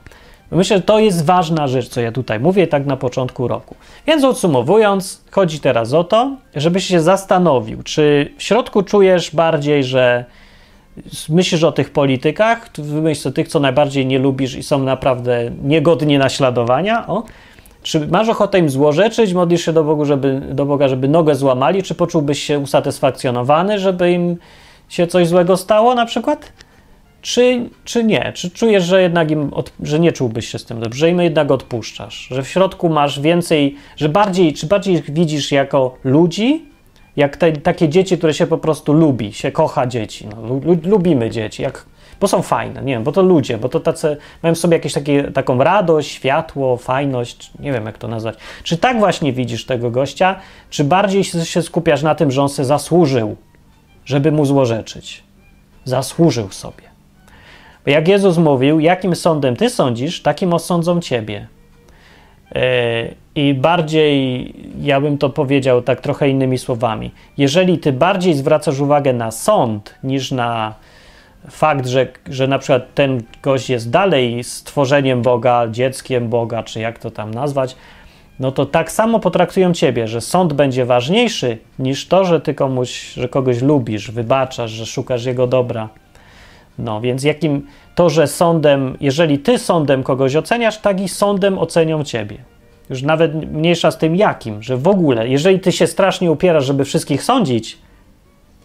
Myślę, 0.50 0.76
że 0.76 0.82
to 0.82 0.98
jest 0.98 1.24
ważna 1.24 1.68
rzecz, 1.68 1.88
co 1.88 2.00
ja 2.00 2.12
tutaj 2.12 2.40
mówię, 2.40 2.66
tak 2.66 2.86
na 2.86 2.96
początku 2.96 3.48
roku. 3.48 3.74
Więc 4.06 4.24
odsumowując, 4.24 5.24
chodzi 5.30 5.60
teraz 5.60 5.92
o 5.92 6.04
to, 6.04 6.36
żebyś 6.54 6.84
się 6.84 7.00
zastanowił, 7.00 7.82
czy 7.82 8.32
w 8.38 8.42
środku 8.42 8.82
czujesz 8.82 9.34
bardziej, 9.34 9.84
że 9.84 10.24
myślisz 11.28 11.62
o 11.62 11.72
tych 11.72 11.90
politykach, 11.90 12.70
wymyśl 12.78 13.28
o 13.28 13.32
tych, 13.32 13.48
co 13.48 13.60
najbardziej 13.60 14.06
nie 14.06 14.18
lubisz 14.18 14.54
i 14.54 14.62
są 14.62 14.78
naprawdę 14.78 15.50
niegodni 15.62 16.18
naśladowania, 16.18 17.06
o, 17.06 17.22
czy 17.82 18.08
masz 18.08 18.28
ochotę 18.28 18.58
im 18.58 18.70
złorzeczyć, 18.70 19.32
modlisz 19.32 19.64
się 19.64 19.72
do, 19.72 19.84
Bogu, 19.84 20.04
żeby, 20.04 20.40
do 20.50 20.66
Boga, 20.66 20.88
żeby 20.88 21.08
nogę 21.08 21.34
złamali, 21.34 21.82
czy 21.82 21.94
poczułbyś 21.94 22.42
się 22.42 22.58
usatysfakcjonowany, 22.58 23.78
żeby 23.78 24.12
im 24.12 24.36
się 24.88 25.06
coś 25.06 25.28
złego 25.28 25.56
stało 25.56 25.94
na 25.94 26.06
przykład? 26.06 26.52
Czy, 27.26 27.68
czy 27.84 28.04
nie? 28.04 28.32
Czy 28.32 28.50
czujesz, 28.50 28.84
że 28.84 29.02
jednak 29.02 29.30
im, 29.30 29.54
od, 29.54 29.72
że 29.82 30.00
nie 30.00 30.12
czułbyś 30.12 30.48
się 30.48 30.58
z 30.58 30.64
tym 30.64 30.80
dobrze, 30.80 31.10
im 31.10 31.20
jednak 31.20 31.50
odpuszczasz, 31.50 32.28
że 32.30 32.42
w 32.42 32.48
środku 32.48 32.88
masz 32.88 33.20
więcej, 33.20 33.76
że 33.96 34.08
bardziej, 34.08 34.52
czy 34.52 34.66
bardziej 34.66 34.94
ich 34.94 35.10
widzisz 35.10 35.52
jako 35.52 35.96
ludzi, 36.04 36.64
jak 37.16 37.36
te, 37.36 37.52
takie 37.52 37.88
dzieci, 37.88 38.18
które 38.18 38.34
się 38.34 38.46
po 38.46 38.58
prostu 38.58 38.92
lubi, 38.92 39.32
się 39.32 39.52
kocha 39.52 39.86
dzieci. 39.86 40.28
No, 40.28 40.42
lu, 40.42 40.78
lubimy 40.84 41.30
dzieci, 41.30 41.62
jak, 41.62 41.86
bo 42.20 42.28
są 42.28 42.42
fajne, 42.42 42.82
nie 42.82 42.92
wiem, 42.92 43.04
bo 43.04 43.12
to 43.12 43.22
ludzie, 43.22 43.58
bo 43.58 43.68
to 43.68 43.80
tacy, 43.80 44.16
mają 44.42 44.54
w 44.54 44.58
sobie 44.58 44.76
jakieś 44.76 44.92
takie, 44.92 45.22
taką 45.22 45.58
radość, 45.58 46.10
światło, 46.10 46.76
fajność, 46.76 47.50
nie 47.60 47.72
wiem 47.72 47.86
jak 47.86 47.98
to 47.98 48.08
nazwać. 48.08 48.36
Czy 48.62 48.76
tak 48.76 48.98
właśnie 48.98 49.32
widzisz 49.32 49.66
tego 49.66 49.90
gościa, 49.90 50.36
czy 50.70 50.84
bardziej 50.84 51.24
się 51.24 51.62
skupiasz 51.62 52.02
na 52.02 52.14
tym, 52.14 52.30
że 52.30 52.42
on 52.42 52.48
sobie 52.48 52.66
zasłużył, 52.66 53.36
żeby 54.04 54.32
mu 54.32 54.44
złorzeczyć? 54.44 55.22
Zasłużył 55.84 56.50
sobie. 56.50 56.95
Jak 57.86 58.08
Jezus 58.08 58.38
mówił, 58.38 58.80
jakim 58.80 59.16
sądem 59.16 59.56
ty 59.56 59.70
sądzisz, 59.70 60.22
takim 60.22 60.52
osądzą 60.52 61.00
ciebie. 61.00 61.46
E, 62.54 63.08
I 63.34 63.54
bardziej, 63.54 64.52
ja 64.80 65.00
bym 65.00 65.18
to 65.18 65.30
powiedział 65.30 65.82
tak 65.82 66.00
trochę 66.00 66.28
innymi 66.28 66.58
słowami. 66.58 67.10
Jeżeli 67.38 67.78
ty 67.78 67.92
bardziej 67.92 68.34
zwracasz 68.34 68.80
uwagę 68.80 69.12
na 69.12 69.30
sąd 69.30 69.94
niż 70.04 70.30
na 70.30 70.74
fakt, 71.50 71.86
że, 71.86 72.06
że 72.30 72.46
na 72.46 72.58
przykład 72.58 72.94
ten 72.94 73.22
gość 73.42 73.70
jest 73.70 73.90
dalej 73.90 74.44
stworzeniem 74.44 75.22
Boga, 75.22 75.66
dzieckiem 75.70 76.28
Boga, 76.28 76.62
czy 76.62 76.80
jak 76.80 76.98
to 76.98 77.10
tam 77.10 77.34
nazwać, 77.34 77.76
no 78.40 78.52
to 78.52 78.66
tak 78.66 78.92
samo 78.92 79.20
potraktują 79.20 79.72
ciebie, 79.72 80.08
że 80.08 80.20
sąd 80.20 80.52
będzie 80.52 80.84
ważniejszy 80.84 81.58
niż 81.78 82.08
to, 82.08 82.24
że 82.24 82.40
ty 82.40 82.54
komuś, 82.54 83.12
że 83.12 83.28
kogoś 83.28 83.62
lubisz, 83.62 84.10
wybaczasz, 84.10 84.70
że 84.70 84.86
szukasz 84.86 85.24
jego 85.24 85.46
dobra. 85.46 85.88
No 86.78 87.00
więc 87.00 87.22
jakim 87.24 87.66
to, 87.94 88.10
że 88.10 88.26
sądem, 88.26 88.96
jeżeli 89.00 89.38
ty 89.38 89.58
sądem 89.58 90.02
kogoś 90.02 90.36
oceniasz, 90.36 90.78
tak 90.78 91.00
i 91.00 91.08
sądem 91.08 91.58
ocenią 91.58 92.04
ciebie. 92.04 92.36
Już 92.90 93.02
nawet 93.02 93.52
mniejsza 93.52 93.90
z 93.90 93.98
tym 93.98 94.16
jakim, 94.16 94.62
że 94.62 94.76
w 94.76 94.88
ogóle, 94.88 95.28
jeżeli 95.28 95.60
ty 95.60 95.72
się 95.72 95.86
strasznie 95.86 96.30
upierasz, 96.30 96.64
żeby 96.64 96.84
wszystkich 96.84 97.22
sądzić, 97.22 97.78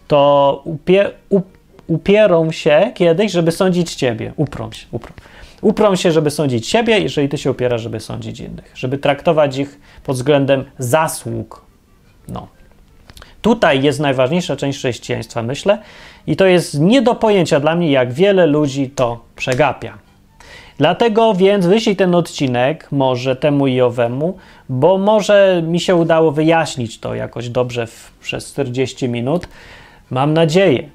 to 0.07 0.62
upie, 0.66 1.12
up, 1.30 1.45
upierą 1.88 2.51
się 2.51 2.91
kiedyś, 2.95 3.32
żeby 3.32 3.51
sądzić 3.51 3.95
ciebie. 3.95 4.34
Uprą 4.36 4.72
się, 4.72 4.86
uprą. 4.91 5.14
Uprą 5.62 5.95
się, 5.95 6.12
żeby 6.12 6.32
sądzić 6.32 6.68
siebie, 6.68 6.99
jeżeli 6.99 7.30
ty 7.30 7.38
się 7.38 7.51
upierasz, 7.51 7.82
żeby 7.82 7.99
sądzić 7.99 8.39
innych, 8.39 8.72
żeby 8.76 8.97
traktować 8.97 9.57
ich 9.57 9.80
pod 10.03 10.16
względem 10.16 10.66
zasług. 10.78 11.66
No. 12.28 12.47
Tutaj 13.41 13.83
jest 13.83 13.99
najważniejsza 13.99 14.55
część 14.55 14.79
chrześcijaństwa, 14.79 15.43
myślę, 15.43 15.77
i 16.27 16.35
to 16.35 16.45
jest 16.45 16.79
nie 16.79 17.01
do 17.01 17.15
pojęcia 17.15 17.59
dla 17.59 17.75
mnie, 17.75 17.91
jak 17.91 18.13
wiele 18.13 18.45
ludzi 18.45 18.89
to 18.89 19.19
przegapia. 19.35 19.97
Dlatego 20.77 21.33
więc 21.33 21.65
wyślij 21.65 21.95
ten 21.95 22.15
odcinek, 22.15 22.87
może 22.91 23.35
temu 23.35 23.67
i 23.67 23.81
owemu, 23.81 24.37
bo 24.69 24.97
może 24.97 25.61
mi 25.65 25.79
się 25.79 25.95
udało 25.95 26.31
wyjaśnić 26.31 26.99
to 26.99 27.15
jakoś 27.15 27.49
dobrze 27.49 27.87
w, 27.87 28.11
przez 28.21 28.51
40 28.51 29.09
minut. 29.09 29.47
Mam 30.09 30.33
nadzieję. 30.33 30.89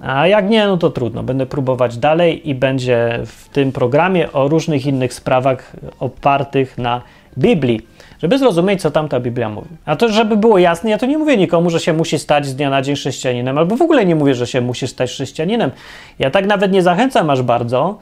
A 0.00 0.26
jak 0.26 0.50
nie, 0.50 0.66
no 0.66 0.76
to 0.76 0.90
trudno. 0.90 1.22
Będę 1.22 1.46
próbować 1.46 1.96
dalej 1.96 2.48
i 2.48 2.54
będzie 2.54 3.20
w 3.26 3.48
tym 3.48 3.72
programie 3.72 4.32
o 4.32 4.48
różnych 4.48 4.86
innych 4.86 5.14
sprawach 5.14 5.72
opartych 6.00 6.78
na 6.78 7.02
Biblii, 7.38 7.80
żeby 8.22 8.38
zrozumieć, 8.38 8.80
co 8.80 8.90
tam 8.90 9.08
ta 9.08 9.20
Biblia 9.20 9.48
mówi. 9.48 9.68
A 9.84 9.96
to, 9.96 10.08
żeby 10.08 10.36
było 10.36 10.58
jasne, 10.58 10.90
ja 10.90 10.98
to 10.98 11.06
nie 11.06 11.18
mówię 11.18 11.36
nikomu, 11.36 11.70
że 11.70 11.80
się 11.80 11.92
musi 11.92 12.18
stać 12.18 12.46
z 12.46 12.56
dnia 12.56 12.70
na 12.70 12.82
dzień 12.82 12.96
chrześcijaninem, 12.96 13.58
albo 13.58 13.76
w 13.76 13.82
ogóle 13.82 14.06
nie 14.06 14.14
mówię, 14.14 14.34
że 14.34 14.46
się 14.46 14.60
musi 14.60 14.88
stać 14.88 15.10
chrześcijaninem. 15.10 15.70
Ja 16.18 16.30
tak 16.30 16.46
nawet 16.46 16.72
nie 16.72 16.82
zachęcam 16.82 17.30
aż 17.30 17.42
bardzo, 17.42 17.98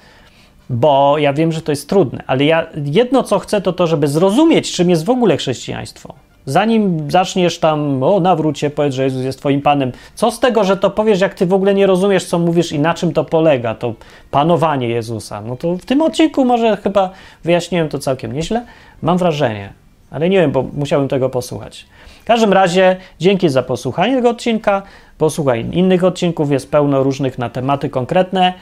bo 0.71 1.19
ja 1.19 1.33
wiem, 1.33 1.53
że 1.53 1.63
to 1.63 1.73
jest 1.73 1.89
trudne, 1.89 2.25
ale 2.27 2.45
ja 2.45 2.67
jedno, 2.85 3.23
co 3.23 3.39
chcę, 3.39 3.61
to 3.61 3.73
to, 3.73 3.87
żeby 3.87 4.09
zrozumieć, 4.09 4.73
czym 4.73 4.91
jest 4.91 5.05
w 5.05 5.11
ogóle 5.11 5.37
chrześcijaństwo. 5.37 6.15
Zanim 6.47 7.11
zaczniesz 7.11 7.59
tam, 7.59 8.03
o 8.03 8.21
nawróć 8.21 8.59
się, 8.59 8.71
powiedz, 8.71 8.95
że 8.95 9.05
Jezus 9.05 9.25
jest 9.25 9.39
twoim 9.39 9.63
Panem, 9.63 9.93
co 10.15 10.31
z 10.31 10.41
tego, 10.41 10.65
że 10.65 10.77
to 10.77 10.91
powiesz, 10.91 11.21
jak 11.21 11.35
ty 11.35 11.47
w 11.47 11.53
ogóle 11.53 11.75
nie 11.75 11.87
rozumiesz, 11.87 12.25
co 12.25 12.39
mówisz 12.39 12.73
i 12.73 12.79
na 12.79 12.95
czym 12.95 13.13
to 13.13 13.25
polega, 13.25 13.75
to 13.75 13.95
panowanie 14.31 14.89
Jezusa. 14.89 15.41
No 15.41 15.57
to 15.57 15.77
w 15.77 15.85
tym 15.85 16.03
odcinku 16.03 16.45
może 16.45 16.77
chyba 16.77 17.11
wyjaśniłem 17.45 17.89
to 17.89 17.99
całkiem 17.99 18.33
nieźle, 18.33 18.65
mam 19.03 19.19
wrażenie, 19.19 19.73
ale 20.11 20.29
nie 20.29 20.41
wiem, 20.41 20.53
bo 20.53 20.63
musiałbym 20.63 21.09
tego 21.09 21.31
posłuchać. 21.31 21.87
W 22.23 22.25
każdym 22.25 22.53
razie 22.53 22.97
dzięki 23.21 23.49
za 23.49 23.63
posłuchanie 23.63 24.17
tego 24.17 24.31
odcinka, 24.31 24.83
posłuchaj 25.19 25.67
innych 25.73 26.05
odcinków, 26.05 26.51
jest 26.51 26.71
pełno 26.71 27.03
różnych 27.03 27.39
na 27.39 27.51
tematy 27.51 27.89
konkretne, 27.89 28.53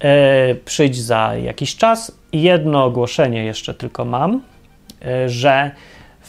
e, 0.00 0.54
przyjdź 0.54 1.02
za 1.02 1.34
jakiś 1.36 1.76
czas. 1.76 2.18
Jedno 2.32 2.84
ogłoszenie 2.84 3.44
jeszcze 3.44 3.74
tylko 3.74 4.04
mam, 4.04 4.40
e, 5.02 5.28
że 5.28 5.70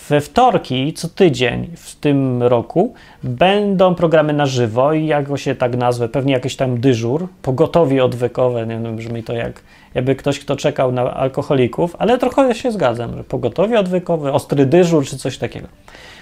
we 0.09 0.21
wtorki 0.21 0.93
co 0.93 1.09
tydzień 1.09 1.67
w 1.75 1.95
tym 1.95 2.43
roku 2.43 2.93
będą 3.23 3.95
programy 3.95 4.33
na 4.33 4.45
żywo 4.45 4.93
i 4.93 5.05
jak 5.05 5.27
go 5.27 5.37
się 5.37 5.55
tak 5.55 5.77
nazwę, 5.77 6.09
pewnie 6.09 6.33
jakiś 6.33 6.55
tam 6.55 6.79
dyżur, 6.79 7.27
pogotowie 7.41 8.03
odwykowe, 8.05 8.67
nie 8.67 8.79
wiem, 8.79 8.95
brzmi 8.95 9.23
to 9.23 9.33
jak 9.33 9.61
jakby 9.95 10.15
ktoś, 10.15 10.39
kto 10.39 10.55
czekał 10.55 10.91
na 10.91 11.13
alkoholików, 11.13 11.95
ale 11.99 12.17
trochę 12.17 12.55
się 12.55 12.71
zgadzam, 12.71 13.17
że 13.17 13.23
pogotowie 13.23 13.79
odwykowe, 13.79 14.33
ostry 14.33 14.65
dyżur 14.65 15.05
czy 15.05 15.17
coś 15.17 15.37
takiego. 15.37 15.67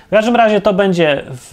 W 0.08 0.10
każdym 0.10 0.36
razie 0.36 0.62
to 0.62 0.74
będzie 0.74 1.24
w, 1.30 1.52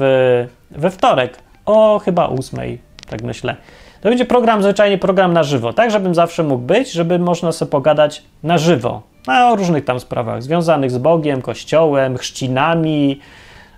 we 0.70 0.90
wtorek 0.90 1.38
o 1.66 1.98
chyba 1.98 2.26
ósmej, 2.26 2.78
tak 3.08 3.22
myślę. 3.22 3.56
To 4.02 4.08
będzie 4.08 4.24
program, 4.24 4.62
zwyczajnie 4.62 4.98
program 4.98 5.32
na 5.32 5.42
żywo, 5.42 5.72
tak 5.72 5.90
żebym 5.90 6.14
zawsze 6.14 6.42
mógł 6.42 6.62
być, 6.62 6.92
żeby 6.92 7.18
można 7.18 7.52
sobie 7.52 7.70
pogadać 7.70 8.22
na 8.42 8.58
żywo, 8.58 9.02
no, 9.26 9.48
o 9.48 9.56
różnych 9.56 9.84
tam 9.84 10.00
sprawach 10.00 10.42
związanych 10.42 10.90
z 10.90 10.98
Bogiem, 10.98 11.42
Kościołem, 11.42 12.18
chrzcinami, 12.18 13.20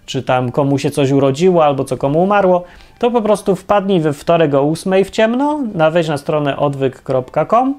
czy 0.06 0.22
tam 0.22 0.52
komu 0.52 0.78
się 0.78 0.90
coś 0.90 1.10
urodziło, 1.10 1.64
albo 1.64 1.84
co 1.84 1.96
komu 1.96 2.22
umarło, 2.22 2.64
to 2.98 3.10
po 3.10 3.22
prostu 3.22 3.56
wpadnij 3.56 4.00
we 4.00 4.12
wtorek 4.12 4.54
o 4.54 4.70
8 4.70 5.04
w 5.04 5.10
ciemno, 5.10 5.60
na 5.74 5.90
wejdź 5.90 6.08
na 6.08 6.16
stronę 6.16 6.56
odwyk.com 6.56 7.74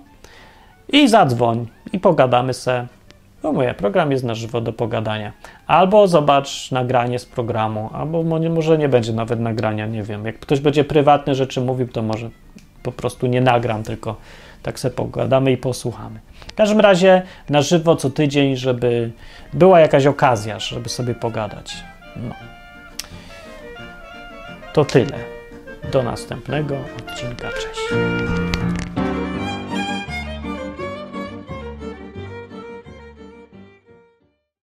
i 0.89 1.07
zadzwoń 1.07 1.67
i 1.93 1.99
pogadamy 1.99 2.53
se. 2.53 2.87
No 3.45 3.51
mówię, 3.51 3.73
program 3.73 4.11
jest 4.11 4.23
na 4.23 4.35
żywo 4.35 4.61
do 4.61 4.73
pogadania. 4.73 5.31
Albo 5.67 6.07
zobacz 6.07 6.71
nagranie 6.71 7.19
z 7.19 7.25
programu, 7.25 7.89
albo 7.93 8.23
może 8.23 8.77
nie 8.77 8.89
będzie 8.89 9.13
nawet 9.13 9.39
nagrania, 9.39 9.87
nie 9.87 10.03
wiem. 10.03 10.25
Jak 10.25 10.39
ktoś 10.39 10.59
będzie 10.59 10.83
prywatne 10.83 11.35
rzeczy 11.35 11.61
mówił, 11.61 11.87
to 11.87 12.01
może 12.01 12.29
po 12.83 12.91
prostu 12.91 13.27
nie 13.27 13.41
nagram, 13.41 13.83
tylko 13.83 14.15
tak 14.63 14.79
sobie 14.79 14.95
pogadamy 14.95 15.51
i 15.51 15.57
posłuchamy. 15.57 16.19
W 16.47 16.53
każdym 16.53 16.79
razie 16.79 17.21
na 17.49 17.61
żywo 17.61 17.95
co 17.95 18.09
tydzień, 18.09 18.55
żeby 18.55 19.11
była 19.53 19.79
jakaś 19.79 20.05
okazja, 20.05 20.59
żeby 20.59 20.89
sobie 20.89 21.15
pogadać. 21.15 21.73
No. 22.15 22.35
To 24.73 24.85
tyle. 24.85 25.17
Do 25.91 26.03
następnego 26.03 26.75
odcinka. 26.97 27.49
Cześć. 27.49 28.14